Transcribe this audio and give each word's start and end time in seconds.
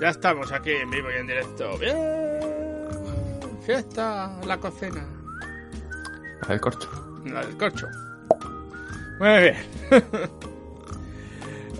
Ya 0.00 0.08
estamos 0.10 0.52
aquí 0.52 0.72
en 0.72 0.90
vivo 0.90 1.08
y 1.10 1.18
en 1.20 1.26
directo. 1.26 1.78
¡Bien! 1.78 1.96
Fiesta 3.64 4.38
la 4.46 4.58
cocina. 4.58 5.04
La 6.42 6.48
del 6.48 6.60
corcho. 6.60 7.20
La 7.24 7.44
del 7.44 7.56
corcho. 7.56 7.86
Muy 9.18 9.40
bien. 9.40 9.56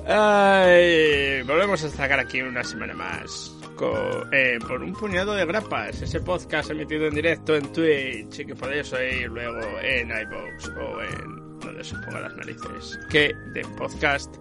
Ay, 0.09 1.43
volvemos 1.43 1.83
a 1.85 1.89
sacar 1.91 2.21
aquí 2.21 2.41
una 2.41 2.63
semana 2.65 2.95
más. 2.95 3.53
co- 3.77 4.25
eh, 4.33 4.59
por 4.67 4.83
un 4.83 4.93
puñado 4.95 5.35
de 5.35 5.45
grapas. 5.45 6.01
Ese 6.01 6.21
podcast 6.21 6.71
emitido 6.71 7.07
en 7.07 7.15
directo 7.15 7.55
en 7.57 7.71
Twitch 7.73 8.39
y 8.41 8.47
que 8.47 8.55
podéis 8.55 8.93
oír 8.93 9.29
luego 9.29 9.61
en 9.83 10.09
iVoox 10.11 10.69
o 10.69 11.03
en 11.03 11.59
donde 11.61 11.85
se 11.85 11.95
ponga 11.97 12.21
las 12.21 12.37
narices. 12.37 12.99
Que 13.11 13.35
de 13.53 13.63
podcast 13.77 14.35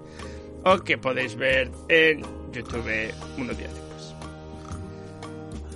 o 0.66 0.80
que 0.84 0.98
podéis 0.98 1.36
ver 1.36 1.72
en 1.88 2.22
YouTube 2.52 3.14
unos 3.38 3.58
días 3.58 3.72
después. 3.72 4.16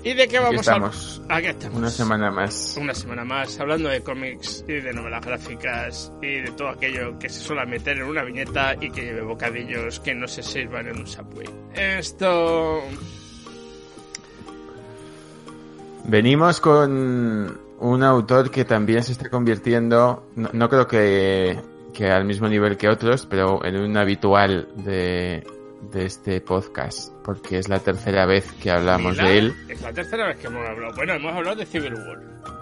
¿Y 0.03 0.13
de 0.13 0.27
qué 0.27 0.37
Aquí 0.37 0.45
vamos 0.45 0.61
estamos. 0.61 1.21
a 1.29 1.35
Aquí 1.35 1.47
estamos. 1.47 1.77
Una 1.77 1.89
semana 1.89 2.31
más. 2.31 2.77
Una 2.79 2.93
semana 2.93 3.23
más 3.23 3.59
hablando 3.59 3.89
de 3.89 4.01
cómics 4.01 4.63
y 4.67 4.73
de 4.73 4.93
novelas 4.93 5.23
gráficas 5.25 6.11
y 6.21 6.41
de 6.41 6.51
todo 6.51 6.69
aquello 6.69 7.19
que 7.19 7.29
se 7.29 7.39
suele 7.39 7.65
meter 7.65 7.97
en 7.97 8.03
una 8.03 8.23
viñeta 8.23 8.75
y 8.81 8.89
que 8.89 9.01
lleve 9.01 9.21
bocadillos 9.21 9.99
que 9.99 10.15
no 10.15 10.27
se 10.27 10.41
sirvan 10.41 10.87
en 10.87 10.99
un 10.99 11.07
subway. 11.07 11.49
Esto... 11.75 12.81
Venimos 16.05 16.59
con 16.59 17.59
un 17.79 18.03
autor 18.03 18.49
que 18.49 18.65
también 18.65 19.03
se 19.03 19.11
está 19.11 19.29
convirtiendo, 19.29 20.27
no, 20.35 20.49
no 20.53 20.69
creo 20.69 20.87
que, 20.87 21.59
que 21.93 22.09
al 22.11 22.25
mismo 22.25 22.47
nivel 22.47 22.77
que 22.77 22.87
otros, 22.89 23.25
pero 23.25 23.63
en 23.65 23.77
un 23.77 23.97
habitual 23.97 24.67
de, 24.75 25.45
de 25.91 26.05
este 26.05 26.41
podcast, 26.41 27.13
porque 27.23 27.57
es 27.57 27.69
la 27.69 27.79
tercera 27.79 28.25
vez 28.25 28.51
que 28.61 28.71
hablamos 28.71 29.13
Mila, 29.13 29.23
de 29.29 29.37
él. 29.37 29.53
Es 29.69 29.81
la 29.81 29.91
tercera 29.93 30.27
vez 30.27 30.37
que 30.37 30.47
hemos 30.47 30.67
hablado. 30.67 30.93
Bueno, 30.95 31.13
hemos 31.13 31.33
hablado 31.33 31.55
de 31.57 31.65
Civil 31.65 31.93
War, 31.95 32.19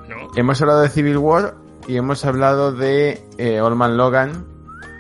¿no? 0.08 0.28
Hemos 0.36 0.62
hablado 0.62 0.82
de 0.82 0.90
Civil 0.90 1.18
War 1.18 1.56
y 1.88 1.98
hemos 1.98 2.26
hablado 2.26 2.72
de 2.72 3.22
eh, 3.38 3.62
Old 3.62 3.76
Man 3.78 3.98
Logan, 3.98 4.46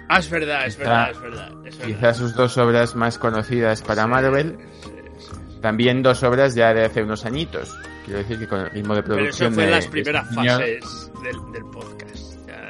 Ah, 0.10 0.20
es 0.20 0.30
verdad, 0.30 0.66
es 0.66 0.78
verdad, 0.78 1.12
es 1.12 1.20
verdad. 1.22 1.50
Es 1.66 1.78
verdad. 1.80 1.94
quizás 1.94 2.16
sus 2.18 2.34
dos 2.34 2.58
obras 2.58 2.96
más 2.96 3.18
conocidas 3.20 3.82
para 3.82 4.04
Sí, 4.04 4.10
Marvel. 4.10 4.58
sí, 4.82 4.90
sí. 5.20 5.60
También 5.62 6.02
dos 6.02 6.24
obras 6.24 6.56
ya 6.56 6.74
de 6.74 6.86
hace 6.86 7.04
unos 7.04 7.26
añitos. 7.26 7.76
Quiero 8.06 8.20
decir 8.20 8.40
que 8.40 8.48
con 8.48 8.62
el 8.62 8.70
ritmo 8.70 8.96
de 8.96 9.04
Pero 9.04 9.16
producción 9.16 9.48
eso 9.52 9.56
fue 9.56 9.64
en 9.66 9.70
de 9.70 9.76
las 9.76 9.88
primeras 9.88 10.24
este 10.30 10.36
fases 10.36 11.12
del, 11.24 11.52
del 11.52 11.64
podcast. 11.66 12.17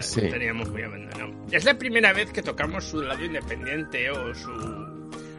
Sí. 0.08 0.22
lo 0.22 0.30
teníamos 0.30 0.70
muy 0.70 0.82
abandonado. 0.84 1.32
Es 1.52 1.66
la 1.66 1.78
primera 1.78 2.14
vez 2.14 2.32
que 2.32 2.42
tocamos 2.42 2.86
su 2.86 3.02
lado 3.02 3.24
independiente 3.24 4.10
o 4.12 4.34
su... 4.34 4.52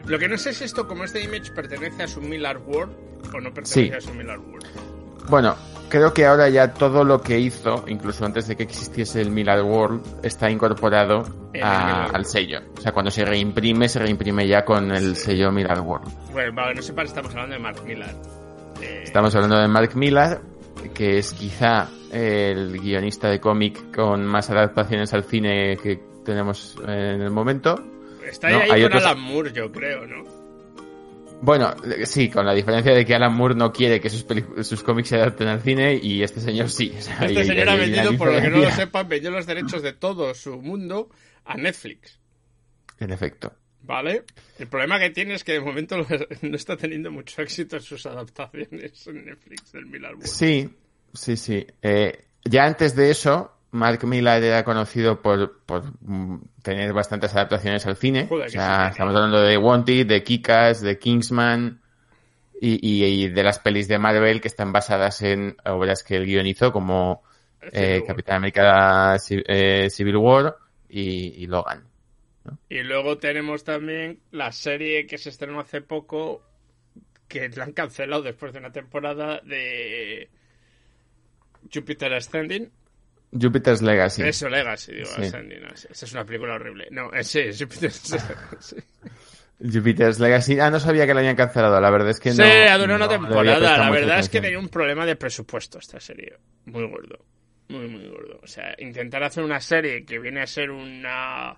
Lo 0.05 0.17
que 0.17 0.27
no 0.27 0.37
sé 0.37 0.51
es 0.51 0.61
esto, 0.61 0.87
como 0.87 1.03
este 1.03 1.21
image 1.23 1.51
pertenece 1.53 2.03
a 2.03 2.07
su 2.07 2.21
Miller 2.21 2.57
World 2.57 2.93
o 3.33 3.39
no 3.39 3.53
pertenece 3.53 3.83
Sí. 3.87 3.91
a 3.91 4.01
su 4.01 4.13
Miller 4.13 4.39
World. 4.39 4.65
Bueno, 5.29 5.55
creo 5.89 6.11
que 6.13 6.25
ahora 6.25 6.49
ya 6.49 6.73
todo 6.73 7.03
lo 7.03 7.21
que 7.21 7.39
hizo, 7.39 7.83
incluso 7.87 8.25
antes 8.25 8.47
de 8.47 8.55
que 8.55 8.63
existiese 8.63 9.21
el 9.21 9.29
Miller 9.29 9.61
World, 9.61 10.01
está 10.23 10.49
incorporado 10.49 11.23
a- 11.61 12.05
al 12.05 12.25
sello. 12.25 12.59
O 12.77 12.81
sea, 12.81 12.91
cuando 12.91 13.11
se 13.11 13.23
reimprime, 13.25 13.87
se 13.87 13.99
reimprime 13.99 14.47
ya 14.47 14.65
con 14.65 14.91
el 14.91 15.15
sello 15.15 15.51
Miller 15.51 15.79
World. 15.81 16.07
Bueno, 16.31 16.53
vale, 16.55 16.73
no 16.75 16.81
sepan, 16.81 17.05
estamos 17.05 17.31
hablando 17.31 17.53
de 17.53 17.59
Mark 17.61 17.83
Millar. 17.85 18.15
Eh, 18.81 19.01
Estamos 19.03 19.35
hablando 19.35 19.57
de 19.59 19.67
Mark 19.67 19.95
Millar, 19.95 20.41
que 20.95 21.19
es 21.19 21.33
quizá 21.33 21.87
el 22.11 22.79
guionista 22.79 23.29
de 23.29 23.39
cómic 23.39 23.95
con 23.95 24.25
más 24.25 24.49
adaptaciones 24.49 25.13
al 25.13 25.23
cine 25.23 25.77
que 25.77 25.99
tenemos 26.25 26.75
en 26.83 27.21
el 27.21 27.31
momento. 27.31 27.75
Está 28.25 28.47
ahí, 28.47 28.53
no, 28.53 28.59
ahí 28.59 28.69
hay 28.71 28.81
con 28.81 28.91
otros- 28.91 29.05
Alan 29.05 29.21
Moore, 29.21 29.51
yo 29.53 29.71
creo, 29.71 30.05
¿no? 30.05 30.23
Bueno, 31.41 31.73
sí, 32.03 32.29
con 32.29 32.45
la 32.45 32.53
diferencia 32.53 32.93
de 32.93 33.05
que 33.05 33.15
Alan 33.15 33.33
Moore 33.33 33.55
no 33.55 33.71
quiere 33.71 34.01
que 34.01 34.09
sus, 34.09 34.83
cómics 34.83 35.07
se 35.07 35.15
adapten 35.15 35.47
al 35.47 35.61
cine 35.61 35.97
y 36.01 36.21
este 36.21 36.41
señor 36.41 36.69
sí. 36.69 36.93
O 36.97 37.01
sea, 37.01 37.15
Este 37.25 37.45
señor 37.45 37.69
ha 37.69 37.73
hay 37.73 37.79
vendido, 37.79 38.17
por 38.17 38.33
lo 38.33 38.41
que 38.41 38.49
no 38.49 38.57
lo 38.57 38.71
sepan, 38.71 39.07
vendió 39.07 39.31
los 39.31 39.45
derechos 39.45 39.81
de 39.81 39.93
todo 39.93 40.33
su 40.33 40.57
mundo 40.61 41.09
a 41.45 41.55
Netflix. 41.55 42.19
En 42.99 43.11
efecto. 43.11 43.53
¿Vale? 43.81 44.23
El 44.59 44.67
problema 44.67 44.99
que 44.99 45.09
tiene 45.11 45.35
es 45.35 45.45
que 45.45 45.53
de 45.53 45.61
momento 45.61 45.95
no 46.41 46.55
está 46.55 46.75
teniendo 46.75 47.09
mucho 47.09 47.41
éxito 47.41 47.77
en 47.77 47.81
sus 47.81 48.05
adaptaciones 48.05 49.07
en 49.07 49.25
Netflix 49.25 49.71
del 49.71 49.85
Miller. 49.85 50.15
Sí, 50.23 50.69
sí, 51.13 51.37
sí. 51.37 51.65
Eh, 51.81 52.25
ya 52.43 52.65
antes 52.65 52.95
de 52.95 53.11
eso, 53.11 53.53
Mark 53.71 54.03
Millar 54.05 54.43
era 54.43 54.63
conocido 54.63 55.21
por, 55.21 55.59
por 55.65 55.83
mm, 56.01 56.41
tener 56.63 56.93
bastantes 56.93 57.33
adaptaciones 57.35 57.85
al 57.85 57.95
cine. 57.97 58.27
Joder, 58.27 58.43
o 58.43 58.45
que 58.45 58.51
sea, 58.51 58.85
sí. 58.85 58.91
estamos 58.91 59.15
hablando 59.15 59.41
de 59.41 59.57
Wanted, 59.57 60.07
de 60.07 60.23
Kikas, 60.23 60.81
de 60.81 60.97
Kingsman 60.97 61.81
y, 62.61 62.79
y- 62.87 63.05
y 63.25 63.27
de 63.29 63.43
las 63.43 63.59
pelis 63.59 63.87
de 63.87 63.99
Marvel 63.99 64.41
que 64.41 64.47
están 64.47 64.71
basadas 64.71 65.21
en 65.21 65.55
obras 65.65 66.03
que 66.03 66.15
él 66.17 66.25
guionizó 66.25 66.71
como 66.71 67.23
eh. 67.61 68.03
Capitán 68.05 68.37
América 68.37 69.17
eh, 69.29 69.89
Civil 69.89 70.17
War 70.17 70.55
y, 70.89 71.43
y 71.43 71.47
Logan. 71.47 71.83
Y 72.69 72.81
luego 72.81 73.17
tenemos 73.17 73.63
también 73.63 74.19
la 74.31 74.51
serie 74.51 75.05
que 75.05 75.17
se 75.17 75.29
estrenó 75.29 75.59
hace 75.59 75.81
poco, 75.81 76.41
que 77.27 77.47
la 77.49 77.65
han 77.65 77.73
cancelado 77.73 78.23
después 78.23 78.53
de 78.53 78.59
una 78.59 78.71
temporada 78.71 79.39
de 79.43 80.29
Jupiter 81.73 82.13
Ascending. 82.13 82.69
Jupiter's 83.31 83.81
Legacy. 83.81 84.23
Eso, 84.23 84.49
Legacy, 84.49 84.93
digo, 84.93 85.05
Sí. 85.07 85.21
Ascending. 85.23 85.61
no, 85.61 85.67
Esa 85.69 86.05
es 86.05 86.13
una 86.13 86.25
película 86.25 86.55
horrible. 86.55 86.87
No, 86.91 87.13
eh, 87.13 87.23
sí, 87.23 87.43
Jupiter 87.59 87.91
sí. 87.91 88.15
Jupiter's 89.61 90.19
Legacy. 90.19 90.59
Ah, 90.59 90.71
no 90.71 90.79
sabía 90.79 91.05
que 91.05 91.13
la 91.13 91.19
habían 91.19 91.35
cancelado. 91.35 91.79
La 91.79 91.89
verdad 91.91 92.09
es 92.09 92.19
que 92.19 92.31
Sí, 92.31 92.37
no. 92.39 92.43
ha 92.45 92.77
durado 92.77 92.95
una 92.95 93.05
no 93.05 93.07
temporada. 93.09 93.77
La 93.77 93.89
verdad 93.91 94.19
es 94.19 94.29
que 94.29 94.41
tenía 94.41 94.57
un 94.57 94.69
problema 94.69 95.05
de 95.05 95.15
presupuesto 95.15 95.79
esta 95.79 95.99
serie. 95.99 96.37
Muy 96.65 96.87
gordo. 96.87 97.23
Muy, 97.67 97.87
muy 97.87 98.07
gordo. 98.07 98.39
O 98.41 98.47
sea, 98.47 98.73
intentar 98.79 99.21
hacer 99.23 99.43
una 99.43 99.59
serie 99.59 100.05
que 100.05 100.17
viene 100.17 100.41
a 100.41 100.47
ser 100.47 100.71
una. 100.71 101.55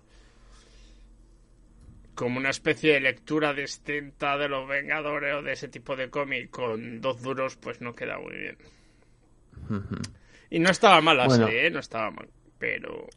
como 2.16 2.38
una 2.38 2.50
especie 2.50 2.94
de 2.94 3.00
lectura 3.00 3.54
distinta 3.54 4.38
de 4.38 4.50
los 4.50 4.68
Vengadores 4.68 5.36
o 5.36 5.42
de 5.42 5.54
ese 5.54 5.70
tipo 5.70 5.96
de 5.96 6.10
cómic 6.10 6.50
con 6.50 7.00
dos 7.00 7.22
duros, 7.22 7.56
pues 7.56 7.80
no 7.82 7.94
queda 7.94 8.20
muy 8.20 8.36
bien. 8.36 8.58
Y 10.50 10.60
no 10.60 10.70
estaba 10.70 11.02
mal 11.02 11.18
Bueno. 11.26 11.48
serie, 11.48 11.68
¿eh? 11.68 11.72
No 11.72 11.80
estaba 11.80 12.12
mal. 12.12 12.30
Pero. 12.58 13.08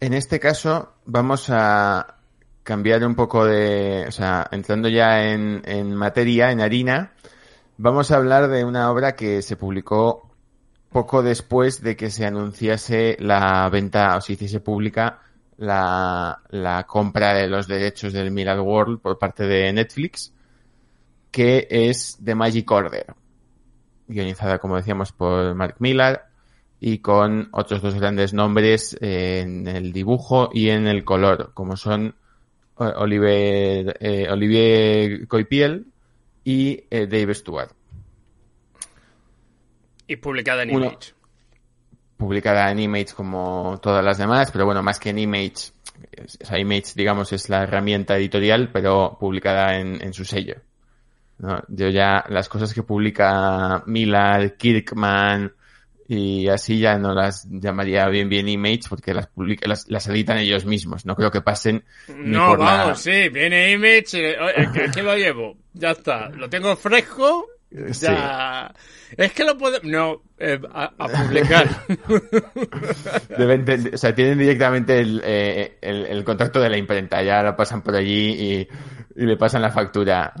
En 0.00 0.14
este 0.14 0.38
caso, 0.40 0.94
vamos 1.04 1.50
a 1.50 2.16
cambiar 2.62 3.04
un 3.04 3.14
poco 3.14 3.44
de. 3.44 4.04
O 4.08 4.12
sea, 4.12 4.46
entrando 4.50 4.88
ya 4.88 5.30
en, 5.32 5.62
en 5.64 5.94
materia, 5.94 6.50
en 6.50 6.60
harina, 6.60 7.12
vamos 7.76 8.10
a 8.10 8.16
hablar 8.16 8.48
de 8.48 8.64
una 8.64 8.90
obra 8.90 9.14
que 9.14 9.42
se 9.42 9.56
publicó 9.56 10.30
poco 10.90 11.22
después 11.22 11.82
de 11.82 11.96
que 11.96 12.10
se 12.10 12.24
anunciase 12.24 13.16
la 13.20 13.68
venta 13.68 14.16
o 14.16 14.20
se 14.20 14.32
hiciese 14.34 14.60
pública 14.60 15.20
la, 15.58 16.40
la 16.50 16.84
compra 16.84 17.34
de 17.34 17.48
los 17.48 17.66
derechos 17.66 18.12
del 18.12 18.30
Miller 18.30 18.60
World 18.60 19.00
por 19.00 19.18
parte 19.18 19.44
de 19.44 19.72
Netflix, 19.72 20.32
que 21.30 21.66
es 21.70 22.18
The 22.24 22.34
Magic 22.34 22.70
Order, 22.70 23.06
guionizada, 24.08 24.58
como 24.58 24.76
decíamos, 24.76 25.12
por 25.12 25.54
Mark 25.54 25.76
Millar 25.78 26.28
y 26.80 26.98
con 26.98 27.48
otros 27.52 27.82
dos 27.82 27.94
grandes 27.94 28.32
nombres 28.32 28.96
en 29.00 29.66
el 29.66 29.92
dibujo 29.92 30.50
y 30.52 30.70
en 30.70 30.86
el 30.86 31.04
color, 31.04 31.52
como 31.54 31.76
son 31.76 32.14
eh, 32.78 32.92
Olivier, 32.96 33.96
eh, 34.00 34.28
Olivier 34.30 35.26
Coipiel 35.26 35.86
y 36.44 36.84
eh, 36.90 37.06
Dave 37.06 37.34
Stewart. 37.34 37.72
Y 40.06 40.16
publicada 40.16 40.62
en 40.62 40.74
Uno. 40.74 40.86
Image. 40.86 41.12
Publicada 42.16 42.70
en 42.70 42.80
Image 42.80 43.14
como 43.14 43.78
todas 43.82 44.04
las 44.04 44.18
demás, 44.18 44.50
pero 44.50 44.64
bueno, 44.64 44.82
más 44.82 44.98
que 44.98 45.10
en 45.10 45.18
Image, 45.18 45.72
o 46.24 46.46
sea, 46.46 46.58
Image, 46.58 46.92
digamos, 46.94 47.32
es 47.32 47.48
la 47.48 47.62
herramienta 47.62 48.16
editorial, 48.16 48.70
pero 48.72 49.16
publicada 49.20 49.78
en, 49.78 50.02
en 50.02 50.12
su 50.12 50.24
sello. 50.24 50.56
¿No? 51.38 51.62
Yo 51.68 51.88
ya, 51.88 52.24
las 52.28 52.48
cosas 52.48 52.72
que 52.74 52.82
publica 52.82 53.82
Millar, 53.86 54.56
Kirkman, 54.56 55.52
y 56.10 56.48
así 56.48 56.78
ya 56.78 56.98
no 56.98 57.14
las 57.14 57.46
llamaría 57.50 58.06
bien 58.08 58.28
bien 58.30 58.48
Image 58.48 58.82
porque 58.88 59.12
las 59.12 59.26
publica, 59.26 59.68
las, 59.68 59.88
las 59.90 60.06
editan 60.08 60.38
ellos 60.38 60.64
mismos. 60.64 61.04
No 61.04 61.14
creo 61.14 61.30
que 61.30 61.42
pasen. 61.42 61.84
ni 62.08 62.30
No, 62.30 62.48
por 62.48 62.60
la- 62.60 62.64
vamos, 62.84 63.00
sí, 63.00 63.28
viene 63.28 63.72
Image, 63.72 64.30
eh, 64.32 64.36
eh, 64.56 64.68
¿qué 64.94 65.02
lo 65.02 65.14
llevo? 65.16 65.56
Ya 65.74 65.90
está, 65.90 66.28
lo 66.30 66.48
tengo 66.48 66.74
fresco, 66.76 67.46
Sí. 67.92 68.06
ya... 68.06 68.72
Es 69.16 69.32
que 69.32 69.44
lo 69.44 69.56
puedo... 69.58 69.78
No, 69.82 70.22
eh, 70.38 70.58
a, 70.72 70.84
a 70.98 71.08
publicar. 71.08 71.68
Deben 73.38 73.64
de- 73.64 73.90
o 73.94 73.98
sea, 73.98 74.14
tienen 74.14 74.38
directamente 74.38 74.98
el, 75.00 75.20
eh, 75.24 75.78
el, 75.80 76.06
el 76.06 76.24
contacto 76.24 76.60
de 76.60 76.70
la 76.70 76.76
imprenta. 76.78 77.22
Ya 77.22 77.42
lo 77.42 77.56
pasan 77.56 77.82
por 77.82 77.94
allí 77.94 78.30
y, 78.30 78.68
y 79.16 79.26
le 79.26 79.36
pasan 79.36 79.62
la 79.62 79.70
factura. 79.70 80.32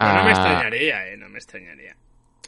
No, 0.00 0.06
no 0.14 0.24
me 0.24 0.30
a- 0.30 0.32
extrañaría, 0.32 1.08
eh, 1.08 1.16
no 1.16 1.28
me 1.28 1.38
extrañaría. 1.38 1.96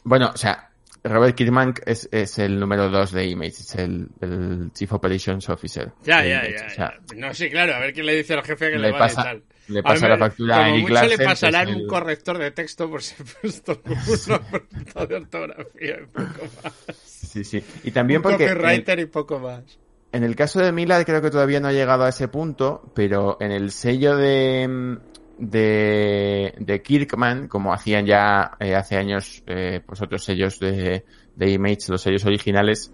Bueno, 0.03 0.31
o 0.33 0.37
sea, 0.37 0.69
Robert 1.03 1.35
Kirkman 1.35 1.73
es, 1.85 2.07
es 2.11 2.39
el 2.39 2.59
número 2.59 2.89
2 2.89 3.11
de 3.11 3.25
Image, 3.27 3.49
es 3.61 3.75
el, 3.75 4.07
el 4.21 4.71
Chief 4.73 4.91
Operations 4.93 5.47
Officer. 5.49 5.91
Ya, 6.03 6.23
ya, 6.25 6.45
Image, 6.45 6.57
ya, 6.59 6.65
o 6.65 6.69
sea, 6.69 6.93
ya. 7.11 7.15
No, 7.15 7.33
sí, 7.33 7.49
claro, 7.49 7.75
a 7.75 7.79
ver 7.79 7.93
quién 7.93 8.05
le 8.05 8.15
dice 8.15 8.33
al 8.33 8.43
jefe 8.43 8.69
que 8.71 8.77
le 8.77 8.87
le, 8.87 8.91
va 8.91 8.99
pasa- 8.99 9.23
tal. 9.23 9.43
le 9.69 9.79
A 9.79 9.83
pasa 9.83 10.07
ver, 10.07 10.19
la 10.19 10.25
factura 10.25 10.57
a 10.65 10.69
Eric 10.69 10.81
mucho 10.89 11.05
le 11.05 11.17
pasarán 11.17 11.67
el- 11.69 11.75
un 11.75 11.87
corrector 11.87 12.37
de 12.37 12.51
texto 12.51 12.89
por 12.89 13.01
si 13.01 13.15
he 13.21 13.25
puesto 13.41 13.81
una 14.27 14.39
falta 14.39 15.05
de 15.05 15.15
ortografía 15.15 15.97
y 16.01 16.05
poco 16.05 16.47
más. 16.63 16.95
Sí, 17.05 17.43
sí. 17.43 17.63
Y 17.83 17.91
también 17.91 18.17
un 18.19 18.23
porque 18.23 18.47
copywriter 18.49 18.99
y 18.99 19.05
poco 19.05 19.39
más. 19.39 19.63
en 20.11 20.23
el 20.23 20.35
caso 20.35 20.59
de 20.59 20.71
Millard 20.71 21.05
creo 21.05 21.21
que 21.21 21.29
todavía 21.29 21.59
no 21.59 21.67
ha 21.67 21.73
llegado 21.73 22.03
a 22.03 22.09
ese 22.09 22.27
punto, 22.27 22.91
pero 22.95 23.37
en 23.39 23.51
el 23.51 23.71
sello 23.71 24.17
de, 24.17 24.97
de, 25.39 26.53
de 26.59 26.81
Kirkman, 26.81 27.47
como 27.47 27.73
hacían 27.73 28.05
ya 28.05 28.51
eh, 28.59 28.75
hace 28.75 28.97
años 28.97 29.41
eh, 29.47 29.81
pues 29.85 30.01
otros 30.01 30.23
sellos 30.23 30.59
de, 30.59 31.05
de 31.35 31.49
Image, 31.49 31.87
los 31.87 32.01
sellos 32.01 32.25
originales, 32.25 32.93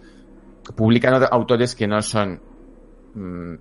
publican 0.76 1.14
autores 1.32 1.76
que 1.76 1.88
no 1.88 2.02
son 2.04 2.40
mm, 3.16 3.56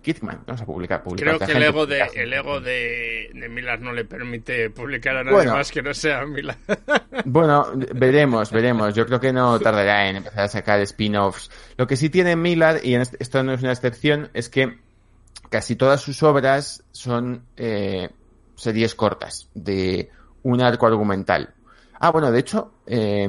Kirkman, 0.00 0.44
¿no? 0.46 0.54
O 0.54 0.56
sea, 0.56 0.64
publica, 0.64 1.02
publica 1.02 1.36
Creo 1.36 1.38
que 1.40 1.52
el 1.52 1.62
ego 1.62 1.86
de, 1.86 2.00
el 2.14 2.32
ego 2.32 2.60
de, 2.60 3.30
de 3.34 3.48
Millard 3.48 3.80
no 3.80 3.92
le 3.92 4.04
permite 4.04 4.70
publicar 4.70 5.16
a 5.16 5.24
nadie 5.24 5.36
Bueno. 5.36 5.54
más 5.56 5.70
que 5.72 5.82
no 5.82 5.92
sea 5.92 6.24
Millard. 6.24 6.56
Bueno, 7.24 7.66
veremos, 7.94 8.50
veremos. 8.52 8.94
Yo 8.94 9.04
creo 9.06 9.20
que 9.20 9.32
no 9.32 9.58
tardará 9.58 10.08
en 10.08 10.16
empezar 10.16 10.44
a 10.44 10.48
sacar 10.48 10.80
spin-offs. 10.80 11.50
Lo 11.76 11.86
que 11.86 11.96
sí 11.96 12.08
tiene 12.08 12.36
Millard, 12.36 12.82
y 12.84 12.94
esto 12.94 13.42
no 13.42 13.52
es 13.52 13.62
una 13.62 13.72
excepción, 13.72 14.30
es 14.32 14.48
que 14.48 14.78
casi 15.50 15.74
todas 15.76 16.00
sus 16.00 16.22
obras 16.22 16.84
son 16.92 17.44
eh, 17.56 18.08
series 18.60 18.94
cortas, 18.94 19.48
de 19.54 20.10
un 20.42 20.60
arco 20.60 20.86
argumental. 20.86 21.54
Ah, 21.98 22.10
bueno, 22.10 22.30
de 22.30 22.38
hecho, 22.40 22.72
eh, 22.86 23.28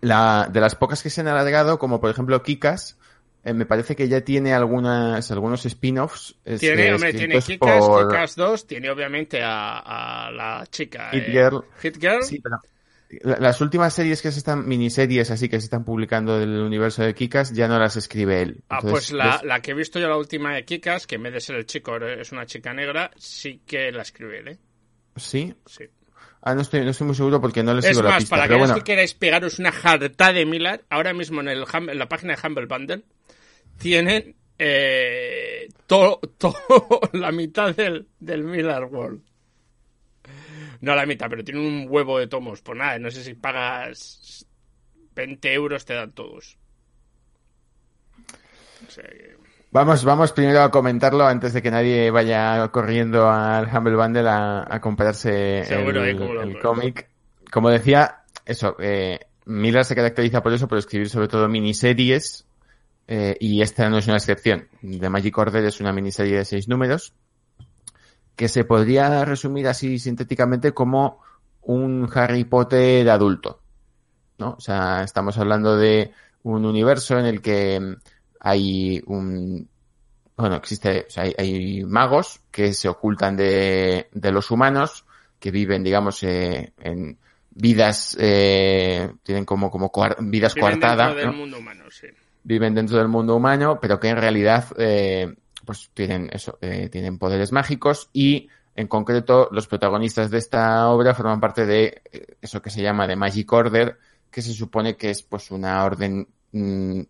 la, 0.00 0.48
de 0.50 0.60
las 0.60 0.74
pocas 0.74 1.02
que 1.02 1.10
se 1.10 1.20
han 1.20 1.28
alargado, 1.28 1.78
como 1.78 2.00
por 2.00 2.10
ejemplo 2.10 2.42
Kikas, 2.42 2.96
eh, 3.44 3.54
me 3.54 3.66
parece 3.66 3.96
que 3.96 4.08
ya 4.08 4.20
tiene 4.22 4.52
algunas, 4.54 5.30
algunos 5.30 5.64
spin-offs. 5.66 6.36
es- 6.44 6.60
Tiene, 6.60 6.88
eh, 6.88 6.94
hombre, 6.94 7.12
tiene 7.12 7.40
Kikas, 7.40 7.86
por 7.86 8.08
Kikas 8.08 8.36
2, 8.36 8.66
tiene 8.66 8.90
obviamente 8.90 9.42
a, 9.42 10.26
a 10.26 10.30
la 10.30 10.66
chica. 10.70 11.10
Hit 11.12 11.24
eh, 11.28 11.30
Girl. 11.32 11.64
Hit 11.80 11.98
Girl. 12.00 12.22
Sí, 12.22 12.40
pero 12.40 12.60
las 13.22 13.60
últimas 13.60 13.92
series 13.92 14.22
que 14.22 14.30
se 14.30 14.38
están, 14.38 14.66
miniseries 14.68 15.30
así 15.30 15.48
que 15.48 15.58
se 15.60 15.64
están 15.64 15.84
publicando 15.84 16.38
del 16.38 16.60
universo 16.60 17.02
de 17.02 17.14
Kikas, 17.14 17.52
ya 17.52 17.66
no 17.68 17.78
las 17.78 17.96
escribe 17.96 18.42
él. 18.42 18.62
Ah, 18.68 18.76
Entonces, 18.82 19.10
pues 19.10 19.12
la, 19.12 19.40
la 19.44 19.60
que 19.60 19.72
he 19.72 19.74
visto 19.74 19.98
yo, 19.98 20.08
la 20.08 20.16
última 20.16 20.54
de 20.54 20.64
Kikas, 20.64 21.06
que 21.06 21.16
en 21.16 21.24
vez 21.24 21.32
de 21.32 21.40
ser 21.40 21.56
el 21.56 21.66
chico 21.66 21.96
es 21.96 22.30
una 22.32 22.46
chica 22.46 22.72
negra, 22.72 23.10
sí 23.16 23.62
que 23.66 23.90
la 23.92 24.02
escribe 24.02 24.38
él, 24.38 24.48
¿eh? 24.48 24.58
Sí. 25.16 25.54
Sí. 25.66 25.84
Ah, 26.42 26.54
no 26.54 26.62
estoy, 26.62 26.80
no 26.84 26.90
estoy 26.90 27.06
muy 27.06 27.16
seguro 27.16 27.40
porque 27.40 27.62
no 27.62 27.74
le 27.74 27.80
Es 27.80 27.86
sigo 27.88 28.02
la 28.02 28.10
más, 28.10 28.18
pista. 28.20 28.36
para 28.36 28.44
pero 28.44 28.54
aquellos 28.54 28.68
bueno, 28.70 28.84
que 28.84 28.90
queráis 28.92 29.14
pegaros 29.14 29.58
una 29.58 29.72
jarta 29.72 30.32
de 30.32 30.46
Millard, 30.46 30.80
ahora 30.88 31.12
mismo 31.12 31.40
en, 31.42 31.48
el, 31.48 31.64
en 31.74 31.98
la 31.98 32.08
página 32.08 32.34
de 32.36 32.46
Humble 32.48 32.66
Bundle 32.66 33.02
tienen 33.78 34.36
eh, 34.58 35.68
todo, 35.86 36.20
todo 36.38 36.54
la 37.12 37.32
mitad 37.32 37.74
del, 37.74 38.06
del 38.18 38.44
Millard 38.44 38.84
World. 38.92 39.20
No 40.80 40.94
la 40.94 41.06
mitad, 41.06 41.28
pero 41.28 41.44
tienen 41.44 41.62
un 41.64 41.86
huevo 41.88 42.18
de 42.18 42.26
tomos. 42.26 42.62
Pues 42.62 42.78
nada, 42.78 42.98
no 42.98 43.10
sé 43.10 43.22
si 43.22 43.34
pagas 43.34 44.46
20 45.14 45.52
euros, 45.52 45.84
te 45.84 45.94
dan 45.94 46.12
todos. 46.12 46.56
O 48.86 48.90
sea 48.90 49.04
que- 49.04 49.36
vamos, 49.70 50.04
vamos 50.04 50.32
primero 50.32 50.62
a 50.62 50.70
comentarlo 50.70 51.26
antes 51.26 51.52
de 51.52 51.62
que 51.62 51.70
nadie 51.70 52.10
vaya 52.10 52.68
corriendo 52.68 53.28
al 53.30 53.66
Humble 53.74 53.96
Bundle 53.96 54.28
a, 54.28 54.66
a 54.68 54.80
comprarse 54.80 55.64
Seguro, 55.64 56.04
el, 56.04 56.20
¿eh? 56.20 56.42
El 56.42 56.58
cómic. 56.58 57.08
Como 57.52 57.68
decía, 57.68 58.22
eso, 58.46 58.76
eh, 58.80 59.20
Miller 59.46 59.84
se 59.84 59.94
caracteriza 59.94 60.42
por 60.42 60.52
eso, 60.52 60.66
por 60.68 60.78
escribir 60.78 61.08
sobre 61.08 61.28
todo 61.28 61.48
miniseries, 61.48 62.46
eh, 63.08 63.36
y 63.40 63.60
esta 63.62 63.88
no 63.90 63.98
es 63.98 64.06
una 64.06 64.16
excepción. 64.16 64.68
The 64.80 65.10
Magic 65.10 65.36
Order 65.36 65.64
es 65.64 65.80
una 65.80 65.92
miniserie 65.92 66.38
de 66.38 66.44
seis 66.44 66.68
números, 66.68 67.12
que 68.40 68.48
se 68.48 68.64
podría 68.64 69.22
resumir 69.26 69.68
así 69.68 69.98
sintéticamente 69.98 70.72
como 70.72 71.18
un 71.60 72.08
Harry 72.14 72.44
Potter 72.44 73.10
adulto. 73.10 73.60
¿no? 74.38 74.52
O 74.56 74.60
sea, 74.60 75.02
estamos 75.02 75.36
hablando 75.36 75.76
de 75.76 76.14
un 76.44 76.64
universo 76.64 77.18
en 77.18 77.26
el 77.26 77.42
que 77.42 77.96
hay 78.40 79.02
un 79.04 79.68
bueno, 80.38 80.56
existe, 80.56 81.04
o 81.06 81.10
sea, 81.10 81.24
hay, 81.24 81.34
hay 81.36 81.84
magos 81.84 82.40
que 82.50 82.72
se 82.72 82.88
ocultan 82.88 83.36
de, 83.36 84.08
de 84.10 84.32
los 84.32 84.50
humanos, 84.50 85.04
que 85.38 85.50
viven, 85.50 85.84
digamos, 85.84 86.22
eh, 86.22 86.72
en 86.80 87.18
vidas, 87.50 88.16
eh, 88.18 89.12
tienen 89.22 89.44
como, 89.44 89.70
como 89.70 89.92
coar- 89.92 90.16
vidas 90.18 90.54
Viven 90.54 90.62
coartadas, 90.70 91.08
dentro 91.14 91.30
del 91.32 91.38
mundo 91.40 91.58
humano, 91.58 91.84
sí. 91.90 92.06
viven 92.42 92.74
dentro 92.74 92.96
del 92.96 93.08
mundo 93.08 93.36
humano, 93.36 93.78
pero 93.82 94.00
que 94.00 94.08
en 94.08 94.16
realidad 94.16 94.64
eh, 94.78 95.34
pues 95.70 95.88
tienen 95.94 96.28
eso, 96.32 96.58
eh, 96.62 96.88
tienen 96.90 97.16
poderes 97.16 97.52
mágicos 97.52 98.10
y 98.12 98.48
en 98.74 98.88
concreto 98.88 99.48
los 99.52 99.68
protagonistas 99.68 100.28
de 100.28 100.38
esta 100.38 100.88
obra 100.88 101.14
forman 101.14 101.38
parte 101.38 101.64
de 101.64 102.02
eh, 102.10 102.26
eso 102.42 102.60
que 102.60 102.70
se 102.70 102.82
llama 102.82 103.06
de 103.06 103.14
Magic 103.14 103.52
Order, 103.52 103.96
que 104.32 104.42
se 104.42 104.52
supone 104.52 104.96
que 104.96 105.10
es 105.10 105.22
pues 105.22 105.52
una 105.52 105.84
orden 105.84 106.26
mm, 106.50 107.02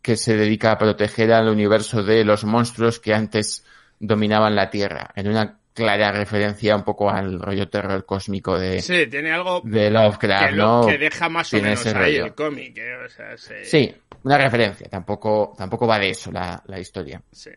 que 0.00 0.16
se 0.16 0.34
dedica 0.34 0.72
a 0.72 0.78
proteger 0.78 1.30
al 1.30 1.50
universo 1.50 2.02
de 2.02 2.24
los 2.24 2.44
monstruos 2.44 3.00
que 3.00 3.12
antes 3.12 3.66
dominaban 3.98 4.54
la 4.56 4.70
Tierra, 4.70 5.10
en 5.14 5.28
una 5.28 5.58
clara 5.74 6.10
referencia 6.10 6.74
un 6.74 6.84
poco 6.84 7.10
al 7.10 7.38
rollo 7.38 7.68
terror 7.68 8.06
cósmico 8.06 8.58
de, 8.58 8.80
Sí, 8.80 9.06
tiene 9.08 9.30
algo 9.30 9.60
de 9.62 9.90
Lovecraft, 9.90 10.48
que, 10.48 10.56
lo- 10.56 10.64
¿no? 10.82 10.86
que 10.86 10.96
deja 10.96 11.28
más 11.28 11.52
o 11.52 11.60
menos 11.60 11.84
ahí 11.84 11.92
rollo. 11.92 12.24
el 12.24 12.34
cómic, 12.34 12.78
¿eh? 12.78 12.94
O 13.04 13.08
sea, 13.10 13.36
se- 13.36 13.64
Sí, 13.66 13.94
una 14.22 14.36
referencia, 14.38 14.88
tampoco, 14.88 15.54
tampoco 15.56 15.86
va 15.86 15.98
de 15.98 16.10
eso 16.10 16.30
la, 16.32 16.62
la 16.66 16.78
historia. 16.80 17.22
sí. 17.30 17.50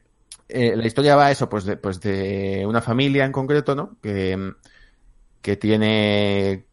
Eh, 0.50 0.76
la 0.76 0.86
historia 0.86 1.16
va 1.16 1.32
eso, 1.32 1.50
pues 1.50 1.66
de, 1.66 1.78
pues 1.78 2.00
de 2.00 2.66
una 2.68 2.82
familia 2.82 3.26
en 3.26 3.32
concreto, 3.32 3.76
¿no? 3.76 3.98
Que, 4.02 4.54
que 5.42 5.56
tiene 5.58 6.66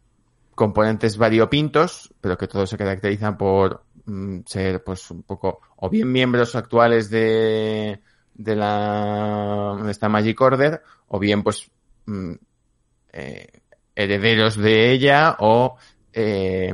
componentes 0.55 1.17
variopintos, 1.17 2.13
pero 2.21 2.37
que 2.37 2.47
todos 2.47 2.69
se 2.69 2.77
caracterizan 2.77 3.39
por 3.39 3.85
mm, 4.05 4.41
ser, 4.45 4.85
pues, 4.85 5.11
un 5.11 5.23
poco, 5.23 5.61
o 5.77 5.89
bien 5.89 6.13
miembros 6.13 6.55
actuales 6.55 7.09
de, 7.09 8.01
de 8.35 8.57
la, 8.57 9.79
de 9.83 9.91
esta 9.91 10.09
Magic 10.11 10.39
Order, 10.41 10.83
o 11.09 11.19
bien, 11.19 11.43
pues, 11.43 11.71
mm, 12.05 12.33
eh, 13.13 13.47
herederos 13.95 14.57
de 14.57 14.93
ella, 14.93 15.37
o 15.39 15.77
eh, 16.13 16.73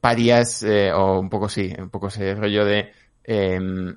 parias, 0.00 0.62
eh, 0.62 0.90
o 0.92 1.20
un 1.20 1.28
poco, 1.28 1.48
sí, 1.48 1.70
un 1.78 1.90
poco 1.90 2.08
ese 2.08 2.34
rollo 2.34 2.64
de, 2.64 2.92
em, 3.24 3.94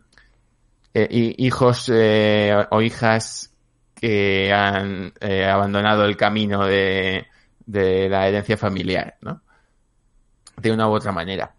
eh, 0.94 1.08
hi- 1.10 1.36
hijos 1.38 1.90
eh, 1.94 2.56
o 2.70 2.82
hijas 2.82 3.54
que 3.96 4.52
han 4.52 5.14
eh, 5.20 5.46
abandonado 5.46 6.06
el 6.06 6.18
camino 6.18 6.66
de, 6.66 7.28
de 7.66 8.10
la 8.10 8.28
herencia 8.28 8.58
familiar, 8.58 9.18
¿no? 9.22 9.42
De 10.58 10.72
una 10.72 10.90
u 10.90 10.94
otra 10.94 11.12
manera. 11.12 11.54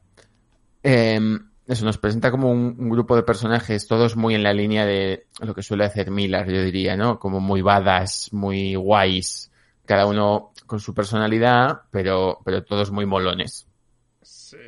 Eh, 0.82 1.20
eso 1.66 1.84
nos 1.84 1.98
presenta 1.98 2.30
como 2.30 2.50
un, 2.50 2.90
grupo 2.90 3.14
de 3.14 3.22
personajes, 3.22 3.86
todos 3.86 4.16
muy 4.16 4.34
en 4.34 4.42
la 4.42 4.52
línea 4.52 4.84
de 4.84 5.26
lo 5.40 5.54
que 5.54 5.62
suele 5.62 5.84
hacer 5.84 6.10
Miller, 6.10 6.50
yo 6.50 6.62
diría, 6.62 6.96
¿no? 6.96 7.18
Como 7.18 7.40
muy 7.40 7.62
badass, 7.62 8.32
muy 8.32 8.74
guays, 8.74 9.50
cada 9.86 10.06
uno 10.06 10.52
con 10.66 10.80
su 10.80 10.92
personalidad, 10.92 11.82
pero, 11.90 12.40
pero 12.44 12.64
todos 12.64 12.90
muy 12.90 13.06
molones. 13.06 13.68
Sí. 14.20 14.58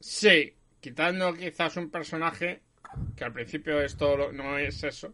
Sí, 0.00 0.56
quitando 0.80 1.34
quizás 1.34 1.76
un 1.76 1.90
personaje 1.90 2.62
que 3.16 3.24
al 3.24 3.32
principio 3.32 3.80
esto 3.80 4.32
no 4.32 4.58
es 4.58 4.82
eso. 4.84 5.12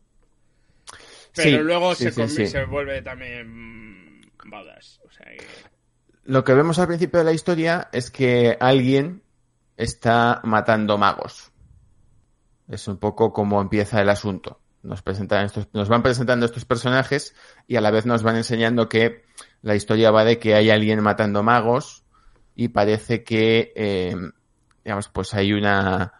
Pero 1.34 1.58
Sí, 1.58 1.64
luego 1.64 1.94
sí, 1.94 2.10
se, 2.10 2.28
sí, 2.28 2.46
se 2.46 2.64
vuelve 2.64 3.02
también 3.02 4.20
badass. 4.44 5.00
O 5.06 5.10
sea, 5.10 5.26
que- 5.26 5.44
Lo 6.24 6.44
que 6.44 6.54
vemos 6.54 6.78
al 6.78 6.88
principio 6.88 7.18
de 7.18 7.24
la 7.24 7.32
historia 7.32 7.88
es 7.92 8.10
que 8.10 8.56
alguien 8.60 9.22
está 9.76 10.40
matando 10.44 10.98
magos. 10.98 11.52
Es 12.68 12.88
un 12.88 12.98
poco 12.98 13.32
como 13.32 13.60
empieza 13.60 14.00
el 14.00 14.08
asunto. 14.08 14.60
Nos, 14.82 15.02
presentan 15.02 15.44
estos, 15.44 15.68
nos 15.72 15.88
van 15.88 16.02
presentando 16.02 16.46
estos 16.46 16.64
personajes 16.64 17.34
y 17.66 17.76
a 17.76 17.80
la 17.80 17.90
vez 17.90 18.06
nos 18.06 18.22
van 18.22 18.36
enseñando 18.36 18.88
que 18.88 19.24
la 19.62 19.74
historia 19.74 20.10
va 20.10 20.24
de 20.24 20.38
que 20.38 20.54
hay 20.54 20.70
alguien 20.70 21.02
matando 21.02 21.42
magos 21.42 22.04
y 22.54 22.68
parece 22.68 23.24
que, 23.24 23.72
eh, 23.74 24.16
digamos, 24.84 25.08
pues 25.08 25.34
hay 25.34 25.52
una, 25.52 26.12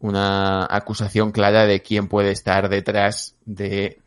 una 0.00 0.66
acusación 0.68 1.30
clara 1.30 1.66
de 1.66 1.82
quién 1.82 2.08
puede 2.08 2.30
estar 2.30 2.68
detrás 2.68 3.36
de, 3.44 4.00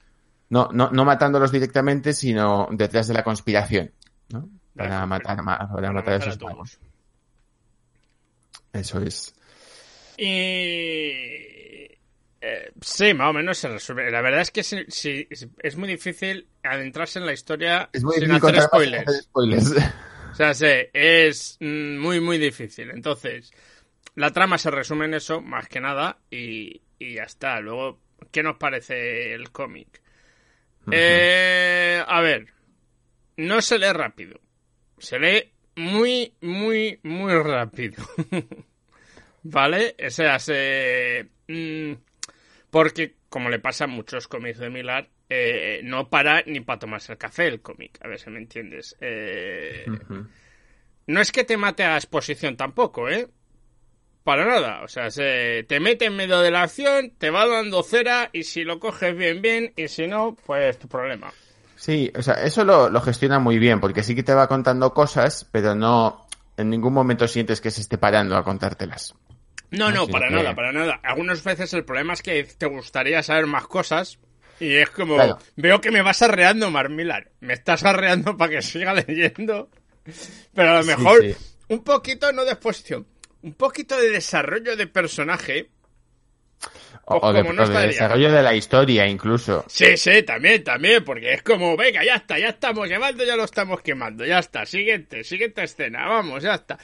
no, 0.50 0.70
no, 0.72 0.90
no 0.92 1.06
matándolos 1.06 1.52
directamente, 1.52 2.14
sino 2.14 2.68
detrás 2.72 3.08
de 3.08 3.14
la 3.14 3.24
conspiración, 3.24 3.92
¿no? 4.30 4.50
Para 4.76 5.06
matar, 5.06 5.38
para, 5.44 5.70
para 5.70 5.92
matar 5.92 6.14
a 6.14 6.18
esos 6.18 6.42
magos. 6.42 6.80
Eso 8.74 9.00
es. 9.02 9.36
Y... 10.18 11.54
Eh, 12.46 12.74
sí, 12.82 13.14
más 13.14 13.30
o 13.30 13.34
menos 13.34 13.58
se 13.58 13.70
resuelve. 13.70 14.12
La 14.12 14.22
verdad 14.22 14.42
es 14.42 14.52
que 14.52 14.64
si, 14.64 14.84
si, 14.90 15.28
es 15.60 15.78
muy 15.78 15.88
difícil 15.88 16.48
adentrarse 16.62 17.20
en 17.20 17.26
la 17.26 17.32
historia 17.32 17.90
Es 17.94 18.04
muy 18.04 18.18
sin 18.18 18.32
hacer 18.32 18.62
spoilers. 18.64 19.08
hacer 19.08 19.24
spoilers. 19.24 19.74
O 20.34 20.36
sea, 20.36 20.54
sí, 20.54 20.90
es 20.92 21.58
muy, 21.62 22.20
muy 22.20 22.40
difícil. 22.40 22.90
Entonces, 22.90 23.54
la 24.16 24.32
trama 24.32 24.58
se 24.58 24.72
resume 24.72 25.06
en 25.06 25.16
eso, 25.16 25.42
más 25.42 25.68
que 25.68 25.80
nada, 25.80 26.20
y, 26.30 26.82
y 27.00 27.16
ya 27.16 27.24
está. 27.24 27.60
Luego, 27.60 28.00
¿qué 28.32 28.44
nos 28.44 28.58
parece 28.58 29.34
el 29.34 29.52
cómic? 29.52 30.02
Eh, 30.92 32.04
a 32.06 32.22
ver, 32.22 32.48
no 33.38 33.62
se 33.62 33.80
lee 33.80 33.94
rápido. 33.94 34.40
Se 34.98 35.20
lee 35.20 35.52
muy, 35.76 36.34
muy, 36.42 37.00
muy 37.04 37.34
rápido. 37.42 38.04
¿Vale? 39.44 39.96
O 40.06 40.10
sea, 40.10 40.40
se... 40.40 41.30
mm, 41.48 41.94
porque, 42.70 43.16
como 43.30 43.50
le 43.50 43.60
pasa 43.60 43.86
a 43.86 43.88
muchos 43.88 44.28
cómics 44.28 44.60
de 44.60 44.70
Millar, 44.70 45.10
eh, 45.30 45.82
no 45.84 46.10
para 46.10 46.44
ni 46.46 46.60
para 46.62 46.80
tomarse 46.80 47.14
el 47.14 47.18
café 47.18 47.48
el 47.48 47.62
cómic. 47.62 48.00
A 48.04 48.08
ver 48.08 48.20
si 48.20 48.30
me 48.30 48.40
entiendes. 48.40 48.96
Eh, 49.02 49.86
no 51.08 51.22
es 51.22 51.32
que 51.32 51.44
te 51.44 51.58
mate 51.58 51.84
a 51.84 51.98
exposición 51.98 52.56
tampoco, 52.56 53.10
¿eh? 53.10 53.28
Para 54.24 54.46
nada. 54.46 54.82
O 54.84 54.88
sea, 54.88 55.12
se 55.12 55.66
te 55.68 55.80
mete 55.80 56.06
en 56.06 56.16
medio 56.16 56.40
de 56.40 56.50
la 56.52 56.64
acción, 56.64 57.12
te 57.18 57.30
va 57.30 57.46
dando 57.48 57.84
cera 57.84 58.30
y 58.32 58.44
si 58.44 58.64
lo 58.64 58.80
coges 58.80 59.16
bien, 59.18 59.42
bien, 59.42 59.74
y 59.76 59.88
si 59.90 60.08
no, 60.08 60.36
pues 60.46 60.80
tu 60.80 60.88
problema. 60.88 61.32
Sí, 61.76 62.12
o 62.16 62.22
sea, 62.22 62.36
eso 62.36 62.64
lo, 62.64 62.90
lo 62.90 63.02
gestiona 63.02 63.40
muy 63.40 63.60
bien, 63.60 63.82
porque 63.82 64.04
sí 64.04 64.16
que 64.16 64.24
te 64.24 64.34
va 64.34 64.48
contando 64.48 64.94
cosas, 64.94 65.46
pero 65.52 65.76
no, 65.76 66.26
en 66.56 66.70
ningún 66.70 66.94
momento 66.94 67.28
sientes 67.28 67.60
que 67.60 67.72
se 67.72 67.82
esté 67.82 67.98
parando 67.98 68.38
a 68.38 68.44
contártelas. 68.46 69.14
No, 69.72 69.92
no, 69.92 70.04
Así 70.04 70.12
para 70.12 70.30
que- 70.30 70.36
nada, 70.36 70.56
para 70.56 70.72
nada. 70.72 71.00
Algunas 71.04 71.44
veces 71.44 71.74
el 71.74 71.84
problema 71.84 72.14
es 72.14 72.22
que 72.22 72.44
te 72.46 72.68
gustaría 72.68 73.22
saber 73.24 73.48
más 73.48 73.68
cosas 73.68 74.20
y 74.60 74.76
es 74.76 74.90
como, 74.92 75.16
Claro. 75.16 75.40
veo 75.58 75.82
que 75.82 75.92
me 75.92 76.02
vas 76.04 76.22
arreando, 76.22 76.70
Marmilar. 76.72 77.32
Me 77.42 77.54
estás 77.54 77.84
arreando 77.84 78.38
para 78.38 78.52
que 78.52 78.62
siga 78.62 78.94
leyendo. 79.08 79.70
Pero 80.54 80.70
a 80.72 80.76
lo 80.76 80.84
Sí, 80.84 80.88
mejor 80.90 81.22
sí. 81.24 81.36
un 81.70 81.84
poquito, 81.84 82.32
no 82.32 82.46
de 82.46 82.52
exposición, 82.52 83.06
un 83.44 83.54
poquito 83.54 83.96
de 83.98 84.10
desarrollo 84.10 84.76
de 84.76 84.88
personaje. 84.88 85.70
O, 87.06 87.20
Pues 87.20 87.24
o 87.24 87.34
de, 87.34 87.42
como 87.42 87.54
no 87.54 87.64
o 87.64 87.68
de 87.68 87.88
desarrollo 87.88 88.32
de 88.32 88.42
la 88.44 88.56
historia, 88.56 89.06
incluso. 89.08 89.66
Sí, 89.68 89.98
sí, 89.98 90.24
también, 90.24 90.64
también, 90.64 91.04
porque 91.04 91.34
es 91.34 91.44
como, 91.44 91.76
venga, 91.76 92.04
ya 92.04 92.16
está, 92.16 92.40
ya 92.40 92.50
estamos 92.50 92.88
llevando, 92.88 93.26
ya 93.26 93.36
lo 93.36 93.44
estamos 93.44 93.82
quemando, 93.82 94.26
ya 94.26 94.40
está, 94.40 94.66
siguiente, 94.66 95.24
siguiente 95.26 95.64
escena, 95.64 96.08
vamos, 96.08 96.42
ya 96.44 96.56
está. 96.56 96.78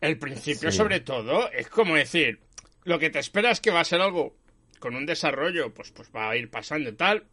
El 0.00 0.18
principio, 0.18 0.72
Sí. 0.72 0.76
sobre 0.76 1.00
todo, 1.00 1.50
es 1.52 1.68
como 1.68 1.94
decir, 1.94 2.40
lo 2.84 2.98
que 2.98 3.10
te 3.10 3.20
esperas 3.20 3.60
que 3.60 3.70
va 3.70 3.80
a 3.80 3.84
ser 3.84 4.00
algo 4.00 4.36
con 4.80 4.96
un 4.96 5.06
desarrollo, 5.06 5.72
pues, 5.72 5.92
pues 5.92 6.10
va 6.14 6.30
a 6.30 6.36
ir 6.36 6.50
pasando 6.50 6.90
y 6.90 6.94
tal. 6.94 7.24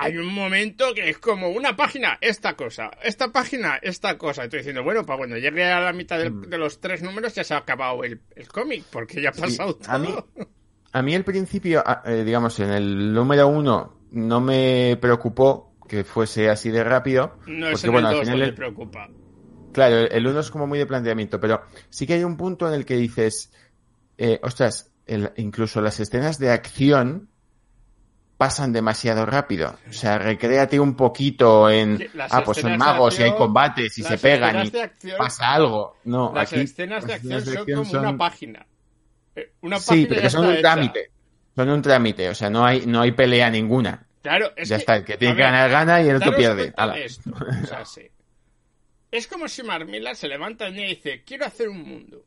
Hay 0.00 0.16
un 0.16 0.32
momento 0.34 0.92
que 0.94 1.08
es 1.10 1.18
como 1.18 1.48
una 1.50 1.76
página, 1.76 2.18
esta 2.20 2.54
cosa, 2.54 2.90
esta 3.02 3.28
página, 3.32 3.76
esta 3.82 4.16
cosa. 4.18 4.44
Estoy 4.44 4.60
diciendo, 4.60 4.82
bueno, 4.82 5.04
para 5.06 5.18
cuando 5.18 5.36
llegue 5.36 5.64
a 5.64 5.80
la 5.80 5.92
mitad 5.92 6.18
de 6.18 6.58
los 6.58 6.80
tres 6.80 7.02
números 7.02 7.34
ya 7.34 7.44
se 7.44 7.54
ha 7.54 7.58
acabado 7.58 8.02
el, 8.04 8.20
el 8.36 8.48
cómic, 8.48 8.84
porque 8.90 9.20
ya 9.22 9.30
ha. 9.30 9.32
Sí, 9.32 9.40
pasado 9.42 9.76
todo. 9.76 9.90
a 9.92 9.98
mí- 9.98 10.14
A 10.92 11.02
mí 11.02 11.14
al 11.14 11.24
principio, 11.24 11.84
eh, 12.04 12.24
digamos, 12.24 12.58
en 12.60 12.70
el 12.70 13.12
número 13.12 13.46
uno 13.48 14.00
no 14.10 14.40
me 14.40 14.98
preocupó 15.00 15.76
que 15.88 16.02
fuese 16.04 16.50
así 16.50 16.70
de 16.70 16.82
rápido. 16.82 17.38
No 17.46 17.68
es 17.68 17.84
en 17.84 17.92
bueno, 17.92 18.08
el 18.08 18.14
al 18.14 18.20
2 18.20 18.28
final 18.28 18.42
el- 18.48 18.54
preocupa. 18.54 19.08
Claro, 19.72 19.96
el 19.98 20.26
1 20.26 20.40
es 20.40 20.50
como 20.50 20.66
muy 20.66 20.78
de 20.80 20.86
planteamiento, 20.86 21.38
pero 21.40 21.62
sí 21.90 22.06
que 22.06 22.14
hay 22.14 22.24
un 22.24 22.36
punto 22.36 22.66
en 22.66 22.74
el 22.74 22.84
que 22.84 22.96
dices, 22.96 23.52
eh, 24.18 24.40
ostras, 24.42 24.90
el- 25.06 25.30
incluso 25.36 25.80
las 25.80 26.00
escenas 26.00 26.38
de 26.40 26.50
acción 26.50 27.28
pasan 28.40 28.72
demasiado 28.72 29.26
rápido. 29.26 29.76
O 29.86 29.92
sea, 29.92 30.16
recréate 30.16 30.80
un 30.80 30.94
poquito 30.96 31.68
en, 31.68 31.98
Sí, 31.98 32.06
las 32.14 32.32
ah, 32.32 32.42
pues 32.42 32.56
son 32.56 32.74
magos 32.78 33.20
y 33.20 33.24
hay 33.24 33.34
combates 33.34 33.98
y 33.98 34.02
se 34.02 34.16
pegan 34.16 34.56
y 34.64 34.68
acción- 34.78 35.18
pasa 35.18 35.52
algo. 35.52 35.98
No, 36.04 36.32
Las 36.34 36.50
aquí 36.50 36.62
escenas 36.62 37.04
de 37.06 37.12
acción 37.12 37.32
escenas 37.34 37.66
de 37.66 37.74
son 37.74 37.84
como 37.84 38.00
una 38.08 38.16
página. 38.16 38.66
Eh, 39.36 39.52
Una 39.60 39.78
Sí, 39.78 39.88
página 39.90 40.08
pero 40.08 40.20
ya 40.22 40.30
son 40.30 40.46
un 40.46 40.52
hecha. 40.52 40.60
trámite. 40.62 41.10
Son 41.54 41.68
un 41.68 41.82
trámite, 41.82 42.28
o 42.30 42.34
sea, 42.34 42.48
no 42.48 42.64
hay, 42.64 42.86
no 42.86 43.02
hay 43.02 43.12
pelea 43.12 43.50
ninguna. 43.50 44.06
Claro, 44.22 44.52
es 44.56 44.70
ya 44.70 44.76
que, 44.76 44.80
está, 44.80 44.96
el 44.96 45.04
que 45.04 45.18
tiene 45.18 45.36
que 45.36 45.42
ganar 45.42 45.68
gana 45.70 46.00
y 46.00 46.08
el 46.08 46.16
otro 46.16 46.34
pierde. 46.34 46.72
esto, 46.96 47.30
o 47.30 47.66
sea, 47.66 47.84
sí. 47.84 48.08
Es 49.10 49.26
como 49.26 49.48
si 49.48 49.62
Marmila 49.62 50.14
se 50.14 50.28
levanta 50.28 50.66
y 50.70 50.72
dice, 50.86 51.24
quiero 51.26 51.44
hacer 51.44 51.68
un 51.68 51.82
mundo. 51.86 52.24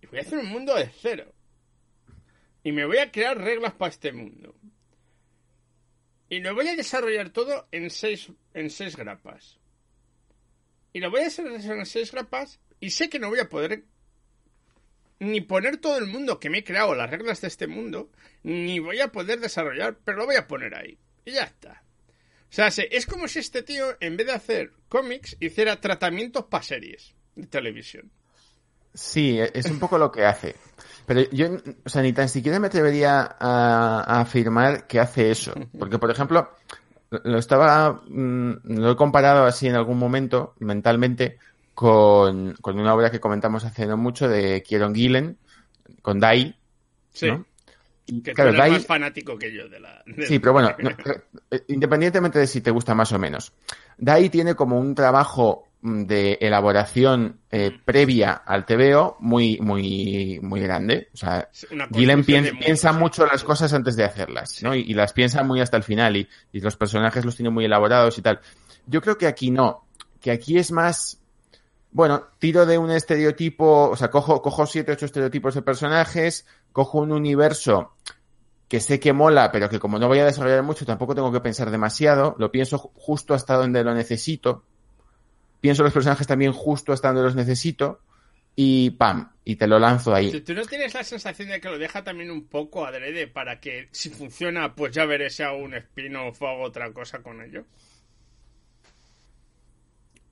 Y 0.00 0.06
voy 0.06 0.18
a 0.18 0.22
hacer 0.22 0.38
un 0.38 0.46
mundo 0.48 0.74
de 0.74 0.88
cero. 1.02 1.24
Y 2.66 2.72
me 2.72 2.84
voy 2.84 2.98
a 2.98 3.12
crear 3.12 3.38
reglas 3.38 3.74
para 3.74 3.90
este 3.90 4.10
mundo. 4.10 4.56
Y 6.28 6.40
lo 6.40 6.52
voy 6.52 6.66
a 6.66 6.74
desarrollar 6.74 7.30
todo 7.30 7.68
en 7.70 7.90
seis, 7.90 8.28
en 8.54 8.70
seis 8.70 8.96
grapas. 8.96 9.60
Y 10.92 10.98
lo 10.98 11.08
voy 11.12 11.20
a 11.20 11.24
desarrollar 11.26 11.78
en 11.78 11.86
seis 11.86 12.10
grapas 12.10 12.58
y 12.80 12.90
sé 12.90 13.08
que 13.08 13.20
no 13.20 13.28
voy 13.28 13.38
a 13.38 13.48
poder 13.48 13.84
ni 15.20 15.40
poner 15.42 15.76
todo 15.76 15.96
el 15.98 16.06
mundo 16.08 16.40
que 16.40 16.50
me 16.50 16.58
he 16.58 16.64
creado, 16.64 16.96
las 16.96 17.08
reglas 17.08 17.40
de 17.40 17.46
este 17.46 17.68
mundo, 17.68 18.10
ni 18.42 18.80
voy 18.80 18.98
a 19.00 19.12
poder 19.12 19.38
desarrollar, 19.38 19.98
pero 20.04 20.18
lo 20.18 20.26
voy 20.26 20.34
a 20.34 20.48
poner 20.48 20.74
ahí. 20.74 20.98
Y 21.24 21.34
ya 21.34 21.44
está. 21.44 21.84
O 22.50 22.52
sea, 22.52 22.72
se- 22.72 22.88
es 22.90 23.06
como 23.06 23.28
si 23.28 23.38
este 23.38 23.62
tío, 23.62 23.96
en 24.00 24.16
vez 24.16 24.26
de 24.26 24.32
hacer 24.32 24.72
cómics, 24.88 25.36
hiciera 25.38 25.80
tratamientos 25.80 26.46
para 26.46 26.64
series 26.64 27.14
de 27.36 27.46
televisión. 27.46 28.10
Sí, 28.92 29.38
e- 29.38 29.52
es 29.54 29.66
un 29.70 29.78
poco 29.78 29.98
lo 29.98 30.10
que 30.10 30.24
hace. 30.24 30.56
Pero 31.06 31.22
yo, 31.30 31.46
o 31.84 31.88
sea, 31.88 32.02
ni 32.02 32.12
tan 32.12 32.28
siquiera 32.28 32.58
me 32.58 32.66
atrevería 32.66 33.36
a, 33.38 34.04
a 34.06 34.20
afirmar 34.20 34.86
que 34.86 34.98
hace 35.00 35.30
eso. 35.30 35.54
Porque, 35.78 35.98
por 35.98 36.10
ejemplo, 36.10 36.50
lo 37.10 37.38
estaba, 37.38 38.02
mm, 38.08 38.52
lo 38.64 38.90
he 38.92 38.96
comparado 38.96 39.44
así 39.44 39.68
en 39.68 39.76
algún 39.76 39.98
momento, 39.98 40.54
mentalmente, 40.58 41.38
con, 41.74 42.54
con 42.60 42.78
una 42.80 42.94
obra 42.94 43.10
que 43.10 43.20
comentamos 43.20 43.64
hace 43.64 43.86
no 43.86 43.96
mucho 43.96 44.28
de 44.28 44.62
Kieron 44.62 44.94
Gillen, 44.94 45.38
con 46.02 46.18
Dai. 46.18 46.56
Sí. 47.12 47.26
¿no? 47.28 47.44
Que 48.06 48.32
claro, 48.32 48.50
tú 48.50 48.56
eres 48.56 48.58
Dai- 48.58 48.70
más 48.72 48.86
fanático 48.86 49.36
que 49.38 49.52
yo 49.52 49.68
de 49.68 49.80
la... 49.80 50.02
de- 50.06 50.26
Sí, 50.26 50.38
pero 50.38 50.52
bueno, 50.52 50.74
no, 50.78 50.90
eh, 51.50 51.64
independientemente 51.68 52.38
de 52.38 52.46
si 52.46 52.60
te 52.60 52.70
gusta 52.70 52.94
más 52.94 53.10
o 53.12 53.18
menos. 53.18 53.52
Dai 53.98 54.28
tiene 54.30 54.54
como 54.54 54.78
un 54.78 54.94
trabajo 54.94 55.65
de 55.82 56.38
elaboración 56.40 57.40
eh, 57.50 57.70
previa 57.84 58.32
al 58.32 58.64
TVO 58.66 59.16
muy, 59.20 59.58
muy, 59.60 60.40
muy 60.42 60.60
grande. 60.60 61.08
O 61.14 61.16
sea, 61.16 61.48
Gillen 61.92 62.24
mundo, 62.26 62.58
piensa 62.60 62.92
sí. 62.92 62.98
mucho 62.98 63.26
las 63.26 63.44
cosas 63.44 63.72
antes 63.72 63.94
de 63.96 64.04
hacerlas, 64.04 64.62
¿no? 64.62 64.74
Y, 64.74 64.80
y 64.80 64.94
las 64.94 65.12
piensa 65.12 65.42
muy 65.44 65.60
hasta 65.60 65.76
el 65.76 65.82
final 65.84 66.16
y, 66.16 66.28
y 66.52 66.60
los 66.60 66.76
personajes 66.76 67.24
los 67.24 67.36
tiene 67.36 67.50
muy 67.50 67.64
elaborados 67.66 68.18
y 68.18 68.22
tal. 68.22 68.40
Yo 68.86 69.00
creo 69.00 69.16
que 69.16 69.26
aquí 69.26 69.50
no, 69.50 69.86
que 70.20 70.30
aquí 70.32 70.58
es 70.58 70.72
más, 70.72 71.20
bueno, 71.92 72.24
tiro 72.38 72.66
de 72.66 72.78
un 72.78 72.90
estereotipo, 72.90 73.90
o 73.90 73.96
sea, 73.96 74.10
cojo, 74.10 74.42
cojo 74.42 74.66
siete, 74.66 74.92
ocho 74.92 75.06
estereotipos 75.06 75.54
de 75.54 75.62
personajes, 75.62 76.46
cojo 76.72 76.98
un 76.98 77.12
universo 77.12 77.92
que 78.68 78.80
sé 78.80 78.98
que 78.98 79.12
mola, 79.12 79.52
pero 79.52 79.68
que 79.68 79.78
como 79.78 79.98
no 80.00 80.08
voy 80.08 80.18
a 80.18 80.24
desarrollar 80.24 80.64
mucho, 80.64 80.84
tampoco 80.84 81.14
tengo 81.14 81.30
que 81.30 81.40
pensar 81.40 81.70
demasiado, 81.70 82.34
lo 82.38 82.50
pienso 82.50 82.78
ju- 82.78 82.90
justo 82.96 83.32
hasta 83.34 83.54
donde 83.54 83.84
lo 83.84 83.94
necesito, 83.94 84.64
pienso 85.60 85.82
los 85.82 85.92
personajes 85.92 86.26
también 86.26 86.52
justo 86.52 86.92
hasta 86.92 87.08
donde 87.08 87.22
los 87.22 87.34
necesito, 87.36 88.00
y 88.54 88.90
pam, 88.90 89.32
y 89.44 89.56
te 89.56 89.66
lo 89.66 89.78
lanzo 89.78 90.14
ahí. 90.14 90.30
¿Tú, 90.32 90.40
tú 90.42 90.54
no 90.54 90.64
tienes 90.64 90.94
la 90.94 91.04
sensación 91.04 91.48
de 91.48 91.60
que 91.60 91.68
lo 91.68 91.78
deja 91.78 92.02
también 92.04 92.30
un 92.30 92.46
poco 92.46 92.86
adrede 92.86 93.26
para 93.26 93.60
que 93.60 93.88
si 93.92 94.08
funciona, 94.10 94.74
pues 94.74 94.94
ya 94.94 95.04
veré 95.04 95.28
si 95.30 95.42
hago 95.42 95.58
un 95.58 95.74
spin-off 95.74 96.40
o 96.42 96.48
hago 96.48 96.62
otra 96.62 96.92
cosa 96.92 97.22
con 97.22 97.42
ello? 97.42 97.64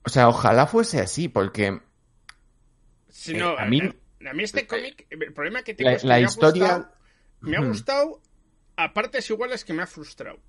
O 0.03 0.09
sea, 0.09 0.27
ojalá 0.29 0.67
fuese 0.67 0.99
así, 0.99 1.27
porque 1.29 1.79
Si 3.09 3.35
Eh, 3.35 3.55
a 3.57 3.65
mí- 3.65 3.81
a 4.27 4.33
mí 4.33 4.43
este 4.43 4.67
cómic, 4.67 5.07
el 5.09 5.33
problema 5.33 5.63
que 5.63 5.73
tengo 5.73 5.89
la, 5.89 5.95
es 5.95 6.01
que 6.01 6.07
la 6.07 6.15
me 6.15 6.21
ha 6.21 6.25
historia... 6.25 6.65
gustado- 6.77 6.95
me 7.41 7.57
ha 7.57 7.61
gustado 7.61 8.21
a 8.75 8.93
partes 8.93 9.29
iguales 9.29 9.63
que 9.63 9.73
me 9.73 9.83
ha 9.83 9.87
frustrado. 9.87 10.39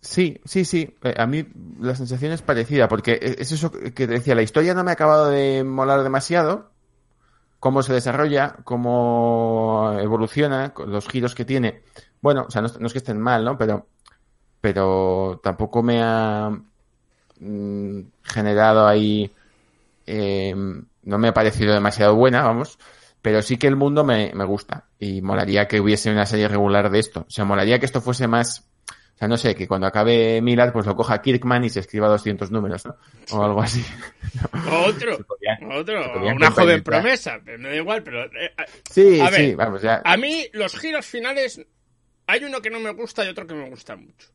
Sí, 0.00 0.40
sí, 0.44 0.64
sí. 0.64 0.94
Eh, 1.02 1.14
A 1.16 1.26
mí 1.26 1.44
la 1.80 1.94
sensación 1.96 2.32
es 2.32 2.42
parecida, 2.42 2.88
porque 2.88 3.18
es 3.38 3.50
eso 3.52 3.70
que 3.72 4.06
decía, 4.06 4.34
la 4.34 4.42
historia 4.42 4.74
no 4.74 4.84
me 4.84 4.90
ha 4.90 4.94
acabado 4.94 5.30
de 5.30 5.64
molar 5.64 6.02
demasiado, 6.02 6.70
cómo 7.60 7.82
se 7.82 7.94
desarrolla, 7.94 8.56
cómo 8.64 9.94
evoluciona, 10.00 10.74
los 10.86 11.08
giros 11.08 11.34
que 11.34 11.44
tiene. 11.44 11.82
Bueno, 12.22 12.46
o 12.48 12.50
sea, 12.50 12.62
no, 12.62 12.68
no 12.80 12.86
es 12.86 12.92
que 12.92 12.98
estén 13.00 13.20
mal, 13.20 13.44
¿no? 13.44 13.58
Pero, 13.58 13.86
pero 14.60 15.40
tampoco 15.42 15.82
me 15.82 16.02
ha... 16.02 16.50
mm, 17.40 18.00
generado 18.22 18.86
ahí 18.86 19.32
eh, 20.06 20.54
no 21.02 21.18
me 21.18 21.28
ha 21.28 21.34
parecido 21.34 21.74
demasiado 21.74 22.14
buena, 22.14 22.42
vamos, 22.42 22.78
pero 23.22 23.42
sí 23.42 23.56
que 23.58 23.66
el 23.68 23.76
mundo 23.76 24.04
me, 24.04 24.32
me 24.34 24.44
gusta 24.44 24.86
y 24.98 25.22
molaría 25.22 25.68
que 25.68 25.80
hubiese 25.80 26.10
una 26.10 26.26
serie 26.26 26.48
regular 26.48 26.90
de 26.90 26.98
esto. 27.00 27.20
O 27.22 27.30
sea, 27.30 27.44
molaría 27.44 27.78
que 27.78 27.86
esto 27.86 28.00
fuese 28.00 28.28
más, 28.28 28.66
o 29.16 29.18
sea, 29.18 29.28
no 29.28 29.36
sé, 29.38 29.54
que 29.54 29.66
cuando 29.66 29.86
acabe 29.86 30.40
Millard 30.42 30.72
pues 30.72 30.84
lo 30.86 30.94
coja 30.94 31.22
Kirkman 31.22 31.64
y 31.64 31.70
se 31.70 31.80
escriba 31.80 32.06
200 32.08 32.50
números, 32.50 32.84
¿no? 32.84 32.96
O 33.32 33.42
algo 33.42 33.62
así. 33.62 33.82
Otro, 34.86 35.16
Se 35.16 35.24
podía- 35.24 35.58
otro, 35.72 36.12
podían 36.12 36.36
una 36.36 36.50
joven 36.50 36.82
promesa, 36.82 37.40
pero 37.44 37.58
me 37.58 37.70
da 37.70 37.76
igual, 37.76 38.02
pero... 38.02 38.24
eh, 38.24 38.52
a- 38.56 38.66
Sí, 38.90 39.20
A 39.20 39.28
sí, 39.30 39.46
ver, 39.48 39.56
vamos, 39.56 39.82
ya. 39.82 40.02
A 40.04 40.16
mí 40.16 40.46
los 40.52 40.78
giros 40.78 41.06
finales 41.06 41.64
hay 42.26 42.44
uno 42.44 42.60
que 42.60 42.70
no 42.70 42.78
me 42.80 42.90
gusta 42.92 43.24
y 43.24 43.28
otro 43.28 43.46
que 43.46 43.54
me 43.54 43.68
gusta 43.70 43.96
mucho. 43.96 44.28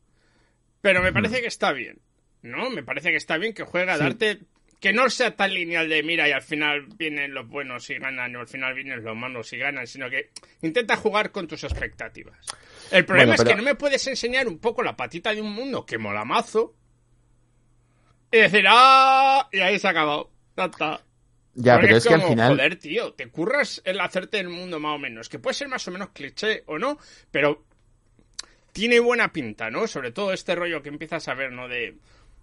Pero 0.80 1.00
me 1.02 1.12
parece 1.12 1.40
que 1.40 1.46
está 1.46 1.72
bien, 1.72 2.00
¿no? 2.42 2.68
Me 2.70 2.82
parece 2.82 3.10
que 3.10 3.16
está 3.16 3.36
bien 3.38 3.54
que 3.54 3.62
juega 3.62 3.92
a 3.94 3.96
Sí. 3.98 4.02
darte 4.02 4.38
que 4.80 4.92
no 4.92 5.08
sea 5.10 5.36
tan 5.36 5.54
lineal 5.54 5.88
de 5.88 6.02
mira 6.02 6.28
y 6.28 6.32
al 6.32 6.42
final 6.42 6.86
vienen 6.98 7.32
los 7.34 7.46
buenos 7.48 7.88
y 7.88 7.98
ganan 7.98 8.34
o 8.34 8.40
al 8.40 8.48
final 8.48 8.74
vienen 8.74 9.04
los 9.04 9.14
malos 9.16 9.52
y 9.52 9.58
ganan, 9.58 9.86
sino 9.86 10.10
que 10.10 10.30
intenta 10.62 10.96
jugar 10.96 11.30
con 11.30 11.46
tus 11.46 11.62
expectativas. 11.62 12.36
El 12.92 13.04
problema 13.04 13.34
Bueno, 13.36 13.42
es 13.42 13.48
que 13.48 13.56
no 13.56 13.62
me 13.62 13.74
puedes 13.74 14.06
enseñar 14.06 14.46
un 14.48 14.58
poco 14.58 14.82
la 14.82 14.96
patita 14.96 15.34
de 15.34 15.40
un 15.40 15.52
mundo 15.52 15.86
que 15.86 15.98
mola 15.98 16.24
mazo 16.24 16.74
y 18.30 18.38
decir, 18.38 18.64
¡ah! 18.68 19.48
Y 19.52 19.60
ahí 19.60 19.78
se 19.78 19.86
ha 19.86 19.90
acabado. 19.90 20.30
Ya 20.56 20.64
está. 20.64 21.04
Ya, 21.54 21.74
Porque 21.74 21.86
pero 21.86 21.98
es 21.98 22.06
que 22.06 22.14
al 22.14 22.22
final. 22.22 22.56
Joder, 22.56 22.78
tío, 22.78 23.12
te 23.12 23.28
curras 23.28 23.82
el 23.84 24.00
hacerte 24.00 24.40
el 24.40 24.48
mundo 24.48 24.80
más 24.80 24.96
o 24.96 24.98
menos. 24.98 25.28
Que 25.28 25.38
puede 25.38 25.54
ser 25.54 25.68
más 25.68 25.86
o 25.86 25.90
menos 25.90 26.10
cliché 26.10 26.64
o 26.66 26.78
no, 26.78 26.98
pero 27.30 27.64
tiene 28.72 29.00
buena 29.00 29.32
pinta, 29.32 29.70
¿no? 29.70 29.86
Sobre 29.86 30.12
todo 30.12 30.32
este 30.32 30.54
rollo 30.54 30.82
que 30.82 30.88
empiezas 30.88 31.28
a 31.28 31.34
ver, 31.34 31.52
¿no? 31.52 31.68
De, 31.68 31.98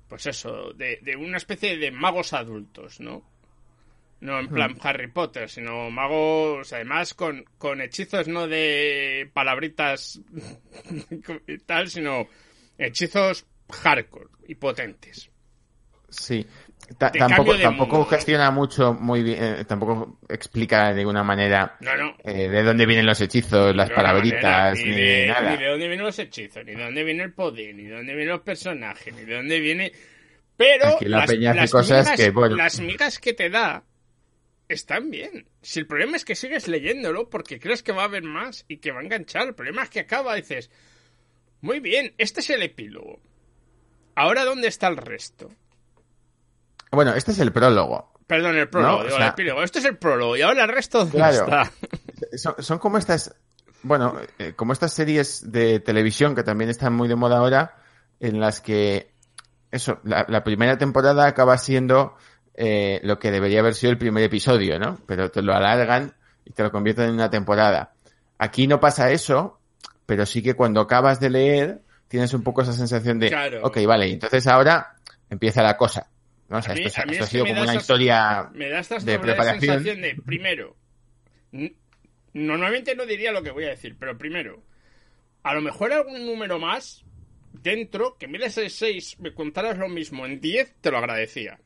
pues 0.08 0.28
eso, 0.28 0.74
de, 0.74 1.00
de 1.02 1.16
una 1.16 1.38
especie 1.38 1.78
de 1.78 1.92
magos 1.92 2.34
adultos, 2.34 3.00
¿no? 3.00 3.24
No 4.22 4.38
en 4.40 4.50
plan 4.50 4.76
Harry 4.82 5.08
Potter, 5.12 5.50
sino 5.50 5.90
magos, 5.90 6.74
además, 6.74 7.14
con, 7.14 7.46
con 7.58 7.80
hechizos 7.82 8.28
no 8.28 8.48
de 8.48 9.30
palabritas 9.34 10.20
y 11.48 11.58
tal, 11.60 11.90
sino 11.90 12.28
hechizos 12.78 13.46
hardcore 13.72 14.28
y 14.48 14.56
potentes. 14.56 15.30
Sí. 16.10 16.46
Ta- 16.98 17.12
tampoco 17.12 17.56
tampoco 17.58 17.96
mundo. 17.98 18.10
gestiona 18.10 18.50
mucho 18.50 18.94
muy 18.96 19.22
bien, 19.22 19.38
eh, 19.44 19.66
tampoco 19.66 20.20
explica 20.28 20.90
de 20.90 20.96
ninguna 20.96 21.24
manera 21.24 21.78
No, 21.82 21.96
no. 21.96 22.16
eh, 22.24 22.50
de 22.50 22.64
dónde 22.64 22.88
vienen 22.88 23.06
los 23.06 23.22
hechizos, 23.22 23.76
las 23.76 23.92
palabritas, 23.92 24.76
manera, 24.80 24.90
ni, 24.90 24.96
de, 25.02 25.28
nada. 25.28 25.52
ni 25.52 25.58
de 25.58 25.66
dónde 25.70 25.88
vienen 25.88 26.06
los 26.08 26.18
hechizos, 26.18 26.66
ni 26.66 26.74
de 26.74 26.84
dónde 26.84 27.04
viene 27.04 27.24
el 27.24 27.34
poder, 27.34 27.76
ni 27.76 27.84
de 27.84 27.92
dónde 27.96 28.14
vienen 28.16 28.34
los 28.34 28.42
personajes, 28.42 29.14
ni 29.14 29.24
de 29.24 29.36
dónde 29.36 29.60
viene. 29.60 29.92
Pero 30.58 30.98
la 31.02 31.26
las, 31.28 31.30
las 31.56 31.72
cosas 31.72 32.06
migas, 32.08 32.20
que, 32.20 32.32
bueno. 32.32 32.56
las 32.56 32.80
migas 32.80 33.20
que 33.20 33.34
te 33.34 33.50
da 33.52 33.84
están 34.70 35.10
bien. 35.12 35.48
Si 35.62 35.80
el 35.80 35.88
problema 35.88 36.16
es 36.16 36.24
que 36.24 36.36
sigues 36.36 36.68
leyéndolo 36.68 37.30
porque 37.30 37.60
crees 37.60 37.84
que 37.84 37.92
va 37.92 38.04
a 38.04 38.06
haber 38.06 38.24
más 38.24 38.64
y 38.68 38.78
que 38.78 38.92
va 38.92 39.00
a 39.00 39.04
enganchar, 39.04 39.48
el 39.48 39.56
problema 39.56 39.84
es 39.84 39.90
que 39.90 40.00
acaba, 40.00 40.36
dices, 40.36 40.70
muy 41.62 41.80
bien, 41.80 42.14
este 42.18 42.40
es 42.40 42.50
el 42.52 42.62
epílogo. 42.64 43.20
Ahora, 44.16 44.46
¿dónde 44.46 44.68
está 44.68 44.88
el 44.88 44.98
resto? 44.98 45.50
Bueno, 46.92 47.14
este 47.14 47.32
es 47.32 47.40
el 47.40 47.52
prólogo. 47.52 48.14
Perdón, 48.28 48.58
el 48.58 48.70
prólogo, 48.70 48.94
No, 48.94 49.00
o 49.00 49.04
digo, 49.06 49.18
sea- 49.18 49.26
el 49.28 49.32
epílogo. 49.34 49.64
Este 49.64 49.80
es 49.80 49.86
el 49.86 49.98
prólogo 49.98 50.38
y 50.38 50.42
ahora 50.42 50.64
el 50.64 50.70
resto, 50.70 51.00
¿dónde 51.00 51.18
Claro. 51.18 51.46
está? 51.46 51.72
Son, 52.38 52.56
son 52.60 52.80
como 52.80 52.98
estas, 52.98 53.36
bueno, 53.82 54.20
eh, 54.38 54.54
como 54.56 54.74
estas 54.74 54.94
series 54.94 55.52
de 55.52 55.80
televisión 55.80 56.36
que 56.36 56.44
también 56.44 56.70
están 56.70 56.94
muy 56.94 57.08
de 57.08 57.16
moda 57.16 57.38
ahora, 57.40 57.76
en 58.20 58.40
las 58.40 58.62
que, 58.62 59.12
eso, 59.72 60.00
la, 60.04 60.26
la 60.30 60.44
primera 60.44 60.78
temporada 60.78 61.26
acaba 61.26 61.58
siendo 61.58 62.16
eh, 62.56 63.00
lo 63.04 63.20
que 63.20 63.32
debería 63.32 63.60
haber 63.62 63.74
sido 63.76 63.92
el 63.92 63.98
primer 63.98 64.24
episodio, 64.24 64.80
¿no? 64.80 65.00
Pero 65.08 65.30
te 65.32 65.42
lo 65.42 65.54
alargan 65.54 66.14
y 66.46 66.52
te 66.52 66.64
lo 66.64 66.72
convierten 66.72 67.06
en 67.10 67.14
una 67.16 67.30
temporada. 67.30 67.94
Aquí 68.38 68.68
no 68.68 68.80
pasa 68.80 69.12
eso, 69.12 69.60
pero 70.06 70.26
sí 70.26 70.42
que 70.42 70.54
cuando 70.56 70.82
acabas 70.82 71.20
de 71.20 71.30
leer 71.30 71.82
tienes 72.08 72.34
un 72.34 72.44
poco 72.44 72.62
esa 72.64 72.74
sensación 72.74 73.20
de, 73.20 73.30
Claro. 73.30 73.62
ok, 73.64 73.78
vale, 73.86 74.12
entonces 74.12 74.48
ahora 74.48 74.96
empieza 75.30 75.62
la 75.62 75.78
cosa. 75.78 76.10
¿no? 76.50 76.58
O 76.58 76.62
sea, 76.62 76.74
mí- 76.74 76.82
esto, 76.84 77.02
esto 77.02 77.12
ha 77.12 77.14
es 77.14 77.20
que 77.20 77.26
sido 77.28 77.46
como 77.46 77.62
una 77.62 77.76
historia 77.76 78.50
me 78.54 78.70
da 78.70 78.80
esta 78.80 78.98
de 78.98 79.20
preparación. 79.20 79.60
sensación 79.62 80.02
de, 80.02 80.16
primero, 80.26 80.76
normalmente 82.34 82.96
no 82.96 83.06
diría 83.06 83.32
lo 83.32 83.44
que 83.44 83.52
voy 83.52 83.66
a 83.66 83.70
decir, 83.70 83.96
pero 84.00 84.18
primero, 84.18 84.62
a 85.44 85.54
lo 85.54 85.62
mejor 85.62 85.94
algún 85.94 86.26
número 86.26 86.60
más 86.60 87.04
dentro, 87.54 88.18
que 88.18 88.26
en 88.26 88.34
vez 88.34 88.42
de 88.42 88.50
ser 88.50 88.70
6 88.72 89.18
me 89.20 89.34
contaras 89.34 89.78
lo 89.78 89.90
mismo 89.90 90.26
en 90.26 90.40
10, 90.40 90.76
te 90.82 90.92
lo 90.92 90.98
agradecía. 90.98 91.60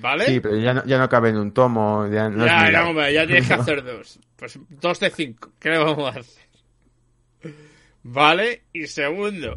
¿Vale? 0.00 0.26
Sí, 0.26 0.40
pero 0.40 0.56
ya 0.56 0.72
no, 0.72 0.84
ya 0.84 0.98
no 0.98 1.08
cabe 1.08 1.28
en 1.28 1.36
un 1.36 1.52
tomo, 1.52 2.06
ya 2.08 2.30
no 2.30 2.46
ya, 2.46 2.86
hombre, 2.88 3.12
ya 3.12 3.26
tienes 3.26 3.46
que 3.46 3.54
hacer 3.54 3.84
dos. 3.84 4.18
Pues 4.36 4.58
dos 4.68 5.00
de 5.00 5.10
cinco. 5.10 5.52
¿Qué 5.58 5.70
le 5.70 5.78
vamos 5.78 6.14
a 6.14 6.20
hacer? 6.20 6.44
Vale, 8.02 8.64
y 8.72 8.86
segundo, 8.86 9.56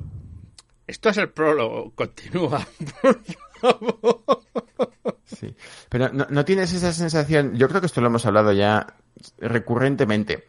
esto 0.86 1.10
es 1.10 1.18
el 1.18 1.30
prólogo. 1.30 1.92
Continúa, 1.96 2.66
por 3.02 3.22
favor. 3.60 4.44
Sí. 5.26 5.56
Pero 5.90 6.10
no, 6.10 6.28
no 6.30 6.46
tienes 6.46 6.74
esa 6.74 6.92
sensación, 6.92 7.56
yo 7.56 7.68
creo 7.70 7.82
que 7.82 7.88
esto 7.88 8.02
lo 8.02 8.08
hemos 8.08 8.26
hablado 8.26 8.52
ya 8.52 8.96
recurrentemente. 9.38 10.46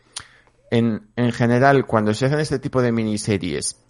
En, 0.71 1.09
en 1.17 1.33
general, 1.33 1.87
cuando 1.87 2.13
se 2.15 2.27
hacen 2.27 2.41
este 2.41 2.59
tipo 2.59 2.83
de 2.83 2.93
miniseries, 2.93 3.81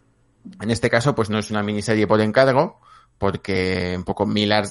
en 0.61 0.71
este 0.71 0.91
caso, 0.91 1.15
pues 1.15 1.29
no 1.29 1.39
es 1.39 1.51
una 1.51 1.63
miniserie 1.63 2.07
por 2.07 2.21
encargo, 2.21 2.81
porque 3.19 3.95
un 3.97 4.05
poco 4.05 4.27
Millard 4.27 4.69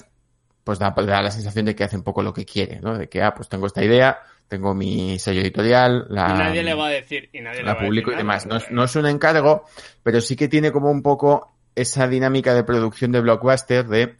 pues 0.68 0.80
da, 0.80 0.92
da 0.92 1.22
la 1.22 1.32
sensación 1.32 1.64
de 1.66 1.74
que 1.76 1.86
hace 1.86 1.96
un 1.96 2.04
poco 2.04 2.22
lo 2.22 2.34
que 2.34 2.44
quiere, 2.46 2.82
¿no? 2.82 2.98
De 2.98 3.08
que, 3.08 3.22
ah, 3.22 3.34
pues 3.34 3.48
tengo 3.48 3.68
esta 3.68 3.82
idea, 3.82 4.20
tengo 4.50 4.74
mi 4.76 5.18
sello 5.18 5.40
editorial, 5.40 6.06
la, 6.10 6.30
y 6.30 6.38
nadie 6.38 6.62
le 6.64 6.74
va 6.74 6.88
a 6.88 6.90
decir, 6.90 7.30
y 7.32 7.40
nadie 7.40 7.60
le 7.60 7.64
la 7.68 7.74
va 7.76 7.80
a 7.80 7.86
publico 7.86 8.12
y 8.12 8.16
demás. 8.16 8.46
No 8.46 8.58
es, 8.58 8.70
no 8.70 8.84
es 8.84 8.94
un 8.98 9.06
encargo, 9.06 9.64
pero 10.04 10.20
sí 10.20 10.36
que 10.36 10.50
tiene 10.50 10.74
como 10.74 10.92
un 10.92 11.02
poco 11.02 11.56
esa 11.74 12.06
dinámica 12.10 12.54
de 12.54 12.66
producción 12.66 13.14
de 13.14 13.22
blockbuster 13.22 13.88
de 13.88 14.18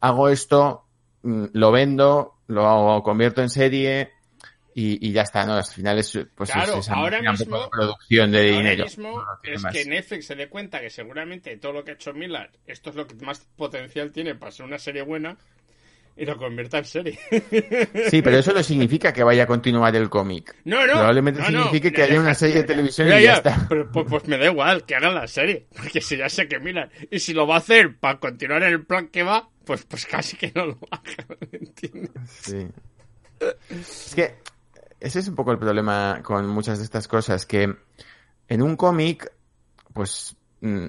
hago 0.00 0.30
esto, 0.30 0.86
mm, 1.22 1.44
lo 1.52 1.70
vendo, 1.70 2.36
lo 2.46 2.66
hago- 2.66 3.02
convierto 3.02 3.42
en 3.42 3.50
serie 3.50 4.12
y, 4.74 5.06
y 5.06 5.12
ya 5.12 5.22
está, 5.22 5.44
¿no? 5.44 5.54
Al 5.54 5.64
final 5.64 5.98
es, 5.98 6.18
pues 6.34 6.48
es 6.48 6.56
esa 6.68 6.94
ahora 6.94 7.20
mismo- 7.20 7.58
de 7.64 7.68
producción 7.70 8.30
de 8.30 8.38
Ahora 8.38 8.56
dinero. 8.56 8.84
mismo 8.84 9.10
No, 9.18 9.24
es 9.42 9.62
más. 9.62 9.72
que 9.74 9.84
Netflix 9.84 10.26
se 10.26 10.34
dé 10.36 10.48
cuenta 10.48 10.80
que 10.80 10.88
seguramente 10.88 11.56
todo 11.58 11.72
lo 11.72 11.84
que 11.84 11.90
ha 11.90 11.94
hecho 11.94 12.14
Miller, 12.14 12.50
esto 12.66 12.88
es 12.90 12.96
lo 12.96 13.06
que 13.06 13.14
más 13.16 13.40
potencial 13.56 14.12
tiene 14.12 14.34
para 14.36 14.50
ser 14.52 14.64
una 14.66 14.78
serie 14.78 15.02
buena 15.02 15.36
y 16.20 16.26
lo 16.26 16.36
convierta 16.36 16.76
en 16.76 16.84
serie. 16.84 17.18
Sí, 18.10 18.20
pero 18.20 18.36
eso 18.36 18.52
no 18.52 18.62
significa 18.62 19.10
que 19.10 19.24
vaya 19.24 19.44
a 19.44 19.46
continuar 19.46 19.96
el 19.96 20.10
cómic. 20.10 20.54
No, 20.66 20.86
no. 20.86 20.92
Probablemente 20.92 21.40
no, 21.40 21.46
signifique 21.46 21.90
no, 21.90 21.96
que 21.96 22.02
haya 22.02 22.20
una 22.20 22.34
serie 22.34 22.56
de 22.56 22.64
televisión 22.64 23.08
Ya, 23.08 23.18
y 23.18 23.24
ya 23.24 23.30
ya, 23.30 23.36
está. 23.38 23.66
Pero 23.70 23.90
pues, 23.90 24.06
pues 24.06 24.28
me 24.28 24.36
da 24.36 24.44
igual 24.44 24.84
que 24.84 24.94
hagan 24.94 25.14
la 25.14 25.26
serie. 25.26 25.66
Porque 25.74 26.02
si 26.02 26.18
ya 26.18 26.28
sé 26.28 26.46
que 26.46 26.58
miran. 26.58 26.90
Y 27.10 27.20
si 27.20 27.32
lo 27.32 27.46
va 27.46 27.54
a 27.54 27.58
hacer 27.58 27.96
para 27.96 28.20
continuar 28.20 28.62
en 28.64 28.74
el 28.74 28.84
plan 28.84 29.08
que 29.08 29.22
va, 29.22 29.48
pues, 29.64 29.84
pues 29.84 30.04
casi 30.04 30.36
que 30.36 30.52
no 30.54 30.66
lo 30.66 30.78
hagan. 30.90 31.38
¿Entiendes? 31.52 32.10
Sí. 32.26 32.68
Es 33.70 34.12
que 34.14 34.34
ese 35.00 35.20
es 35.20 35.28
un 35.28 35.36
poco 35.36 35.52
el 35.52 35.58
problema 35.58 36.20
con 36.22 36.46
muchas 36.48 36.78
de 36.78 36.84
estas 36.84 37.08
cosas, 37.08 37.46
que 37.46 37.74
en 38.46 38.62
un 38.62 38.76
cómic, 38.76 39.32
pues 39.94 40.36
mm, 40.60 40.88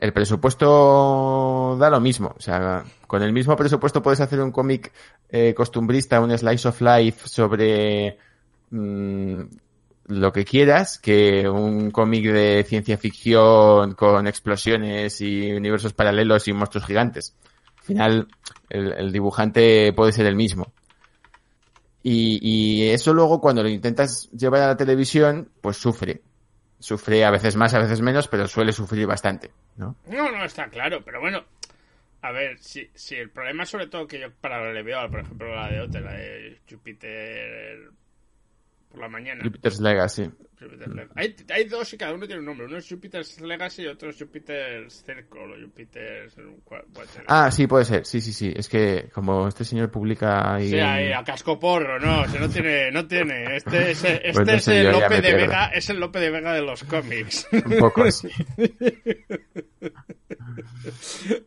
el 0.00 0.12
presupuesto 0.12 1.76
da 1.78 1.90
lo 1.90 2.00
mismo. 2.00 2.34
O 2.36 2.40
sea, 2.40 2.84
con 3.06 3.22
el 3.22 3.32
mismo 3.32 3.56
presupuesto 3.56 4.02
puedes 4.02 4.20
hacer 4.20 4.40
un 4.40 4.52
cómic 4.52 4.92
eh, 5.28 5.54
costumbrista, 5.54 6.20
un 6.20 6.36
slice 6.36 6.68
of 6.68 6.80
life 6.80 7.28
sobre 7.28 8.18
mm, 8.70 9.40
lo 10.06 10.32
que 10.32 10.44
quieras, 10.44 10.98
que 10.98 11.48
un 11.48 11.90
cómic 11.90 12.32
de 12.32 12.64
ciencia 12.68 12.98
ficción 12.98 13.94
con 13.94 14.26
explosiones 14.26 15.20
y 15.20 15.52
universos 15.52 15.92
paralelos 15.92 16.48
y 16.48 16.52
monstruos 16.52 16.86
gigantes. 16.86 17.34
Al 17.78 17.84
final, 17.84 18.28
el, 18.68 18.92
el 18.92 19.12
dibujante 19.12 19.92
puede 19.92 20.12
ser 20.12 20.26
el 20.26 20.36
mismo. 20.36 20.72
Y, 22.02 22.38
y 22.40 22.90
eso 22.90 23.12
luego 23.12 23.40
cuando 23.40 23.62
lo 23.62 23.68
intentas 23.68 24.30
llevar 24.30 24.62
a 24.62 24.66
la 24.68 24.76
televisión, 24.76 25.50
pues 25.60 25.76
sufre. 25.76 26.22
Sufre 26.78 27.24
a 27.24 27.30
veces 27.30 27.56
más, 27.56 27.74
a 27.74 27.80
veces 27.80 28.00
menos, 28.00 28.28
pero 28.28 28.46
suele 28.46 28.72
sufrir 28.72 29.06
bastante, 29.06 29.50
¿no? 29.76 29.96
No, 30.06 30.30
no, 30.30 30.44
está 30.44 30.68
claro. 30.68 31.02
Pero 31.04 31.20
bueno, 31.20 31.44
a 32.22 32.30
ver, 32.30 32.58
si, 32.58 32.88
si 32.94 33.16
el 33.16 33.30
problema 33.30 33.66
sobre 33.66 33.86
todo 33.86 34.06
que 34.06 34.20
yo 34.20 34.30
para 34.40 34.62
lo 34.62 34.72
le 34.72 34.82
por 35.08 35.20
ejemplo, 35.20 35.54
la 35.54 35.68
de 35.68 35.80
Ote, 35.80 36.00
la 36.00 36.12
de 36.12 36.58
Júpiter 36.68 37.90
por 38.90 39.00
la 39.00 39.08
mañana. 39.08 39.42
Jupiter's 39.44 39.80
Legacy. 39.80 40.30
Jupiter's 40.58 40.94
Legacy. 40.94 41.12
Hay, 41.14 41.36
hay 41.50 41.64
dos 41.64 41.92
y 41.92 41.98
cada 41.98 42.14
uno 42.14 42.26
tiene 42.26 42.40
un 42.40 42.46
nombre. 42.46 42.66
Uno 42.66 42.78
es 42.78 42.88
Jupiter's 42.88 43.40
Legacy 43.40 43.82
y 43.82 43.86
otro 43.86 44.10
es 44.10 44.18
Jupiter's 44.18 45.04
Circle 45.04 45.40
o 45.40 45.60
Jupiter's... 45.66 46.34
Ah, 47.26 47.50
sí, 47.50 47.66
puede 47.66 47.84
ser. 47.84 48.04
Sí, 48.06 48.20
sí, 48.20 48.32
sí. 48.32 48.52
Es 48.56 48.68
que 48.68 49.08
como 49.12 49.46
este 49.46 49.64
señor 49.64 49.90
publica 49.90 50.54
ahí... 50.54 50.70
Sí, 50.70 50.78
ahí, 50.78 51.12
a 51.12 51.22
casco 51.22 51.58
porro, 51.58 51.98
no, 52.00 52.26
si 52.28 52.38
no 52.38 52.48
tiene, 52.48 52.90
no 52.90 53.06
tiene. 53.06 53.56
Este, 53.56 53.90
es- 53.92 54.04
este 54.04 54.32
Pues 54.32 54.46
no 54.46 54.52
es 54.54 54.68
el 54.68 54.90
Lope 54.90 55.20
de. 55.20 55.34
Vega, 55.34 55.66
es 55.68 55.90
el 55.90 56.00
Lope 56.00 56.18
de 56.18 56.30
Vega 56.30 56.52
de 56.54 56.62
los 56.62 56.82
cómics. 56.84 57.46
Un 57.52 57.78
poco 57.78 58.02
así. 58.04 58.28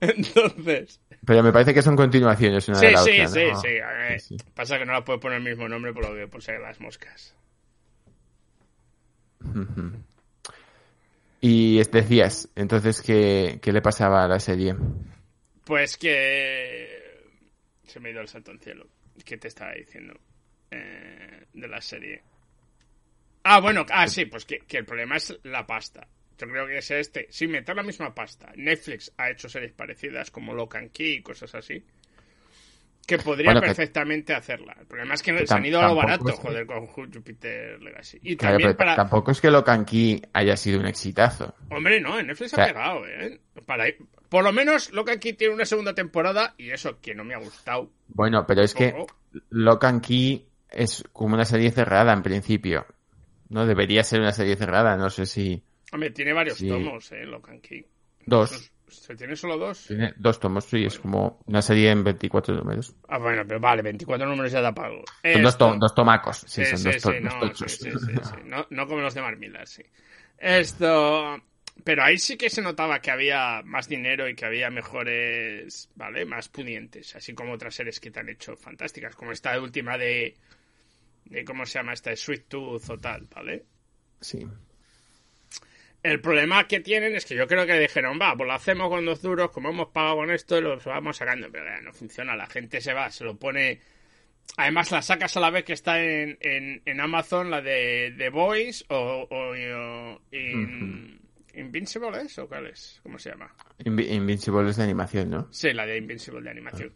Entonces. 0.01 1.01
Pero 1.31 1.43
me 1.43 1.53
parece 1.53 1.73
que 1.73 1.81
son 1.81 1.95
continuaciones 1.95 2.67
una 2.67 2.77
Sí, 2.77 2.85
de 2.87 2.91
la 2.91 2.97
sí, 3.03 3.11
otra, 3.11 3.27
sí, 3.29 3.39
¿no? 3.53 3.61
sí, 3.61 3.67
ver, 3.69 4.19
Sí, 4.19 4.37
sí. 4.37 4.43
Pasa 4.53 4.77
que 4.77 4.85
no 4.85 4.91
la 4.91 5.05
puedo 5.05 5.17
poner 5.21 5.37
el 5.37 5.45
mismo 5.45 5.69
nombre 5.69 5.93
por 5.93 6.09
lo 6.09 6.13
que 6.13 6.27
por 6.27 6.43
ser 6.43 6.59
las 6.59 6.81
moscas. 6.81 7.33
Y 11.39 11.79
decías, 11.99 12.49
entonces, 12.53 13.01
¿qué, 13.01 13.59
qué 13.61 13.71
le 13.71 13.81
pasaba 13.81 14.25
a 14.25 14.27
la 14.27 14.41
serie? 14.41 14.75
Pues 15.63 15.95
que. 15.95 17.29
Se 17.87 18.01
me 18.01 18.09
ha 18.09 18.11
ido 18.11 18.19
el 18.19 18.27
salto 18.27 18.51
al 18.51 18.59
cielo. 18.59 18.87
¿Qué 19.23 19.37
te 19.37 19.47
estaba 19.47 19.71
diciendo? 19.71 20.13
Eh, 20.69 21.45
de 21.53 21.67
la 21.69 21.79
serie. 21.79 22.21
Ah, 23.43 23.61
bueno, 23.61 23.85
ah, 23.89 24.05
sí, 24.09 24.25
pues 24.25 24.43
que, 24.43 24.59
que 24.67 24.79
el 24.79 24.85
problema 24.85 25.15
es 25.15 25.39
la 25.43 25.65
pasta. 25.65 26.05
Yo 26.45 26.51
creo 26.51 26.67
que 26.67 26.77
es 26.77 26.91
este. 26.91 27.27
Sin 27.29 27.51
meter 27.51 27.75
la 27.75 27.83
misma 27.83 28.13
pasta. 28.13 28.51
Netflix 28.55 29.11
ha 29.17 29.29
hecho 29.29 29.47
series 29.49 29.71
parecidas 29.73 30.31
como 30.31 30.53
Lock 30.53 30.75
and 30.75 30.91
Key 30.91 31.13
y 31.17 31.21
cosas 31.21 31.53
así. 31.55 31.83
Que 33.05 33.17
podría 33.17 33.45
Bueno, 33.47 33.61
que- 33.61 33.67
perfectamente 33.67 34.33
hacerla. 34.33 34.75
El 34.79 34.85
problema 34.85 35.15
es 35.15 35.23
que 35.23 35.35
que 35.35 35.47
se 35.47 35.53
han 35.53 35.65
ido 35.65 35.81
a 35.81 35.87
lo 35.87 35.95
barato, 35.95 36.29
es 36.29 36.35
que- 36.35 36.41
joder, 36.41 36.65
con 36.67 36.85
Jupiter 36.87 37.81
Legacy. 37.81 38.19
Y 38.21 38.35
Claro, 38.37 38.53
también 38.57 38.77
para. 38.77 38.95
tampoco 38.95 39.31
es 39.31 39.41
que 39.41 39.49
Locan 39.49 39.85
Key 39.85 40.21
haya 40.33 40.55
sido 40.55 40.79
un 40.79 40.85
exitazo. 40.85 41.55
Hombre, 41.71 41.99
no, 41.99 42.19
en 42.19 42.27
Netflix 42.27 42.53
O 42.53 42.55
sea- 42.55 42.65
ha 42.65 42.67
pegado, 42.67 43.07
¿eh? 43.07 43.39
Para... 43.65 43.85
Por 44.29 44.43
lo 44.43 44.53
menos 44.53 44.91
Lock 44.93 45.09
and 45.09 45.19
Key 45.19 45.33
tiene 45.33 45.53
una 45.55 45.65
segunda 45.65 45.93
temporada 45.95 46.53
y 46.57 46.69
eso 46.69 47.01
que 47.01 47.13
no 47.15 47.23
me 47.25 47.33
ha 47.33 47.39
gustado. 47.39 47.91
Bueno, 48.07 48.45
pero 48.47 48.61
es 48.61 48.73
que. 48.73 48.93
Locan 49.49 49.99
Key 49.99 50.45
es 50.69 51.03
como 51.11 51.33
una 51.35 51.43
serie 51.45 51.71
cerrada 51.71 52.13
en 52.13 52.21
principio. 52.23 52.85
No 53.49 53.65
debería 53.65 54.03
ser 54.03 54.21
una 54.21 54.31
serie 54.31 54.55
cerrada, 54.55 54.95
no 54.95 55.09
sé 55.09 55.25
si... 55.25 55.61
Hombre, 55.91 56.11
tiene 56.11 56.33
varios 56.33 56.57
Sí. 56.57 56.67
tomos, 56.67 57.11
¿eh? 57.11 57.25
Lock 57.25 57.49
and 57.49 57.61
Key. 57.61 57.85
Dos. 58.25 58.71
¿Se 58.87 59.15
tiene 59.15 59.35
solo 59.35 59.57
dos? 59.57 59.87
Tiene 59.87 60.13
dos 60.17 60.39
tomos, 60.39 60.65
sí, 60.65 60.83
es 60.85 60.99
como 60.99 61.39
una 61.45 61.61
serie 61.61 61.91
en 61.91 62.03
24 62.03 62.53
números. 62.55 62.93
Ah, 63.07 63.17
bueno, 63.17 63.43
pero 63.47 63.59
vale, 63.59 63.81
24 63.81 64.27
números 64.27 64.51
ya 64.51 64.61
da 64.61 64.73
pago. 64.73 65.03
Son 65.31 65.41
dos, 65.41 65.57
to- 65.57 65.75
dos 65.79 65.95
tomacos, 65.95 66.37
sí, 66.39 66.47
Sí, 66.47 66.65
son 66.65 66.77
sí, 66.79 66.91
dos, 66.91 67.01
to- 67.01 67.11
sí, 67.11 67.19
dos 67.21 67.33
no, 67.33 67.39
tochos. 67.39 67.71
sí, 67.71 67.91
sí, 67.91 67.99
sí, 67.99 68.13
sí. 68.23 68.35
No, 68.45 68.67
no 68.69 68.87
como 68.87 69.01
los 69.01 69.13
de 69.13 69.21
Marmila, 69.21 69.65
sí. 69.65 69.83
Esto... 70.37 71.41
Pero 71.83 72.03
ahí 72.03 72.17
sí 72.19 72.37
que 72.37 72.49
se 72.49 72.61
notaba 72.61 72.99
que 73.01 73.09
había 73.09 73.61
más 73.63 73.87
dinero 73.87 74.27
y 74.29 74.35
que 74.35 74.45
había 74.45 74.69
mejores, 74.69 75.89
¿vale? 75.95 76.25
Más 76.25 76.47
pudientes, 76.49 77.15
así 77.15 77.33
como 77.33 77.53
otras 77.53 77.73
series 77.73 77.99
que 77.99 78.11
te 78.11 78.19
han 78.19 78.29
hecho 78.29 78.55
fantásticas, 78.55 79.15
como 79.15 79.31
esta 79.31 79.59
última 79.59 79.97
de... 79.97 80.35
de 81.25 81.45
¿Cómo 81.45 81.65
se 81.65 81.79
llama? 81.79 81.93
Esta 81.93 82.11
de 82.11 82.17
Sweet 82.17 82.47
Tooth 82.47 82.89
o 82.89 82.97
tal, 82.99 83.27
¿vale? 83.33 83.65
Sí. 84.21 84.47
El 86.03 86.19
problema 86.19 86.67
que 86.67 86.79
tienen 86.79 87.15
es 87.15 87.25
que 87.25 87.35
yo 87.35 87.45
creo 87.47 87.65
que 87.67 87.77
dijeron, 87.77 88.17
va, 88.19 88.35
pues 88.35 88.47
lo 88.47 88.53
hacemos 88.53 88.89
con 88.89 89.05
dos 89.05 89.21
duros, 89.21 89.51
como 89.51 89.69
hemos 89.69 89.89
pagado 89.89 90.15
con 90.17 90.31
esto, 90.31 90.57
y 90.57 90.61
los 90.61 90.83
vamos 90.85 91.17
sacando. 91.17 91.49
Pero 91.51 91.65
ya, 91.65 91.81
no 91.81 91.93
funciona, 91.93 92.35
la 92.35 92.47
gente 92.47 92.81
se 92.81 92.93
va, 92.93 93.09
se 93.11 93.23
lo 93.23 93.35
pone. 93.37 93.79
Además, 94.57 94.91
la 94.91 95.01
sacas 95.03 95.37
a 95.37 95.39
la 95.39 95.51
vez 95.51 95.63
que 95.63 95.73
está 95.73 96.01
en, 96.03 96.37
en, 96.41 96.81
en 96.85 96.99
Amazon, 96.99 97.51
la 97.51 97.61
de 97.61 98.13
The 98.17 98.29
Voice 98.29 98.83
o, 98.89 99.27
o, 99.29 99.51
o 99.51 100.21
in- 100.31 101.19
Invincible, 101.53 102.21
¿es? 102.21 102.39
¿O 102.39 102.47
cuál 102.47 102.67
es? 102.67 102.99
¿Cómo 103.03 103.19
se 103.19 103.29
llama? 103.29 103.53
Invi- 103.83 104.09
Invincible 104.11 104.69
es 104.69 104.77
de 104.77 104.83
animación, 104.83 105.29
¿no? 105.29 105.47
Sí, 105.51 105.71
la 105.73 105.85
de 105.85 105.97
Invincible 105.97 106.41
de 106.41 106.49
animación. 106.49 106.91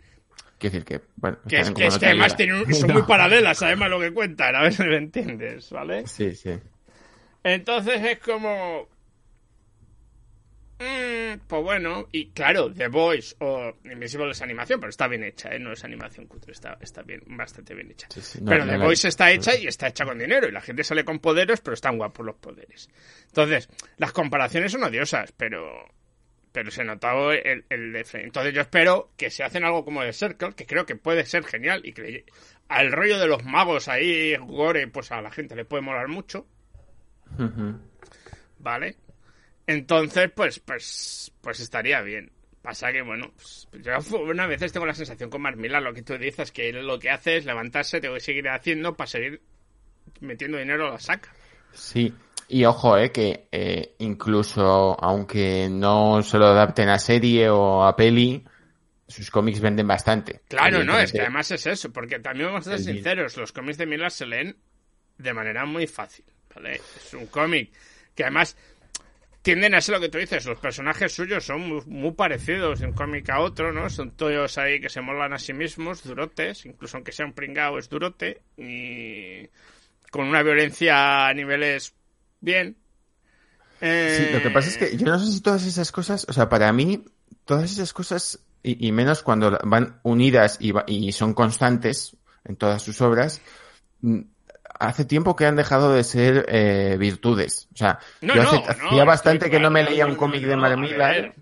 Quiero 0.57 0.73
decir 0.79 0.85
que, 0.85 1.01
bueno, 1.17 1.37
Que 1.47 1.57
es 1.59 1.71
que, 1.71 1.85
es 1.87 2.01
además 2.01 2.35
tienen 2.37 2.73
son 2.73 2.91
muy 2.93 3.03
paralelas, 3.03 3.61
además, 3.61 3.89
lo 3.89 3.99
que 3.99 4.11
cuentan, 4.13 4.55
a 4.55 4.61
ver 4.63 4.73
si 4.73 4.83
me 4.83 4.95
entiendes, 4.97 5.69
¿vale? 5.71 6.07
Sí, 6.07 6.33
sí. 6.35 6.51
Entonces 7.43 8.01
es 8.03 8.19
como. 8.19 8.87
Mm, 10.77 11.39
pues 11.47 11.63
bueno, 11.63 12.07
y 12.11 12.31
claro, 12.31 12.71
The 12.71 12.89
Voice 12.89 13.35
o 13.39 13.73
Invisible 13.85 14.31
es 14.31 14.41
animación, 14.41 14.79
pero 14.79 14.89
está 14.89 15.07
bien 15.07 15.23
hecha, 15.23 15.49
¿eh? 15.55 15.59
No 15.59 15.71
es 15.71 15.83
animación 15.85 16.27
cutre, 16.27 16.51
está, 16.51 16.77
está 16.81 17.01
bien, 17.01 17.21
bastante 17.27 17.73
bien 17.73 17.91
hecha. 17.91 18.07
Sí, 18.09 18.21
sí, 18.21 18.39
no, 18.41 18.49
pero 18.49 18.65
no 18.65 18.73
The 18.73 18.77
Voice 18.79 19.07
está 19.07 19.31
hecha 19.31 19.55
y 19.55 19.67
está 19.67 19.87
hecha 19.87 20.03
con 20.03 20.19
dinero, 20.19 20.47
y 20.47 20.51
la 20.51 20.59
gente 20.59 20.83
sale 20.83 21.05
con 21.05 21.19
poderes, 21.19 21.61
pero 21.61 21.75
están 21.75 21.97
guapos 21.97 22.25
los 22.25 22.35
poderes. 22.35 22.89
Entonces, 23.27 23.69
las 23.97 24.11
comparaciones 24.11 24.71
son 24.71 24.83
odiosas, 24.83 25.31
pero. 25.31 25.89
Pero 26.51 26.71
se 26.71 26.85
notaba 26.85 27.35
el, 27.35 27.65
el 27.69 27.93
Entonces 27.93 28.53
yo 28.53 28.61
espero 28.61 29.11
que 29.17 29.29
se 29.29 29.43
hacen 29.43 29.65
algo 29.65 29.83
como 29.83 30.03
The 30.03 30.13
Circle, 30.13 30.53
que 30.55 30.65
creo 30.65 30.85
que 30.85 30.95
puede 30.95 31.25
ser 31.25 31.43
genial 31.43 31.81
y 31.83 31.91
que 31.91 32.23
al 32.69 32.93
rollo 32.93 33.19
de 33.19 33.27
los 33.27 33.43
magos 33.43 33.89
ahí, 33.89 34.37
gore, 34.37 34.87
pues 34.87 35.11
a 35.11 35.21
la 35.21 35.31
gente 35.31 35.53
le 35.57 35.65
puede 35.65 35.83
molar 35.83 36.07
mucho. 36.07 36.47
¿Vale? 38.59 38.95
Entonces, 39.67 40.31
pues, 40.35 40.59
pues, 40.59 41.31
pues 41.41 41.59
estaría 41.59 42.01
bien. 42.01 42.31
Pasa 42.61 42.91
que, 42.91 43.01
bueno, 43.01 43.31
pues, 43.35 43.67
yo 43.83 44.17
una 44.17 44.47
veces 44.47 44.71
tengo 44.71 44.85
la 44.85 44.93
sensación 44.93 45.29
con 45.29 45.41
Marmila, 45.41 45.79
lo 45.79 45.93
que 45.93 46.01
tú 46.01 46.17
dices, 46.17 46.51
que 46.51 46.69
él 46.69 46.85
lo 46.85 46.97
que 46.99 47.09
hace 47.09 47.37
es 47.37 47.45
levantarse, 47.45 48.01
tengo 48.01 48.15
que 48.15 48.21
seguir 48.21 48.49
haciendo 48.49 48.95
para 48.95 49.07
seguir 49.07 49.41
metiendo 50.19 50.57
dinero 50.57 50.87
a 50.87 50.91
la 50.91 50.99
saca. 50.99 51.31
Sí, 51.73 52.13
y 52.47 52.65
ojo, 52.65 52.97
eh, 52.97 53.11
que 53.11 53.47
eh, 53.51 53.95
incluso 53.99 54.97
aunque 54.99 55.67
no 55.69 56.21
se 56.21 56.37
lo 56.37 56.47
adapten 56.47 56.89
a 56.89 56.99
serie 56.99 57.49
o 57.49 57.83
a 57.83 57.95
peli, 57.95 58.43
sus 59.07 59.29
cómics 59.31 59.59
venden 59.59 59.87
bastante. 59.87 60.41
Claro, 60.47 60.83
no, 60.83 60.97
es 60.97 61.11
que 61.11 61.21
además 61.21 61.49
es 61.51 61.65
eso, 61.65 61.91
porque 61.91 62.19
también 62.19 62.49
vamos 62.49 62.67
a 62.67 62.77
ser 62.77 62.79
sinceros, 62.79 63.37
los 63.37 63.51
cómics 63.51 63.77
de 63.77 63.85
Miller 63.85 64.11
se 64.11 64.25
leen 64.25 64.57
de 65.17 65.33
manera 65.33 65.65
muy 65.65 65.87
fácil, 65.87 66.25
¿vale? 66.53 66.75
Es 66.75 67.13
un 67.13 67.27
cómic 67.27 67.71
que 68.13 68.23
además 68.23 68.55
tienden 69.45 69.75
a 69.75 69.81
ser 69.81 69.93
lo 69.93 70.01
que 70.01 70.09
tú 70.09 70.17
dices, 70.17 70.43
los 70.47 70.57
personajes 70.57 71.13
suyos 71.13 71.45
son 71.45 71.61
muy, 71.61 71.81
muy 71.85 72.11
parecidos 72.13 72.79
de 72.79 72.87
un 72.87 72.93
cómic 72.93 73.29
a 73.29 73.41
otro, 73.41 73.71
¿no? 73.71 73.91
Son 73.91 74.09
todos 74.09 74.57
ahí 74.57 74.81
que 74.81 74.89
se 74.89 75.01
molan 75.01 75.33
a 75.33 75.37
sí 75.37 75.53
mismos, 75.53 76.03
durotes, 76.03 76.65
incluso 76.65 76.97
aunque 76.97 77.11
sea 77.11 77.27
un 77.27 77.33
pringao 77.33 77.77
es 77.77 77.87
durote, 77.87 78.41
y 78.57 79.47
con 80.09 80.25
una 80.25 80.41
violencia 80.41 81.27
a 81.27 81.33
niveles 81.35 81.93
bien. 82.41 82.75
Sí, 83.79 84.27
lo 84.31 84.41
que 84.41 84.49
pasa 84.49 84.69
es 84.69 84.77
que 84.77 84.97
yo 84.97 85.05
no 85.05 85.19
sé 85.19 85.31
si 85.31 85.41
todas 85.41 85.63
esas 85.67 85.91
cosas, 85.91 86.25
o 86.27 86.33
sea, 86.33 86.49
para 86.49 86.73
mí, 86.73 87.05
todas 87.45 87.71
esas 87.71 87.93
cosas, 87.93 88.39
y, 88.63 88.87
y 88.87 88.91
menos 88.91 89.21
cuando 89.21 89.59
van 89.63 89.99
unidas 90.01 90.57
y, 90.59 90.71
va- 90.71 90.85
y 90.87 91.11
son 91.11 91.35
constantes 91.35 92.17
en 92.45 92.55
todas 92.55 92.81
sus 92.81 92.99
obras, 93.01 93.41
mm, 94.01 94.21
hace 94.79 95.05
tiempo 95.05 95.35
que 95.35 95.45
han 95.45 95.55
dejado 95.55 95.93
de 95.93 96.03
ser 96.03 96.45
eh, 96.49 96.95
virtudes. 96.99 97.67
O 97.73 97.77
sea, 97.77 97.99
No, 98.21 98.35
yo 98.35 98.43
no, 98.43 98.49
hace- 98.49 98.81
no, 98.81 98.87
hacía 98.89 99.03
bastante 99.05 99.49
que 99.49 99.59
no 99.59 99.69
me 99.69 99.83
leía 99.83 100.05
un 100.05 100.15
cómic 100.15 100.43
de 100.43 100.55
Mark. 100.55 100.77
Millar. 100.77 101.33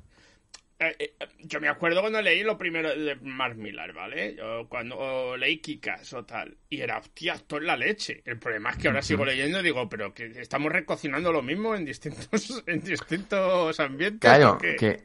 Eh, 0.79 0.95
eh, 0.99 1.13
yo 1.39 1.61
me 1.61 1.69
acuerdo 1.69 2.01
cuando 2.01 2.21
leí 2.21 2.43
lo 2.43 2.57
primero 2.57 2.93
de 2.93 3.15
Mark 3.21 3.55
Millar, 3.55 3.93
¿vale? 3.93 4.35
Yo 4.35 4.67
cuando 4.67 5.37
leí 5.37 5.59
Kikas 5.59 6.11
o 6.13 6.25
tal. 6.25 6.57
Y 6.69 6.81
era, 6.81 6.97
hostia, 6.97 7.35
esto 7.35 7.55
es 7.57 7.63
la 7.63 7.77
leche. 7.77 8.21
El 8.25 8.37
problema 8.37 8.71
es 8.71 8.77
que 8.77 8.87
ahora 8.89 9.01
sigo 9.01 9.23
leyendo 9.23 9.61
y 9.61 9.63
digo, 9.63 9.87
pero 9.87 10.13
que 10.13 10.25
estamos 10.41 10.71
recocinando 10.73 11.31
lo 11.31 11.41
mismo 11.41 11.73
en 11.75 11.85
distintos, 11.85 12.63
en 12.67 12.81
distintos 12.81 13.79
ambientes. 13.79 14.19
Claro, 14.19 14.57
que, 14.57 15.03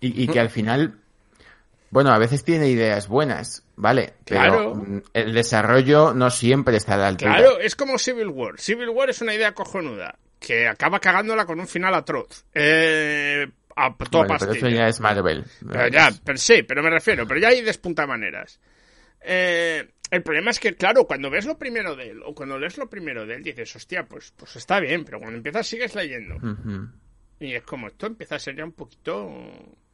y, 0.00 0.22
y 0.22 0.28
que 0.28 0.38
al 0.38 0.50
final, 0.50 1.00
bueno, 1.90 2.12
a 2.12 2.18
veces 2.18 2.44
tiene 2.44 2.68
ideas 2.68 3.08
buenas, 3.08 3.65
¿vale? 3.76 4.14
Pero 4.24 4.40
Claro. 4.40 4.74
mm, 4.74 5.02
el 5.12 5.32
desarrollo 5.34 6.12
no 6.14 6.30
siempre 6.30 6.76
está 6.76 6.94
a 6.94 6.98
la 6.98 7.08
altura. 7.08 7.36
Claro, 7.36 7.58
es 7.60 7.76
como 7.76 7.98
Civil 7.98 8.28
War. 8.28 8.58
Civil 8.58 8.88
War 8.90 9.10
es 9.10 9.20
una 9.20 9.34
idea 9.34 9.52
cojonuda. 9.52 10.18
Que 10.38 10.68
acaba 10.68 11.00
cagándola 11.00 11.46
con 11.46 11.58
un 11.60 11.66
final 11.66 11.94
atroz. 11.94 12.44
Eh, 12.54 13.46
a 13.74 13.94
toda 13.96 14.24
Bueno, 14.24 14.36
pero 14.38 14.52
eso 14.52 14.68
ya 14.68 14.88
es 14.88 15.00
Marvel. 15.00 15.44
Pero 15.66 15.88
ya, 15.88 16.10
pero 16.24 16.38
sí, 16.38 16.62
pero 16.62 16.82
me 16.82 16.90
refiero, 16.90 17.26
pero 17.26 17.40
ya 17.40 17.48
hay 17.48 17.62
despuntamaneras. 17.62 18.60
Eh, 19.22 19.88
el 20.10 20.22
problema 20.22 20.50
es 20.50 20.60
que, 20.60 20.74
claro, 20.74 21.04
cuando 21.06 21.30
ves 21.30 21.46
lo 21.46 21.58
primero 21.58 21.96
de 21.96 22.10
él, 22.10 22.22
o 22.24 22.34
cuando 22.34 22.58
lees 22.58 22.78
lo 22.78 22.88
primero 22.88 23.26
de 23.26 23.34
él, 23.34 23.42
dices, 23.42 23.74
hostia, 23.74 24.04
pues, 24.04 24.32
pues 24.36 24.56
está 24.56 24.78
bien, 24.78 25.04
pero 25.04 25.18
cuando 25.18 25.36
empiezas 25.36 25.66
sigues 25.66 25.94
leyendo. 25.94 26.36
Y 27.40 27.54
es 27.54 27.62
como, 27.64 27.88
esto 27.88 28.06
empieza 28.06 28.36
a 28.36 28.38
ser 28.38 28.56
ya 28.56 28.64
un 28.64 28.72
poquito, 28.72 29.28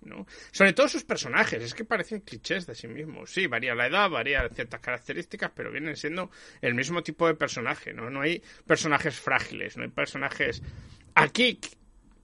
¿no? 0.05 0.27
Sobre 0.51 0.73
todo 0.73 0.89
sus 0.89 1.05
personajes, 1.05 1.63
es 1.63 1.75
que 1.75 1.85
parecen 1.85 2.21
clichés 2.21 2.67
de 2.67 2.75
sí 2.75 2.89
mismos. 2.89 3.31
Sí, 3.33 3.47
varía 3.47 3.75
la 3.75 3.87
edad, 3.87 4.11
varía 4.11 4.49
ciertas 4.49 4.81
características, 4.81 5.51
pero 5.55 5.71
vienen 5.71 5.97
siendo 5.97 6.31
el 6.61 6.75
mismo 6.75 7.03
tipo 7.03 7.27
de 7.27 7.35
personaje, 7.35 7.93
¿no? 7.93 8.11
No 8.11 8.21
hay 8.23 8.43
personajes 8.67 9.19
frágiles, 9.19 9.77
no 9.77 9.83
hay 9.85 9.91
personajes... 9.91 10.63
Aquí, 11.15 11.61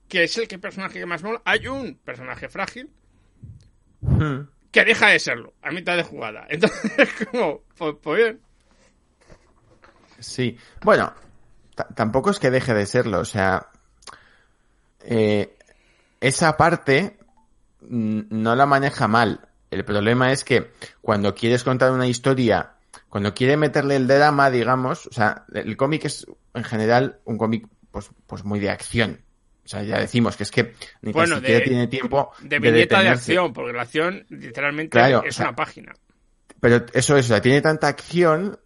que 0.07 0.23
es 0.23 0.37
el 0.37 0.47
que 0.47 0.57
personaje 0.59 0.99
que 0.99 1.05
más 1.05 1.21
mola, 1.23 1.41
hay 1.45 1.67
un 1.67 1.95
personaje 1.95 2.49
frágil 2.49 2.89
Ujú. 4.01 4.47
que 4.71 4.83
deja 4.85 5.09
de 5.09 5.19
serlo 5.19 5.53
a 5.61 5.71
mitad 5.71 5.95
de 5.95 6.03
jugada. 6.03 6.47
Entonces, 6.49 6.91
es 6.97 7.27
como, 7.27 7.63
pues, 7.77 7.95
pues 8.01 8.17
bien. 8.17 8.41
Sí, 10.19 10.57
bueno, 10.81 11.13
ta- 11.75 11.87
tampoco 11.95 12.31
es 12.31 12.39
que 12.39 12.49
deje 12.49 12.73
de 12.73 12.85
serlo, 12.85 13.19
o 13.19 13.25
sea, 13.25 13.67
eh, 15.01 15.55
esa 16.19 16.57
parte 16.57 17.18
no 17.81 18.55
la 18.55 18.65
maneja 18.65 19.07
mal. 19.07 19.47
El 19.71 19.85
problema 19.85 20.31
es 20.31 20.43
que 20.43 20.71
cuando 21.01 21.35
quieres 21.35 21.63
contar 21.63 21.91
una 21.91 22.07
historia, 22.07 22.71
cuando 23.07 23.33
quiere 23.33 23.55
meterle 23.57 23.95
el 23.95 24.07
drama, 24.07 24.49
digamos, 24.49 25.07
o 25.07 25.11
sea, 25.11 25.45
el 25.53 25.77
cómic 25.77 26.05
es 26.05 26.25
en 26.53 26.63
general 26.63 27.19
un 27.25 27.37
cómic 27.37 27.67
pues, 27.91 28.09
pues 28.27 28.43
muy 28.43 28.59
de 28.59 28.69
acción. 28.69 29.21
O 29.65 29.67
sea, 29.69 29.83
ya 29.83 29.99
decimos 29.99 30.35
que 30.35 30.43
es 30.43 30.49
que 30.51 30.73
ni 31.03 31.11
Bueno, 31.11 31.35
siquiera 31.35 31.59
de- 31.59 31.65
tiene 31.65 31.87
tiempo 31.87 32.31
De 32.41 32.57
viñeta 32.57 32.71
de, 32.71 32.77
detenerse. 32.79 33.11
acción, 33.31 33.53
porque 33.53 33.73
la 33.73 33.83
acción 33.83 34.25
literalmente 34.29 34.89
Claro, 34.97 35.23
es 35.23 35.35
o 35.35 35.37
sea, 35.37 35.45
una 35.49 35.55
página. 35.55 35.93
Pero 36.59 36.85
eso 36.93 37.15
es, 37.17 37.25
o 37.25 37.27
sea, 37.29 37.41
tiene 37.41 37.61
tanta 37.61 37.87
acción 37.87 38.59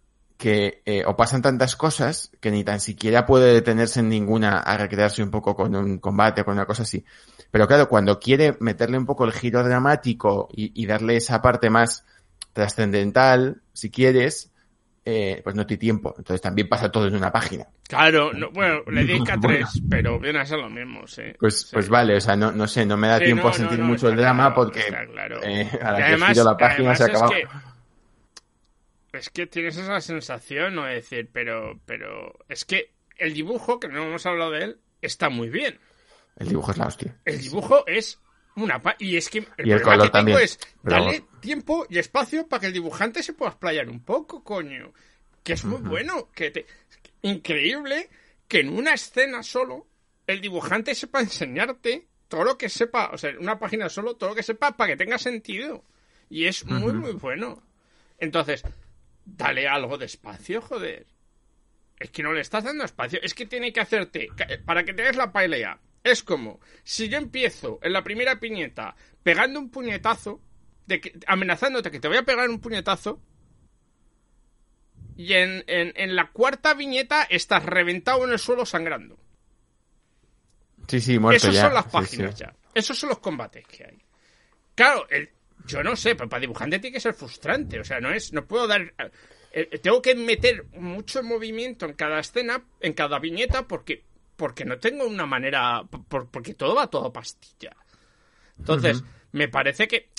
que, 0.44 0.82
eh, 0.84 1.04
o 1.06 1.16
pasan 1.16 1.40
tantas 1.40 1.74
cosas 1.74 2.30
que 2.38 2.50
ni 2.50 2.64
tan 2.64 2.78
siquiera 2.78 3.24
puede 3.24 3.50
detenerse 3.54 4.00
en 4.00 4.10
ninguna 4.10 4.58
a 4.58 4.76
recrearse 4.76 5.22
un 5.22 5.30
poco 5.30 5.56
con 5.56 5.74
un 5.74 5.96
combate 5.96 6.42
o 6.42 6.44
con 6.44 6.52
una 6.52 6.66
cosa 6.66 6.82
así. 6.82 7.02
Pero 7.50 7.66
claro, 7.66 7.88
cuando 7.88 8.20
quiere 8.20 8.54
meterle 8.60 8.98
un 8.98 9.06
poco 9.06 9.24
el 9.24 9.32
giro 9.32 9.64
dramático 9.64 10.48
y, 10.52 10.70
y 10.82 10.84
darle 10.84 11.16
esa 11.16 11.40
parte 11.40 11.70
más 11.70 12.04
trascendental, 12.52 13.62
si 13.72 13.90
quieres, 13.90 14.52
eh, 15.06 15.40
pues 15.42 15.56
no 15.56 15.64
tiene 15.66 15.80
tiempo. 15.80 16.14
Entonces 16.18 16.42
también 16.42 16.68
pasa 16.68 16.90
todo 16.92 17.06
en 17.06 17.16
una 17.16 17.32
página. 17.32 17.66
Claro, 17.88 18.34
no, 18.34 18.50
bueno, 18.50 18.82
le 18.90 19.06
dedica 19.06 19.38
tres, 19.40 19.66
pero 19.90 20.20
viene 20.20 20.40
a 20.40 20.44
ser 20.44 20.58
lo 20.58 20.68
mismo, 20.68 21.06
sí. 21.06 21.22
Pues, 21.38 21.62
Sí. 21.62 21.68
pues 21.72 21.88
vale, 21.88 22.16
o 22.16 22.20
sea, 22.20 22.36
no, 22.36 22.52
no 22.52 22.66
sé, 22.68 22.84
no 22.84 22.98
me 22.98 23.08
da 23.08 23.18
Sí, 23.18 23.24
tiempo 23.24 23.44
no, 23.44 23.48
a 23.48 23.52
sentir 23.54 23.78
no, 23.78 23.86
mucho 23.86 24.08
el 24.10 24.16
drama 24.16 24.52
claro, 24.52 24.54
porque 24.54 24.82
claro. 25.10 25.40
eh, 25.42 25.70
a 25.82 25.92
la 25.92 25.96
que 25.96 26.02
además- 26.04 26.32
giro 26.32 26.44
la 26.44 26.56
página 26.58 26.94
se 26.94 27.04
acabado. 27.04 27.32
Es 27.32 27.44
que, 27.48 27.73
es 29.18 29.30
que 29.30 29.46
tienes 29.46 29.76
esa 29.76 30.00
sensación, 30.00 30.74
no 30.74 30.88
es 30.88 30.96
decir, 30.96 31.30
pero, 31.32 31.80
pero 31.86 32.38
es 32.48 32.64
que 32.64 32.92
el 33.16 33.34
dibujo, 33.34 33.80
que 33.80 33.88
no 33.88 34.04
hemos 34.04 34.26
hablado 34.26 34.50
de 34.50 34.64
él, 34.64 34.80
está 35.00 35.28
muy 35.28 35.48
bien. 35.48 35.78
El 36.36 36.48
dibujo 36.48 36.72
es 36.72 36.78
la 36.78 36.86
hostia. 36.86 37.16
El 37.24 37.40
dibujo 37.40 37.86
es 37.86 38.18
una 38.56 38.80
pa 38.80 38.96
y 38.98 39.16
es 39.16 39.28
que 39.28 39.38
el, 39.56 39.68
Y 39.68 39.72
el 39.72 39.80
problema 39.80 39.82
color 39.82 40.06
que 40.06 40.12
tengo 40.12 40.12
también, 40.12 40.38
es 40.40 40.58
pero 40.82 40.96
darle 40.96 41.24
tiempo 41.40 41.86
y 41.88 41.98
espacio 41.98 42.46
para 42.46 42.60
que 42.60 42.66
el 42.68 42.72
dibujante 42.72 43.22
se 43.22 43.32
pueda 43.32 43.52
explayar 43.52 43.88
un 43.88 44.00
poco, 44.04 44.42
coño. 44.42 44.92
Que 45.42 45.52
es 45.54 45.64
muy 45.64 45.80
bueno, 45.82 46.30
que 46.32 46.50
te... 46.50 46.66
increíble 47.22 48.08
que 48.48 48.60
en 48.60 48.70
una 48.70 48.94
escena 48.94 49.42
solo 49.42 49.86
el 50.26 50.40
dibujante 50.40 50.94
sepa 50.94 51.20
enseñarte 51.20 52.06
todo 52.28 52.44
lo 52.44 52.58
que 52.58 52.68
sepa, 52.68 53.10
o 53.12 53.18
sea, 53.18 53.30
en 53.30 53.38
una 53.38 53.58
página 53.58 53.88
solo 53.88 54.16
todo 54.16 54.30
lo 54.30 54.36
que 54.36 54.42
sepa 54.42 54.76
para 54.76 54.92
que 54.92 54.96
tenga 54.96 55.18
sentido. 55.18 55.84
Y 56.30 56.46
es 56.46 56.64
muy 56.64 56.92
muy 56.92 57.12
bueno. 57.12 57.62
Entonces, 58.18 58.64
dale 59.24 59.68
algo 59.68 59.98
de 59.98 60.06
espacio, 60.06 60.60
joder. 60.60 61.06
Es 61.98 62.10
que 62.10 62.22
no 62.22 62.32
le 62.32 62.40
estás 62.40 62.64
dando 62.64 62.84
espacio. 62.84 63.18
Es 63.22 63.34
que 63.34 63.46
tiene 63.46 63.72
que 63.72 63.80
hacerte. 63.80 64.28
Para 64.64 64.84
que 64.84 64.92
te 64.94 65.02
des 65.02 65.16
la 65.16 65.32
pelea. 65.32 65.78
Es 66.02 66.22
como 66.22 66.60
si 66.82 67.08
yo 67.08 67.16
empiezo 67.18 67.78
en 67.82 67.92
la 67.92 68.04
primera 68.04 68.38
piñeta 68.38 68.94
pegando 69.22 69.58
un 69.58 69.70
puñetazo, 69.70 70.40
de 70.86 71.00
que, 71.00 71.18
amenazándote 71.26 71.90
que 71.90 71.98
te 72.00 72.08
voy 72.08 72.18
a 72.18 72.24
pegar 72.24 72.48
un 72.50 72.60
puñetazo, 72.60 73.22
y 75.16 75.32
en, 75.34 75.64
en, 75.66 75.92
en 75.96 76.16
la 76.16 76.30
cuarta 76.32 76.74
viñeta 76.74 77.22
estás 77.22 77.64
reventado 77.64 78.24
en 78.26 78.32
el 78.32 78.38
suelo 78.38 78.66
sangrando. 78.66 79.16
Sí, 80.88 81.00
sí, 81.00 81.18
muerto 81.18 81.36
Esas 81.38 81.54
ya. 81.54 81.60
son 81.62 81.74
las 81.74 81.84
Sí, 81.84 81.90
páginas 81.92 82.34
sí. 82.36 82.44
ya. 82.44 82.54
Esos 82.74 82.98
son 82.98 83.08
los 83.10 83.18
combates 83.20 83.66
que 83.66 83.84
hay. 83.84 83.98
Claro, 84.74 85.08
el- 85.08 85.30
yo 85.66 85.82
no 85.82 85.96
sé, 85.96 86.14
pero 86.14 86.28
para 86.28 86.40
dibujante 86.40 86.78
tiene 86.78 86.94
que 86.94 87.00
ser 87.00 87.14
frustrante. 87.14 87.80
O 87.80 87.84
sea, 87.84 88.00
no 88.00 88.12
es, 88.12 88.32
no 88.32 88.44
puedo 88.46 88.66
dar. 88.66 88.82
eh, 88.82 89.10
eh, 89.52 89.78
tengo 89.78 90.02
que 90.02 90.14
meter 90.14 90.66
mucho 90.72 91.22
movimiento 91.22 91.86
en 91.86 91.94
cada 91.94 92.18
escena, 92.20 92.64
en 92.80 92.92
cada 92.92 93.18
viñeta, 93.18 93.66
porque, 93.66 94.04
porque 94.36 94.64
no 94.64 94.78
tengo 94.78 95.06
una 95.06 95.26
manera. 95.26 95.84
por- 96.08 96.28
porque 96.28 96.54
todo 96.54 96.74
va 96.74 96.88
todo 96.88 97.12
pastilla. 97.12 97.76
Entonces, 98.58 99.02
me 99.32 99.48
parece 99.48 99.88
que. 99.88 100.10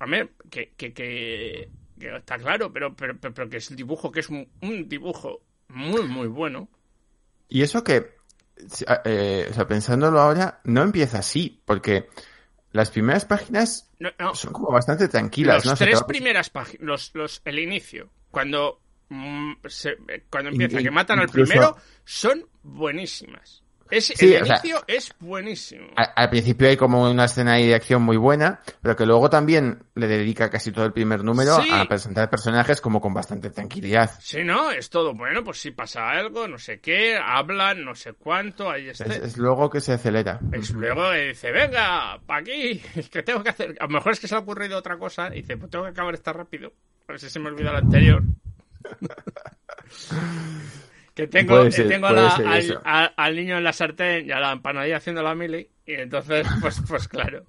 A 0.00 0.06
ver, 0.06 0.30
que, 0.50 0.72
que, 0.76 0.92
que- 0.92 1.68
que 1.98 2.16
está 2.16 2.38
claro, 2.38 2.72
pero, 2.72 2.94
pero, 2.94 3.16
pero, 3.18 3.34
pero 3.34 3.48
que 3.48 3.56
es 3.58 3.70
el 3.70 3.76
dibujo, 3.76 4.10
que 4.12 4.20
es 4.20 4.28
un, 4.28 4.48
un 4.62 4.88
dibujo 4.88 5.42
muy, 5.68 6.02
muy 6.08 6.28
bueno. 6.28 6.68
Y 7.48 7.62
eso 7.62 7.82
que, 7.82 8.14
eh, 9.04 9.48
o 9.50 9.54
sea, 9.54 9.66
pensándolo 9.66 10.20
ahora, 10.20 10.60
no 10.64 10.82
empieza 10.82 11.18
así, 11.18 11.60
porque 11.64 12.08
las 12.78 12.90
primeras 12.90 13.24
páginas 13.26 13.90
No, 13.98 14.10
no, 14.18 14.34
son 14.34 14.52
como 14.52 14.70
bastante 14.70 15.08
tranquilas, 15.08 15.62
te 15.64 15.84
tres 15.84 16.02
primeras 16.04 16.48
páginas, 16.50 16.80
los, 16.86 17.14
los, 17.14 17.42
el 17.44 17.58
inicio, 17.58 18.08
cuando, 18.30 18.80
mm, 19.10 19.52
se- 19.66 19.96
cuando 20.30 20.50
empieza 20.50 20.78
in- 20.78 20.84
que 20.86 20.90
matan 20.90 21.18
al 21.18 21.28
primero, 21.28 21.76
son 22.04 22.46
buenísimas. 22.62 23.62
Ese, 23.90 24.14
Sí, 24.16 24.34
el 24.34 24.46
sea- 24.46 24.60
es 24.86 25.12
buenísimo. 25.18 25.86
a- 25.96 26.02
al 26.02 26.30
principio 26.30 26.68
hay 26.68 26.76
como 26.76 27.10
una 27.10 27.24
escena 27.24 27.54
ahí 27.54 27.66
de 27.66 27.74
acción 27.74 28.02
muy 28.02 28.16
buena, 28.16 28.60
pero 28.82 28.96
que 28.96 29.06
luego 29.06 29.30
también 29.30 29.82
le 29.94 30.06
dedica 30.06 30.50
casi 30.50 30.72
todo 30.72 30.84
el 30.84 30.92
primer 30.92 31.24
número 31.24 31.60
Sí. 31.62 31.68
a 31.72 31.84
presentar 31.86 32.28
personajes 32.28 32.80
como 32.80 33.00
con 33.00 33.14
bastante 33.14 33.50
tranquilidad. 33.50 34.10
Si 34.20 34.44
no, 34.44 34.70
es 34.70 34.90
todo 34.90 35.14
bueno, 35.14 35.42
pues 35.42 35.58
si 35.60 35.70
pasa 35.70 36.10
algo, 36.10 36.46
no 36.48 36.58
sé 36.58 36.80
qué, 36.80 37.16
hablan, 37.16 37.84
no 37.84 37.94
sé 37.94 38.12
cuánto, 38.12 38.70
ahí 38.70 38.88
Es, 38.88 39.00
está. 39.00 39.14
es 39.14 39.36
luego 39.38 39.70
que 39.70 39.80
se 39.80 39.92
acelera. 39.92 40.38
Es 40.52 40.70
luego 40.70 41.12
eh, 41.12 41.28
dice, 41.28 41.50
venga, 41.50 42.20
pa' 42.26 42.38
aquí, 42.38 42.80
que 43.12 43.22
tengo 43.22 43.42
que 43.42 43.50
hacer. 43.50 43.76
A 43.80 43.84
lo 43.84 43.90
mejor 43.90 44.12
es 44.12 44.20
que 44.20 44.28
se 44.28 44.34
ha 44.34 44.38
ocurrido 44.38 44.78
otra 44.78 44.98
cosa. 44.98 45.28
Y 45.34 45.42
dice, 45.42 45.56
pues 45.56 45.70
tengo 45.70 45.84
que 45.84 45.90
acabar 45.90 46.14
esta 46.14 46.32
rápido. 46.32 46.72
A 47.08 47.12
ver 47.12 47.20
si 47.20 47.30
se 47.30 47.38
me 47.38 47.48
olvida 47.48 47.72
la 47.72 47.78
anterior. 47.78 48.22
que 51.22 51.26
tengo, 51.28 51.70
ser, 51.70 51.88
tengo 51.88 52.10
la- 52.10 52.34
al, 52.36 52.80
a- 52.84 53.04
al 53.16 53.36
niño 53.36 53.56
en 53.58 53.64
la 53.64 53.72
sartén 53.72 54.26
y 54.26 54.30
a 54.30 54.38
la 54.40 54.52
empanadilla 54.52 54.98
haciendo 54.98 55.22
la 55.22 55.34
mili. 55.34 55.68
Y 55.84 55.94
entonces, 55.94 56.46
pues, 56.60 56.80
pues 56.86 57.08
claro. 57.08 57.44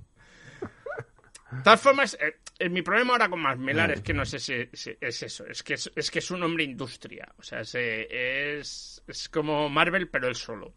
De 1.51 1.63
todas 1.63 1.81
formas, 1.81 2.17
eh, 2.21 2.35
eh, 2.59 2.69
mi 2.69 2.81
problema 2.83 3.13
ahora 3.13 3.27
con 3.29 3.39
Mark 3.41 3.57
Millar 3.59 3.91
es 3.91 4.01
que 4.01 4.13
no 4.13 4.23
sé 4.25 4.37
si, 4.39 4.69
si 4.73 4.95
es 5.01 5.23
eso. 5.23 5.45
Es 5.47 5.63
que 5.63 5.73
es, 5.75 5.91
es 5.95 6.11
que 6.11 6.19
es 6.19 6.29
un 6.31 6.43
hombre 6.43 6.63
industria. 6.63 7.27
O 7.37 7.43
sea, 7.43 7.63
se- 7.63 8.57
es, 8.59 9.03
es 9.07 9.29
como 9.29 9.67
Marvel, 9.69 10.09
pero 10.09 10.27
él 10.27 10.35
solo. 10.35 10.73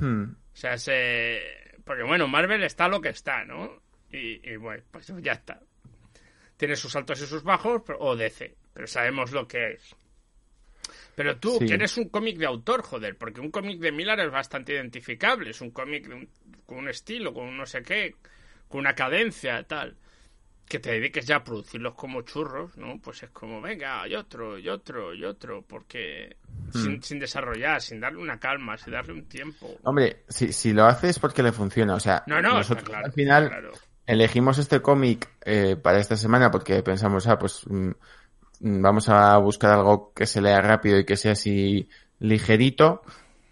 Hmm. 0.00 0.24
O 0.32 0.56
sea, 0.56 0.78
se... 0.78 1.40
Porque 1.84 2.02
bueno, 2.02 2.26
Marvel 2.26 2.62
está 2.64 2.88
lo 2.88 3.00
que 3.00 3.10
está, 3.10 3.44
¿no? 3.44 3.82
Y, 4.10 4.40
y, 4.50 4.56
bueno, 4.56 4.82
pues 4.90 5.12
ya 5.20 5.32
está. 5.32 5.60
Tiene 6.56 6.74
sus 6.74 6.96
altos 6.96 7.20
y 7.20 7.26
sus 7.26 7.42
bajos, 7.42 7.82
pero- 7.86 7.98
o 8.00 8.16
DC, 8.16 8.54
pero 8.72 8.86
sabemos 8.86 9.32
lo 9.32 9.46
que 9.46 9.72
es. 9.72 9.94
Pero 11.16 11.38
tú, 11.38 11.56
Sí. 11.58 11.66
que 11.66 11.74
eres 11.74 11.96
un 11.96 12.08
cómic 12.10 12.36
de 12.38 12.46
autor, 12.46 12.82
joder, 12.82 13.16
porque 13.16 13.40
un 13.40 13.50
cómic 13.50 13.80
de 13.80 13.90
Miller 13.90 14.20
es 14.20 14.30
bastante 14.30 14.74
identificable, 14.74 15.50
es 15.50 15.60
un 15.60 15.70
cómic 15.72 16.06
un- 16.08 16.28
con 16.66 16.78
un 16.78 16.88
estilo, 16.88 17.32
con 17.34 17.46
un 17.46 17.56
no 17.56 17.66
sé 17.66 17.82
qué, 17.82 18.14
con 18.68 18.80
una 18.80 18.94
cadencia, 18.94 19.64
tal. 19.64 19.96
Que 20.68 20.78
te 20.80 20.90
dediques 20.90 21.24
ya 21.26 21.36
a 21.36 21.44
producirlos 21.44 21.94
como 21.94 22.22
churros, 22.22 22.76
¿no? 22.76 23.00
Pues 23.00 23.22
es 23.22 23.30
como, 23.30 23.60
venga, 23.60 24.06
y 24.08 24.14
otro, 24.16 24.58
y 24.58 24.68
otro, 24.68 25.14
y 25.14 25.24
otro, 25.24 25.62
porque 25.62 26.36
sin, 26.72 27.00
sin 27.02 27.18
desarrollar, 27.20 27.80
sin 27.80 28.00
darle 28.00 28.18
una 28.18 28.38
calma, 28.40 28.76
sin 28.76 28.92
darle 28.92 29.12
un 29.12 29.26
tiempo. 29.26 29.78
Hombre, 29.84 30.24
si, 30.28 30.52
si 30.52 30.72
lo 30.72 30.84
hace 30.86 31.08
es 31.10 31.18
porque 31.20 31.42
le 31.44 31.52
funciona. 31.52 31.94
O 31.94 32.00
sea, 32.00 32.24
No, 32.26 32.42
no, 32.42 32.54
nosotros 32.54 32.88
claro. 32.88 33.06
al 33.06 33.12
final 33.12 33.48
claro. 33.48 33.70
elegimos 34.06 34.58
este 34.58 34.82
cómic 34.82 35.28
eh, 35.44 35.76
para 35.80 35.98
esta 36.00 36.16
semana 36.16 36.50
porque 36.50 36.82
pensamos, 36.82 37.28
ah, 37.28 37.38
pues 37.38 37.62
mm, 37.68 37.76
mm, 37.88 37.94
vamos 38.60 39.08
a 39.08 39.36
buscar 39.38 39.72
algo 39.72 40.12
que 40.14 40.26
se 40.26 40.40
lea 40.40 40.60
rápido 40.60 40.98
y 40.98 41.04
que 41.04 41.16
sea 41.16 41.32
así 41.32 41.88
ligerito. 42.18 43.02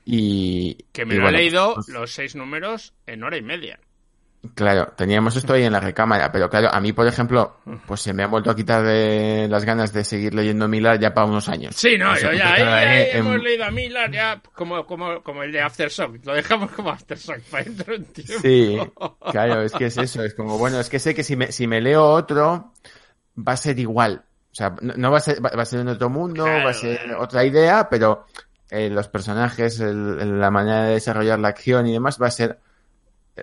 Y. 0.05 0.87
Que 0.93 1.05
me 1.05 1.15
y 1.15 1.17
lo 1.17 1.25
bueno, 1.25 1.39
he 1.39 1.41
leído 1.41 1.75
pues, 1.75 1.89
los 1.89 2.13
seis 2.13 2.35
números 2.35 2.95
en 3.07 3.25
hora 3.25 3.37
y 3.37 3.43
media. 3.43 3.79
Claro, 4.55 4.93
teníamos 4.97 5.37
esto 5.37 5.55
ahí 5.55 5.63
en 5.63 5.73
la 5.73 5.81
recámara, 5.81 6.31
pero 6.31 6.51
claro, 6.51 6.69
a 6.71 6.79
mí, 6.81 6.93
por 6.93 7.07
ejemplo, 7.07 7.57
pues 7.87 8.03
se 8.03 8.13
me 8.13 8.23
ha 8.23 8.27
vuelto 8.27 8.51
a 8.51 8.57
quitar 8.57 8.85
de 8.85 9.47
las 9.49 9.65
ganas 9.65 9.93
de 9.93 10.05
seguir 10.05 10.35
leyendo 10.35 10.69
Milar 10.69 10.99
ya 11.01 11.15
para 11.15 11.27
unos 11.27 11.49
años. 11.49 11.75
Sí, 11.75 11.97
no, 11.97 12.13
O 12.13 12.17
sea, 12.17 12.33
yo 12.33 12.39
ya, 12.39 12.53
vez, 12.77 13.15
hemos 13.15 13.37
em, 13.37 13.43
leído 13.43 13.65
a 13.65 13.71
Miller 13.71 14.11
ya 14.11 14.43
como, 14.53 14.85
como, 14.85 15.23
como 15.23 15.43
el 15.43 15.53
de 15.53 15.63
Aftershock. 15.63 16.25
Lo 16.25 16.35
dejamos 16.35 16.71
como 16.73 16.91
Aftershock 16.91 17.41
para 17.51 17.65
dentro 17.65 17.95
de 17.95 17.99
un 18.01 18.05
tiempo. 18.07 18.41
Sí, 18.43 18.79
claro, 19.31 19.63
es 19.63 19.73
que 19.73 19.87
es 19.87 19.97
eso, 19.97 20.23
es 20.23 20.35
como, 20.35 20.59
bueno, 20.59 20.79
es 20.79 20.91
que 20.91 20.99
sé 20.99 21.15
que 21.15 21.25
si 21.25 21.37
me, 21.37 21.51
si 21.51 21.67
me 21.67 21.81
leo 21.81 22.05
otro, 22.05 22.73
va 23.37 23.53
a 23.53 23.57
ser 23.57 23.79
igual. 23.79 24.25
O 24.55 24.57
sea, 24.57 24.73
no, 24.81 24.95
no 24.97 25.11
va 25.11 25.19
a 25.19 25.21
ser, 25.21 25.45
va, 25.45 25.51
va 25.51 25.63
a 25.63 25.67
ser 25.67 25.81
en 25.81 25.89
otro 25.89 26.09
mundo, 26.09 26.45
Claro, 26.45 26.65
va 26.65 26.71
a 26.71 26.75
ser 26.75 26.97
claro. 27.03 27.21
otra 27.21 27.45
idea, 27.45 27.89
pero 27.91 28.25
eh, 28.71 28.89
los 28.89 29.09
personajes, 29.09 29.81
el- 29.81 30.39
la 30.41 30.51
manera 30.53 30.85
de 30.85 30.93
desarrollar 30.95 31.41
la 31.41 31.49
acción 31.49 31.89
y 31.89 31.93
demás 31.93 32.23
va 32.23 32.29
a 32.29 32.31
ser 32.31 32.61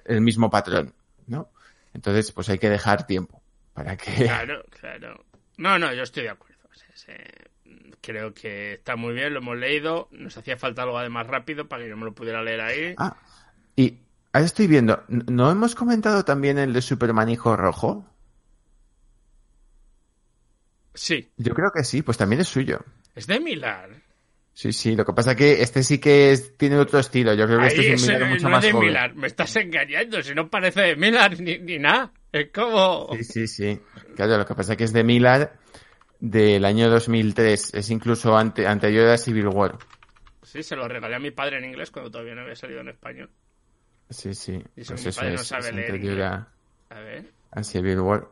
el 0.06 0.22
mismo 0.22 0.50
patrón, 0.50 0.94
¿no? 1.28 1.50
Entonces, 1.94 2.32
pues 2.32 2.48
hay 2.48 2.60
que 2.60 2.70
dejar 2.70 3.06
tiempo 3.06 3.42
para 3.74 3.98
que... 3.98 4.06
Claro, 4.26 4.64
claro. 4.80 5.26
No, 5.58 5.78
no, 5.78 5.94
yo 5.94 6.04
estoy 6.04 6.24
de 6.24 6.30
acuerdo. 6.30 6.56
O 6.72 6.74
sea, 6.74 6.88
se- 6.96 7.50
creo 8.00 8.34
que 8.34 8.74
está 8.76 8.96
muy 8.96 9.14
bien, 9.14 9.34
lo 9.34 9.40
hemos 9.40 9.58
leído. 9.58 10.08
Nos 10.12 10.38
hacía 10.38 10.56
falta 10.56 10.84
algo 10.84 10.98
además 10.98 11.28
rápido 11.28 11.68
para 11.68 11.84
que 11.84 11.90
yo 11.90 11.98
me 11.98 12.06
lo 12.06 12.14
pudiera 12.14 12.42
leer 12.42 12.62
ahí. 12.62 12.96
Ah, 12.98 13.18
y 13.76 14.00
ahora 14.32 14.46
estoy 14.46 14.68
viendo, 14.68 15.04
¿n- 15.10 15.26
¿no 15.28 15.52
hemos 15.52 15.76
comentado 15.76 16.24
también 16.24 16.58
el 16.58 16.72
de 16.72 16.82
Superman 16.82 17.28
Hijo 17.28 17.58
Rojo? 17.58 18.06
Sí, 20.94 21.32
Yo 21.38 21.54
creo 21.54 21.72
que 21.72 21.84
sí, 21.84 22.02
pues 22.02 22.18
también 22.18 22.42
es 22.42 22.48
suyo. 22.48 22.80
es 23.16 23.28
de 23.28 23.40
Miller. 23.40 24.02
Sí, 24.54 24.74
sí, 24.74 24.96
lo 24.96 25.06
que 25.06 25.14
pasa 25.14 25.34
que 25.36 25.62
este 25.62 25.82
sí 25.82 25.98
que 26.00 26.32
es- 26.34 26.58
tiene 26.58 26.78
otro 26.78 27.00
estilo. 27.00 27.34
Yo 27.34 27.46
creo 27.46 27.60
que 27.60 27.66
Ahí 27.66 27.70
este 27.70 27.82
es 27.82 27.88
un 27.88 27.94
ese 27.96 28.06
Miller 28.08 28.20
no 28.22 28.28
mucho 28.28 28.48
es 28.48 28.52
más 28.52 28.64
de 28.64 28.72
joven. 28.74 28.88
Miller. 28.88 29.16
Me 29.16 29.28
estás 29.28 29.56
engañando. 29.56 30.22
Si 30.22 30.36
no 30.36 30.50
parece 30.50 30.82
de 30.82 30.96
Miller 30.98 31.40
ni, 31.42 31.58
ni 31.60 31.80
nada. 31.80 32.12
Es 32.32 32.50
como. 32.54 33.10
Sí, 33.16 33.24
sí, 33.24 33.48
sí. 33.48 33.80
Claro, 34.16 34.38
lo 34.38 34.46
que 34.46 34.54
pasa 34.54 34.76
que 34.76 34.84
es 34.84 34.92
de 34.94 35.04
Miller 35.06 35.52
del 36.20 36.66
año 36.66 36.90
2003. 36.90 37.74
Es 37.74 37.90
incluso 37.90 38.38
ante, 38.38 38.68
anterior 38.68 39.08
a 39.10 39.18
Civil 39.18 39.48
War. 39.48 39.78
Sí, 40.44 40.62
se 40.64 40.76
lo 40.76 40.86
regalé 40.88 41.16
a 41.16 41.20
mi 41.20 41.32
padre 41.32 41.58
en 41.60 41.66
inglés 41.66 41.90
cuando 41.92 42.12
todavía 42.12 42.36
no 42.36 42.42
había 42.42 42.56
salido 42.56 42.82
en 42.82 42.90
español. 42.90 43.30
Sí, 44.10 44.36
sí. 44.36 44.62
Y 44.76 44.82
eso 44.82 44.94
Pues 44.96 45.04
mi 45.04 45.10
eso 45.10 45.20
padre 45.22 45.34
no 45.36 45.42
es, 45.42 45.48
sabe 45.48 45.70
es 45.70 45.76
leer 45.76 45.92
anterior 45.92 46.22
a, 46.24 46.48
A 46.90 47.00
ver. 47.00 47.32
a 47.52 47.64
Civil 47.64 48.00
War. 48.02 48.28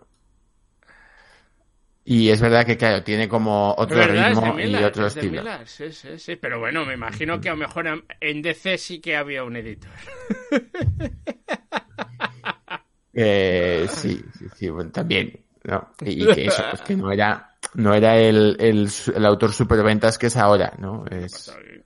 Y 2.12 2.32
es 2.32 2.41
verdad 2.41 2.65
que, 2.65 2.76
claro, 2.76 3.04
tiene 3.04 3.30
como 3.30 3.76
otro 3.78 4.04
ritmo 4.08 4.60
y 4.60 4.74
otro 4.78 5.06
es 5.06 5.13
de 5.13 5.22
estilo. 5.22 5.43
Miller, 5.43 5.67
sí, 5.67 5.91
sí, 5.91 6.17
sí. 6.17 6.36
Pero 6.38 6.58
bueno, 6.58 6.84
me 6.84 6.95
imagino 6.95 7.39
que 7.39 7.50
a 7.50 7.52
lo 7.52 7.60
mejor 7.60 7.86
en- 8.19 8.41
DC 8.41 8.80
sí 8.80 9.00
que 9.00 9.15
había 9.15 9.43
un 9.43 9.56
editor. 9.56 9.91
Eh, 13.12 13.88
sí, 13.89 14.24
sí, 14.38 14.45
sí, 14.56 14.69
bueno, 14.69 14.91
también. 14.91 15.43
¿no? 15.63 15.89
Y, 16.06 16.24
y 16.24 16.34
que 16.34 16.45
eso, 16.45 16.63
pues 16.69 16.82
que 16.84 16.95
no 16.95 17.12
era, 17.12 17.58
no 17.74 17.93
era 17.93 18.15
el, 18.17 18.56
el, 18.60 18.88
el 19.13 19.26
autor 19.26 19.52
superventas 19.52 20.17
que 20.17 20.28
es 20.28 20.38
ahora, 20.38 20.74
¿no? 20.78 21.06
Es, 21.08 21.50
Aquí. 21.50 21.82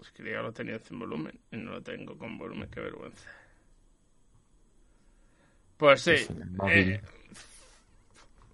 Es 0.00 0.12
que 0.12 0.30
ya 0.30 0.42
lo 0.42 0.52
tenía 0.52 0.80
en 0.88 0.98
volumen 0.98 1.40
y 1.50 1.56
no 1.56 1.72
lo 1.72 1.82
tengo 1.82 2.16
con 2.16 2.38
volumen, 2.38 2.68
qué 2.70 2.80
vergüenza. 2.80 3.28
Pues 5.76 6.02
sí. 6.02 6.28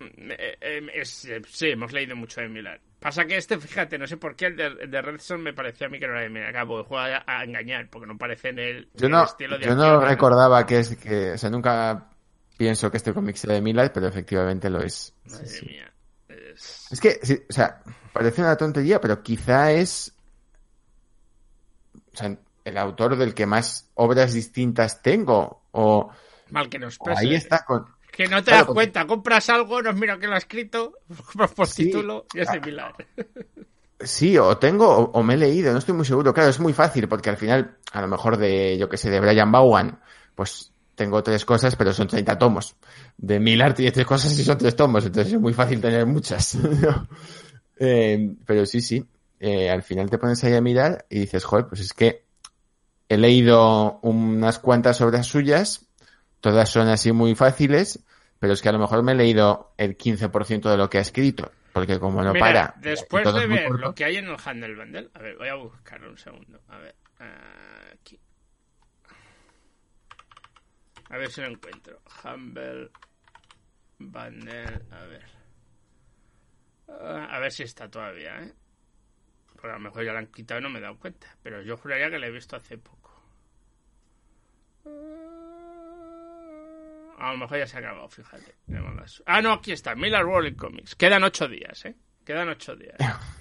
Eh, 0.01 0.37
eh, 0.39 0.57
eh, 0.61 0.91
es- 0.95 1.25
eh, 1.27 1.43
sí, 1.49 1.69
hemos 1.71 1.93
leído 1.93 2.17
mucho 2.17 2.41
de 2.41 2.49
Miller. 2.49 2.81
Pasa 2.99 3.25
que 3.27 3.37
este, 3.37 3.59
fíjate, 3.59 3.99
no 3.99 4.07
sé 4.07 4.17
por 4.17 4.37
qué 4.37 4.47
el 4.47 4.57
de, 4.57 4.67
el 4.67 4.91
de 4.91 5.03
Redson 5.03 5.43
me 5.43 5.53
parecía 5.55 5.87
a 5.87 5.91
mí 5.91 5.99
que 5.99 6.07
no 6.07 6.13
era 6.13 6.23
de 6.23 6.29
Miller. 6.31 6.49
Acabo, 6.49 6.85
juega 6.85 7.25
a, 7.27 7.41
a 7.41 7.45
engañar 7.45 7.89
porque 7.89 8.07
no 8.07 8.19
parece 8.19 8.51
en 8.51 8.59
el, 8.59 8.89
Yo 8.95 9.07
el 9.07 9.13
no, 9.13 9.25
estilo 9.25 9.59
de 9.59 9.67
yo 9.67 9.75
no 9.75 10.01
recordaba 10.01 10.67
que 10.67 10.79
es 10.81 10.97
que, 10.97 11.33
o 11.33 11.39
sea, 11.39 11.49
nunca 11.51 12.09
pienso 12.59 12.91
que 12.91 12.99
este 12.99 13.15
cómic 13.15 13.37
sea 13.37 13.55
de 13.55 13.63
Miller, 13.63 13.91
pero 13.93 14.07
efectivamente 14.07 14.69
lo 14.69 14.83
es. 14.83 15.15
Sí, 15.25 15.33
Madre 15.33 15.47
sí. 15.47 15.67
mía. 15.67 15.93
Es- 16.29 16.87
Es 16.91 17.01
que, 17.01 17.19
sí, 17.23 17.43
o 17.49 17.53
sea, 17.53 17.83
parece 18.13 18.43
una 18.43 18.57
tontería, 18.57 19.01
pero 19.01 19.23
quizá 19.23 19.73
es, 19.73 20.15
o 22.13 22.17
sea, 22.17 22.37
el 22.65 22.79
autor 22.79 23.17
del 23.17 23.35
que 23.35 23.47
más 23.47 23.89
obras 23.95 24.33
distintas 24.33 25.03
tengo, 25.03 25.63
o, 25.73 26.11
Mal 26.51 26.69
que 26.69 26.79
nos 26.79 26.99
pese. 26.99 27.21
ahí 27.21 27.35
está 27.35 27.65
con, 27.65 27.87
Que 28.20 28.28
no 28.28 28.44
te 28.44 28.50
Claro, 28.50 28.64
das 28.66 28.74
cuenta, 28.74 29.06
compras 29.06 29.48
algo, 29.48 29.80
no 29.80 29.94
mira 29.94 30.18
que 30.18 30.26
lo 30.26 30.35
ha 30.35 30.38
escrito, 30.38 30.92
compras 31.26 31.52
por 31.52 31.66
Sí. 31.66 31.87
título 31.87 32.26
y 32.35 32.40
es 32.40 32.50
de 32.50 32.61
Miller. 32.61 32.94
Sí, 33.98 34.37
o 34.37 34.59
tengo 34.59 34.88
o, 34.88 35.11
o 35.12 35.22
me 35.22 35.35
he 35.35 35.37
leído, 35.38 35.72
no 35.72 35.78
estoy 35.78 35.94
muy 35.94 36.04
seguro. 36.04 36.35
Claro, 36.35 36.50
es 36.50 36.61
muy 36.61 36.74
fácil 36.74 37.09
porque 37.09 37.30
al 37.30 37.38
final, 37.38 37.78
a 37.92 38.02
lo 38.02 38.09
mejor 38.09 38.37
de, 38.37 38.76
yo 38.78 38.90
que 38.90 38.98
sé, 38.98 39.09
de 39.09 39.20
Brian 39.20 39.50
Vaughan, 39.50 40.00
pues 40.35 40.72
tengo 40.94 41.22
tres 41.22 41.46
cosas, 41.46 41.76
pero 41.76 41.94
son 41.94 42.09
30 42.09 42.37
tomos. 42.37 42.76
De 43.16 43.40
Miller 43.40 43.72
tiene 43.72 43.90
tres 43.92 44.06
cosas 44.06 44.38
y 44.38 44.44
son 44.44 44.59
tres 44.59 44.76
tomos, 44.76 45.06
entonces 45.06 45.33
es 45.33 45.40
muy 45.40 45.54
fácil 45.54 45.80
tener 45.80 46.04
muchas. 46.06 46.59
Eh, 47.83 48.35
pero 48.44 48.66
sí, 48.66 48.83
sí, 48.83 49.02
eh, 49.38 49.70
al 49.70 49.83
final 49.83 50.11
te 50.11 50.18
pones 50.18 50.44
ahí 50.44 50.52
a 50.52 50.61
mirar 50.61 51.06
y 51.09 51.20
dices, 51.20 51.44
joder, 51.44 51.66
pues 51.66 51.80
es 51.80 51.94
que 51.94 52.26
he 53.09 53.16
leído 53.16 54.00
unas 54.02 54.59
cuantas 54.59 55.00
obras 55.00 55.26
suyas, 55.26 55.89
todas 56.40 56.68
son 56.68 56.88
así 56.88 57.12
muy 57.12 57.35
fáciles, 57.35 58.05
pero 58.38 58.53
es 58.53 58.62
que 58.62 58.68
a 58.68 58.72
lo 58.72 58.79
mejor 58.79 59.03
me 59.03 59.12
he 59.12 59.14
leído 59.14 59.72
el 59.76 59.96
15% 59.96 60.70
de 60.70 60.76
lo 60.76 60.88
que 60.90 60.98
ha 60.98 61.03
escrito, 61.03 61.50
porque 61.72 61.98
como 61.98 62.22
no 62.22 62.33
Mira, 62.33 62.44
para. 62.44 62.74
después 62.79 63.33
de 63.33 63.46
ver 63.46 63.68
corto, 63.68 63.87
lo 63.87 63.94
que 63.94 64.05
hay 64.05 64.16
en 64.16 64.26
el 64.26 64.37
Handle 64.42 64.74
Bundle, 64.74 65.11
a 65.14 65.18
ver, 65.18 65.37
voy 65.37 65.48
a 65.48 65.55
buscarlo 65.55 66.11
un 66.11 66.18
segundo. 66.18 66.61
A 66.68 66.79
ver, 66.79 66.94
aquí. 67.92 68.18
A 71.11 71.16
ver 71.18 71.31
si 71.31 71.40
lo 71.40 71.48
encuentro. 71.48 72.00
Humble 72.24 72.90
Bundle, 73.98 74.81
a 74.90 75.05
ver. 75.05 75.26
Ah, 76.88 77.29
a 77.31 77.38
ver 77.40 77.53
si 77.53 77.64
está 77.64 77.88
todavía, 77.90 78.40
¿eh? 78.42 78.53
Porque 79.53 79.68
a 79.68 79.74
lo 79.74 79.81
mejor 79.81 80.05
ya 80.05 80.12
lo 80.12 80.18
han 80.18 80.29
quitado 80.29 80.61
y 80.61 80.62
no 80.62 80.70
me 80.70 80.79
he 80.79 80.83
dado 80.83 80.98
cuenta. 80.98 81.37
Pero 81.42 81.62
yo 81.62 81.76
juraría 81.76 82.11
que 82.11 82.18
lo 82.18 82.26
he 82.26 82.31
visto 82.31 82.57
hace 82.57 82.79
poco. 82.79 83.11
A 87.20 87.33
lo 87.33 87.38
mejor 87.38 87.59
ya 87.59 87.66
se 87.66 87.76
ha 87.76 87.80
acabado, 87.80 88.09
fíjate. 88.09 88.54
Ah, 89.26 89.42
no, 89.42 89.52
aquí 89.52 89.72
está. 89.72 89.94
Miller 89.94 90.24
World 90.24 90.56
Comics. 90.56 90.94
Quedan 90.96 91.22
ocho 91.22 91.48
días, 91.48 91.85
¿eh? 91.85 91.94
Quedan 92.24 92.48
ocho 92.48 92.74
días. 92.76 92.96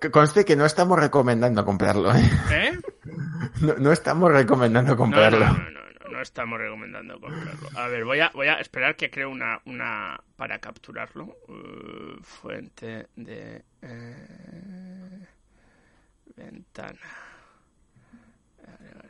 Que 0.00 0.10
conste 0.10 0.46
que 0.46 0.56
no 0.56 0.64
estamos 0.64 0.98
recomendando 0.98 1.62
comprarlo, 1.62 2.10
¿eh? 2.14 2.22
¿Eh? 2.50 2.78
No, 3.60 3.74
no 3.74 3.92
estamos 3.92 4.32
recomendando 4.32 4.92
No, 4.92 4.94
no, 4.94 5.02
comprarlo. 5.02 5.40
no, 5.46 5.52
no, 5.52 5.70
no, 5.70 6.10
no 6.10 6.22
estamos 6.22 6.58
recomendando 6.58 7.20
comprarlo. 7.20 7.68
A 7.78 7.86
ver, 7.88 8.04
voy 8.06 8.20
a, 8.20 8.30
voy 8.30 8.46
a 8.48 8.54
esperar 8.54 8.96
que 8.96 9.10
cree 9.10 9.26
una, 9.26 9.60
una 9.66 10.18
para 10.36 10.58
capturarlo. 10.58 11.36
Uh, 11.48 12.22
fuente 12.22 13.08
de 13.14 13.62
eh, 13.82 15.26
ventana. 16.34 16.98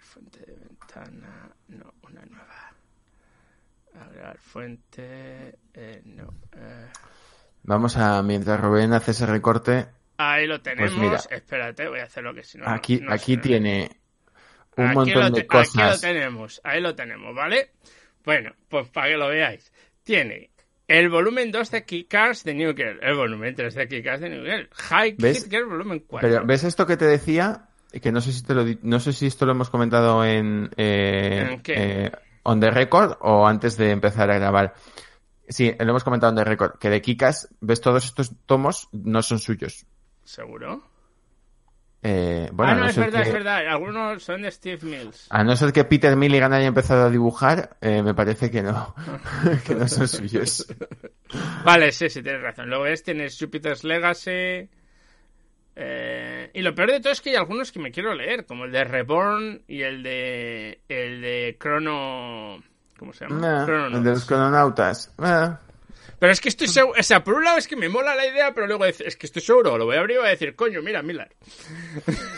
Fuente 0.00 0.40
de 0.40 0.54
ventana. 0.56 1.48
No, 1.68 1.94
una 2.02 2.22
nueva. 2.26 2.61
Fuente. 4.38 5.54
eh, 5.74 6.02
no. 6.04 6.34
eh. 6.56 6.86
Vamos 7.64 7.96
a, 7.96 8.22
mientras 8.22 8.60
Rubén 8.60 8.92
hace 8.92 9.12
ese 9.12 9.26
recorte, 9.26 9.86
Ahí 10.18 10.46
lo 10.46 10.60
tenemos. 10.60 10.96
mira. 10.96 11.20
Espérate, 11.30 11.88
voy 11.88 12.00
a 12.00 12.04
hacer 12.04 12.22
lo 12.24 12.34
que 12.34 12.44
si 12.44 12.58
no. 12.58 12.68
aquí, 12.68 13.00
no 13.00 13.12
aquí 13.12 13.36
tiene 13.38 13.90
un 14.76 14.86
Aquí 14.86 14.94
montón 14.96 15.32
de 15.32 15.42
te- 15.42 15.46
Aquí 15.58 15.78
lo 15.78 15.84
cosas. 15.84 16.00
tenemos, 16.00 16.60
ahí 16.64 16.80
lo 16.80 16.94
tenemos, 16.94 17.34
¿vale? 17.34 17.70
Bueno, 18.24 18.52
pues 18.68 18.88
para 18.88 19.08
que 19.08 19.16
lo 19.16 19.28
veáis. 19.28 19.72
Tiene 20.04 20.50
el 20.88 21.08
volumen 21.08 21.50
2 21.50 21.70
de 21.70 21.84
Kickers 21.84 22.44
de 22.44 22.54
New 22.54 22.74
Girl, 22.74 22.98
el 23.02 23.14
volumen 23.16 23.54
3 23.54 23.74
de 23.74 23.88
Kickers 23.88 24.20
de 24.20 24.28
New 24.30 24.44
Girl, 24.44 24.68
High 24.72 25.16
¿Ves? 25.18 25.48
Girl 25.48 25.66
volumen 25.66 26.00
4. 26.06 26.28
Pero, 26.28 26.44
¿ves 26.46 26.64
esto 26.64 26.86
que 26.86 26.96
te 26.96 27.06
decía? 27.06 27.68
Que 28.00 28.10
no 28.12 28.20
sé 28.20 28.32
si 28.32 28.42
te 28.42 28.54
lo 28.54 28.64
no 28.82 29.00
sé 29.00 29.12
si 29.12 29.26
esto 29.26 29.44
lo 29.44 29.52
hemos 29.52 29.70
comentado 29.70 30.24
en, 30.24 30.70
eh, 30.76 31.48
¿En 31.52 31.60
qué? 31.62 31.74
eh, 31.76 32.12
on 32.44 32.60
the 32.60 32.70
record 32.70 33.16
o 33.20 33.46
antes 33.46 33.76
de 33.76 33.90
empezar 33.90 34.30
a 34.30 34.38
grabar. 34.38 34.74
Sí, 35.48 35.74
lo 35.78 35.90
hemos 35.90 36.04
comentado 36.04 36.30
on 36.30 36.36
the 36.36 36.44
record, 36.44 36.78
que 36.78 36.88
de 36.90 37.02
Kikas, 37.02 37.48
ves 37.60 37.80
todos 37.80 38.04
estos 38.04 38.32
tomos 38.46 38.88
no 38.92 39.22
son 39.22 39.38
suyos. 39.38 39.86
¿Seguro? 40.24 40.82
Eh, 42.04 42.48
bueno, 42.52 42.72
ah, 42.72 42.74
no, 42.76 42.84
a 42.84 42.90
es 42.90 42.96
verdad, 42.96 43.22
que- 43.22 43.28
es 43.28 43.32
verdad. 43.34 43.68
Algunos 43.68 44.22
son 44.24 44.42
de 44.42 44.50
Steve 44.50 44.80
Mills. 44.82 45.26
A 45.30 45.44
no 45.44 45.54
ser 45.54 45.72
que 45.72 45.84
Peter 45.84 46.16
Milligan 46.16 46.52
haya 46.52 46.66
empezado 46.66 47.06
a 47.06 47.10
dibujar, 47.10 47.76
eh, 47.80 48.02
me 48.02 48.12
parece 48.14 48.50
que 48.50 48.62
no, 48.62 48.94
que 49.66 49.74
no 49.76 49.86
son 49.86 50.08
suyos. 50.08 50.66
Vale, 51.64 51.92
sí, 51.92 52.08
sí, 52.10 52.22
tienes 52.22 52.42
razón. 52.42 52.68
Luego 52.68 52.84
ves, 52.84 53.04
tienes 53.04 53.38
Jupiter's 53.38 53.84
Legacy. 53.84 54.68
Eh, 55.76 56.50
y 56.54 56.60
lo 56.62 56.74
peor 56.74 56.90
de 56.92 57.00
todo 57.00 57.12
es 57.12 57.20
que 57.20 57.30
hay 57.30 57.36
algunos 57.36 57.72
que 57.72 57.78
me 57.78 57.90
quiero 57.90 58.14
leer, 58.14 58.44
como 58.46 58.64
el 58.64 58.72
de 58.72 58.84
Reborn 58.84 59.62
y 59.66 59.82
el 59.82 60.02
de. 60.02 60.80
El 60.88 61.20
de 61.22 61.56
Chrono. 61.60 62.62
¿Cómo 62.98 63.12
se 63.12 63.24
llama? 63.26 63.40
Nah, 63.40 63.64
Chrononauts. 63.64 63.96
el 63.98 64.04
de 64.04 64.10
los 64.10 64.24
crononautas. 64.26 65.14
Ah, 65.18 65.58
Pero 66.20 66.30
es 66.32 66.40
que 66.40 66.50
estoy 66.50 66.68
seguro, 66.68 67.00
o 67.00 67.02
sea, 67.02 67.24
por 67.24 67.34
un 67.34 67.42
lado 67.44 67.58
es 67.58 67.66
que 67.66 67.74
me 67.74 67.88
mola 67.88 68.14
la 68.14 68.26
idea, 68.26 68.52
pero 68.54 68.68
luego 68.68 68.84
es, 68.84 69.16
que 69.16 69.26
estoy 69.26 69.42
seguro, 69.42 69.76
lo 69.76 69.86
voy 69.86 69.96
a 69.96 70.00
abrir 70.00 70.16
y 70.16 70.18
voy 70.20 70.28
a 70.28 70.30
decir, 70.30 70.54
coño, 70.54 70.80
mira, 70.82 71.02
Miller. 71.02 71.34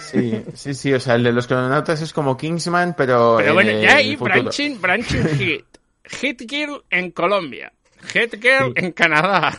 sí, 0.01 0.43
sí, 0.55 0.73
sí, 0.73 0.93
o 0.95 1.01
sea, 1.01 1.17
el 1.17 1.25
de 1.25 1.33
los 1.33 1.47
crononautas 1.47 2.01
es 2.01 2.13
como 2.15 2.37
Kingsman, 2.37 2.95
pero... 2.97 3.37
Pero 3.39 3.53
bueno, 3.53 3.71
eh, 3.73 3.83
ya 3.83 3.97
hay 3.97 4.17
branching, 4.17 4.81
branching 4.81 5.29
hit. 5.37 5.65
Hit 6.05 6.51
Girl 6.51 6.83
en 6.91 7.11
Colombia. 7.11 7.73
Hit 8.13 8.35
Girl 8.41 8.73
Sí. 8.77 8.85
en 8.85 8.93
Canadá. 8.93 9.59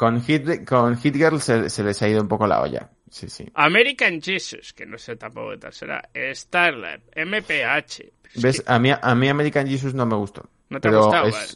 Con 0.00 0.22
Hit, 0.22 0.66
con 0.66 0.96
Hit 0.96 1.14
Girl 1.14 1.38
se, 1.42 1.68
se 1.68 1.84
les 1.84 2.00
ha 2.00 2.08
ido 2.08 2.22
un 2.22 2.28
poco 2.28 2.46
la 2.46 2.62
olla. 2.62 2.88
Sí, 3.10 3.28
sí. 3.28 3.44
American 3.52 4.22
Jesus, 4.22 4.72
que 4.72 4.86
no 4.86 4.96
sé 4.96 5.16
tampoco 5.16 5.50
qué 5.50 5.58
tal 5.58 5.74
será. 5.74 6.08
Starlab, 6.32 7.02
MPH. 7.14 8.00
Es 8.34 8.42
¿Ves? 8.42 8.60
que- 8.62 8.72
A 8.72 8.78
mí, 8.78 8.90
a 8.98 9.14
mí 9.14 9.28
American 9.28 9.66
Jesus 9.66 9.92
no 9.92 10.06
me 10.06 10.14
gustó. 10.16 10.48
¿No 10.70 10.80
te 10.80 10.88
ha 10.88 10.90
pero 10.90 11.02
gustado? 11.04 11.26
es- 11.26 11.34
Vale. 11.34 11.48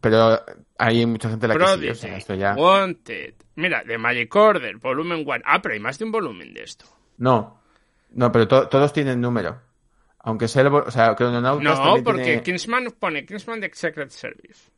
Pero 0.00 0.40
hay 0.78 1.04
mucha 1.04 1.28
gente 1.28 1.44
a 1.44 1.48
la 1.50 1.58
que 1.58 1.78
sí, 1.78 1.88
o 1.90 1.94
sea, 1.94 2.16
esto 2.16 2.34
ya... 2.36 2.54
Wanted. 2.54 3.34
Mira, 3.56 3.84
de 3.84 3.98
Magic 3.98 4.34
Order, 4.34 4.78
volumen 4.78 5.22
1. 5.26 5.42
Ah, 5.44 5.60
pero 5.60 5.74
hay 5.74 5.80
más 5.80 5.98
de 5.98 6.06
un 6.06 6.12
volumen 6.12 6.54
de 6.54 6.62
esto. 6.62 6.86
No, 7.18 7.60
no, 8.12 8.32
pero 8.32 8.48
to- 8.48 8.66
todos 8.68 8.94
tienen 8.94 9.20
número. 9.20 9.60
Aunque 10.20 10.48
sea 10.48 10.62
el... 10.62 10.68
O 10.68 10.90
sea, 10.90 11.14
Crononautas 11.14 11.78
No, 11.78 12.02
porque 12.02 12.22
tiene- 12.22 12.42
Kingsman 12.42 12.92
pone 12.98 13.26
Kingsman 13.26 13.60
de 13.60 13.70
Secret 13.74 14.08
Service. 14.08 14.70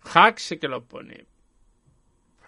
Hack 0.00 0.36
sí 0.38 0.58
que 0.58 0.68
lo 0.68 0.84
pone. 0.84 1.24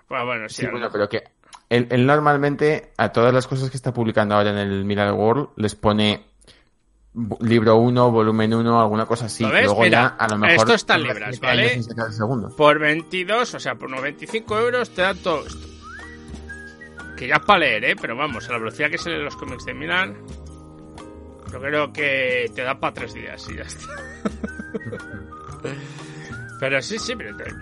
Pues 0.09 0.25
bueno, 0.25 0.49
sí. 0.49 0.63
Sí, 0.63 0.69
bueno, 0.71 0.89
pero 0.91 1.09
que 1.09 1.25
él, 1.69 1.87
él 1.91 2.07
normalmente 2.07 2.93
a 2.97 3.11
todas 3.13 3.33
las 3.33 3.47
cosas 3.47 3.71
que 3.71 3.77
está 3.77 3.93
publicando 3.93 4.35
ahora 4.35 4.51
en 4.51 4.59
el 4.59 4.85
Miller 4.85 5.13
World 5.13 5.51
les 5.57 5.75
pone 5.75 6.25
libro 7.41 7.77
1, 7.77 8.11
volumen 8.11 8.55
1, 8.55 8.81
alguna 8.81 9.07
cosa 9.07 9.27
así. 9.27 9.43
¿Lo 9.43 9.51
ves? 9.51 9.65
Luego 9.65 9.83
Mira, 9.83 10.17
ya 10.19 10.25
a 10.25 10.29
lo 10.29 10.39
mejor 10.39 10.57
esto 10.57 10.75
está 10.75 10.95
en 10.97 11.03
libras, 11.03 11.41
¿vale? 11.41 11.81
Por 12.57 12.79
22, 12.79 13.55
o 13.55 13.61
sea, 13.61 13.75
por 13.75 13.91
95 13.91 14.59
euros 14.59 14.91
te 14.91 15.03
da 15.03 15.15
todo 15.15 15.47
esto. 15.47 15.67
Que 17.17 17.27
ya 17.27 17.37
es 17.37 17.43
para 17.43 17.61
leer, 17.61 17.85
¿eh? 17.85 17.97
Pero 18.01 18.17
vamos, 18.17 18.49
a 18.49 18.53
la 18.53 18.59
velocidad 18.59 18.91
que 18.91 18.99
se 18.99 19.11
leen 19.11 19.25
los 19.25 19.37
cómics 19.37 19.65
de 19.65 19.75
Milan, 19.75 20.17
yo 21.53 21.61
creo 21.61 21.93
que 21.93 22.51
te 22.55 22.63
da 22.63 22.79
para 22.79 22.95
tres 22.95 23.15
días 23.15 23.49
y 23.51 23.57
ya 23.57 23.63
está. 23.63 23.89
pero 26.61 26.81
sí, 26.81 26.99
sí, 26.99 27.17
pero, 27.17 27.37
pero, 27.37 27.57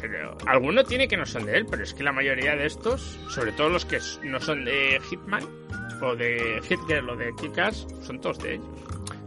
pero 0.00 0.36
alguno 0.46 0.84
tiene 0.84 1.06
que 1.08 1.16
no 1.16 1.26
son 1.26 1.46
de 1.46 1.56
él, 1.56 1.66
pero 1.70 1.82
es 1.82 1.94
que 1.94 2.02
la 2.02 2.12
mayoría 2.12 2.56
de 2.56 2.66
estos, 2.66 3.18
sobre 3.28 3.52
todo 3.52 3.68
los 3.68 3.84
que 3.84 3.98
no 4.24 4.40
son 4.40 4.64
de 4.64 5.00
Hitman, 5.10 5.44
o 6.02 6.16
de 6.16 6.60
Hit 6.68 6.80
Girl 6.88 7.10
o 7.10 7.16
de 7.16 7.30
Kikas 7.40 7.86
son 8.02 8.20
todos 8.20 8.38
de 8.38 8.54
ellos. 8.54 8.66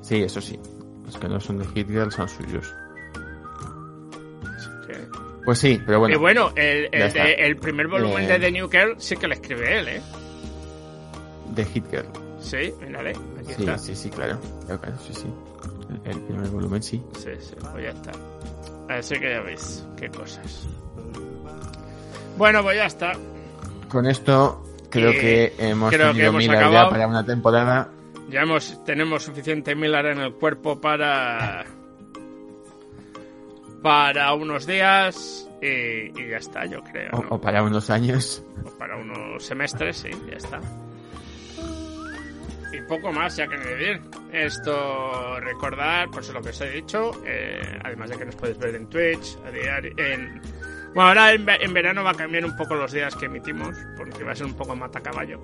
Sí, 0.02 0.24
eso 0.24 0.42
sí. 0.42 0.60
Los 1.06 1.18
que 1.18 1.28
no 1.30 1.40
son 1.40 1.60
de 1.60 1.66
Hit 1.68 1.88
Girl 1.88 2.12
son 2.12 2.28
suyos. 2.28 2.74
Pues 5.46 5.60
sí, 5.60 5.80
pero 5.86 6.00
bueno. 6.00 6.16
y 6.16 6.18
bueno, 6.18 6.52
el, 6.56 6.84
ya 6.90 6.98
el, 6.98 7.04
está. 7.04 7.24
de- 7.26 7.34
el 7.34 7.58
primer 7.58 7.88
volumen 7.90 8.24
Eh, 8.24 8.28
de 8.28 8.40
The 8.40 8.52
New 8.52 8.70
Girl 8.70 8.96
sí 8.98 9.18
que 9.18 9.28
lo 9.28 9.34
escribe 9.34 9.78
él, 9.80 9.88
¿eh? 9.90 10.02
De 11.54 11.66
Hit 11.66 11.86
Girl. 11.92 12.08
Sí, 12.40 12.74
mírale, 12.82 13.10
aquí 13.12 13.54
Sí, 13.54 13.64
está. 13.64 13.78
sí, 13.78 13.96
sí, 13.96 14.10
claro. 14.10 14.40
Claro, 14.66 14.98
sí, 15.06 15.14
sí. 15.14 15.28
El 16.06 16.20
primer 16.22 16.48
volumen 16.50 16.82
sí. 16.82 17.04
Sí, 17.18 17.30
sí, 17.40 17.56
pues 17.60 17.84
ya 17.84 17.90
está. 17.90 18.12
Así 18.90 19.20
que 19.20 19.32
ya 19.32 19.42
veis, 19.42 19.86
qué 19.98 20.10
cosas. 20.10 20.68
Bueno, 22.38 22.62
pues 22.64 22.78
ya 22.78 22.86
está. 22.86 23.14
Con 23.90 24.06
esto 24.08 24.64
creo 24.90 25.12
Y 25.12 25.18
que 25.18 25.54
hemos 25.60 25.90
creo 25.92 26.08
que 26.08 26.14
tenido 26.14 26.30
hemos 26.30 26.42
Miller 26.44 26.58
acabado. 26.58 26.86
ya 26.86 26.90
para 26.90 27.08
una 27.08 27.26
temporada. 27.26 27.90
Ya 28.30 28.42
hemos, 28.42 28.84
tenemos 28.86 29.24
suficiente 29.24 29.76
Miller 29.76 30.08
en 30.08 30.20
el 30.20 30.34
cuerpo 30.34 30.80
para. 30.82 31.66
para 33.82 34.34
unos 34.34 34.66
días 34.66 35.48
y, 35.62 35.68
y 36.20 36.30
ya 36.30 36.38
está, 36.38 36.66
yo 36.66 36.82
creo. 36.84 37.12
O, 37.30 37.36
o 37.36 37.42
para 37.42 37.62
unos 37.64 37.90
años. 37.90 38.44
O 38.66 38.70
para 38.78 38.98
unos 38.98 39.44
semestres, 39.46 39.98
sí, 39.98 40.10
ya 40.30 40.38
está. 40.38 40.60
Y 42.74 42.82
poco 42.82 43.12
más 43.12 43.36
ya 43.36 43.48
que 43.48 43.56
añadir. 43.56 44.02
Esto, 44.32 45.40
recordar, 45.40 46.10
pues 46.10 46.30
lo 46.34 46.42
que 46.42 46.50
os 46.50 46.62
he 46.62 46.70
dicho, 46.72 47.12
eh, 47.26 47.80
además 47.84 48.10
de 48.10 48.18
que 48.18 48.26
nos 48.26 48.36
podéis 48.36 48.58
ver 48.58 48.76
en 48.76 48.88
Twitch, 48.88 49.38
a 49.46 49.52
diario, 49.52 49.94
en... 49.98 50.42
Bueno, 50.96 51.10
ahora 51.10 51.34
en, 51.34 51.48
en 51.48 51.74
verano 51.74 52.04
va 52.04 52.12
a 52.12 52.16
cambiar 52.16 52.46
un 52.46 52.56
poco 52.56 52.76
los 52.76 52.92
días 52.92 53.16
que 53.16 53.26
emitimos, 53.26 53.78
porque 53.96 54.24
va 54.24 54.32
a 54.32 54.36
ser 54.36 54.48
un 54.48 54.56
poco 54.56 54.76
mata 54.76 55.00
caballo. 55.00 55.40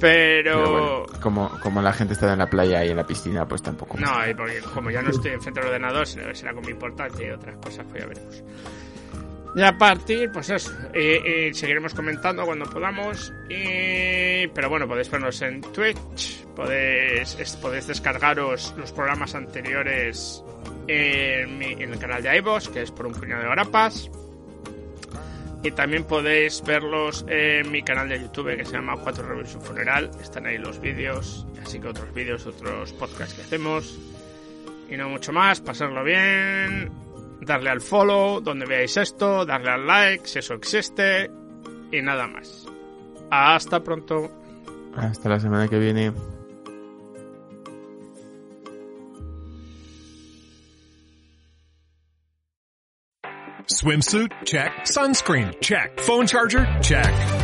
Pero... 0.00 0.64
Pero 0.64 0.70
bueno, 0.70 1.20
como, 1.20 1.60
como 1.60 1.80
la 1.82 1.92
gente 1.92 2.14
está 2.14 2.32
en 2.32 2.38
la 2.38 2.48
playa 2.50 2.84
y 2.84 2.90
en 2.90 2.96
la 2.96 3.06
piscina, 3.06 3.46
pues 3.46 3.62
tampoco. 3.62 3.98
No, 3.98 4.28
y 4.28 4.34
porque 4.34 4.60
como 4.72 4.90
ya 4.90 5.02
no 5.02 5.10
estoy 5.10 5.32
enfrente 5.32 5.60
del 5.60 5.68
ordenador, 5.68 6.06
será 6.06 6.34
será 6.34 6.52
con 6.52 6.64
mi 6.64 6.72
importancia 6.72 7.26
y 7.26 7.30
otras 7.30 7.56
cosas, 7.56 7.86
pues 7.90 8.02
ya 8.02 8.08
veremos. 8.08 8.44
Y 9.56 9.62
a 9.62 9.78
partir, 9.78 10.32
pues 10.32 10.50
eso, 10.50 10.72
y, 10.92 11.48
y 11.48 11.54
seguiremos 11.54 11.94
comentando 11.94 12.44
cuando 12.44 12.64
podamos. 12.66 13.32
Y, 13.48 14.48
pero 14.48 14.68
bueno, 14.68 14.88
podéis 14.88 15.08
vernos 15.10 15.40
en 15.42 15.60
Twitch, 15.60 16.44
podéis, 16.56 17.56
podéis 17.62 17.86
descargaros 17.86 18.74
los 18.76 18.90
programas 18.90 19.34
anteriores 19.36 20.42
en, 20.88 21.62
el 21.62 21.98
canal 21.98 22.22
de 22.22 22.36
iVoox, 22.38 22.68
que 22.68 22.82
es 22.82 22.90
por 22.90 23.06
un 23.06 23.12
puñado 23.12 23.42
de 23.42 23.48
grapas. 23.50 24.10
Y 25.62 25.70
también 25.70 26.04
podéis 26.04 26.62
verlos 26.62 27.24
en 27.28 27.70
mi 27.70 27.82
canal 27.82 28.08
de 28.08 28.20
YouTube 28.20 28.56
que 28.56 28.64
se 28.66 28.72
llama 28.72 28.96
Cuatro 28.96 29.26
Reviews 29.26 29.56
Funeral. 29.62 30.10
Están 30.20 30.46
ahí 30.46 30.58
los 30.58 30.78
vídeos, 30.80 31.46
así 31.62 31.80
que 31.80 31.88
otros 31.88 32.12
vídeos, 32.12 32.44
otros 32.46 32.92
podcasts 32.92 33.34
que 33.34 33.42
hacemos. 33.42 33.98
Y 34.90 34.96
no 34.96 35.08
mucho 35.08 35.32
más, 35.32 35.62
pasarlo 35.62 36.04
bien, 36.04 36.90
darle 37.44 37.70
al 37.70 37.80
follow 37.80 38.40
donde 38.40 38.66
veáis 38.66 38.96
esto, 38.96 39.44
darle 39.44 39.70
al 39.70 39.86
like 39.86 40.26
si 40.26 40.38
eso 40.38 40.54
existe 40.54 41.30
y 41.92 42.02
nada 42.02 42.26
más. 42.26 42.66
Hasta 43.30 43.82
pronto. 43.82 44.30
Hasta 44.96 45.28
la 45.28 45.40
semana 45.40 45.68
que 45.68 45.78
viene. 45.78 46.12
Swimsuit? 53.66 54.30
Check. 54.44 54.72
Sunscreen? 54.84 55.52
Check. 55.60 55.98
Phone 56.00 56.26
charger? 56.26 56.66
Check. 56.80 57.43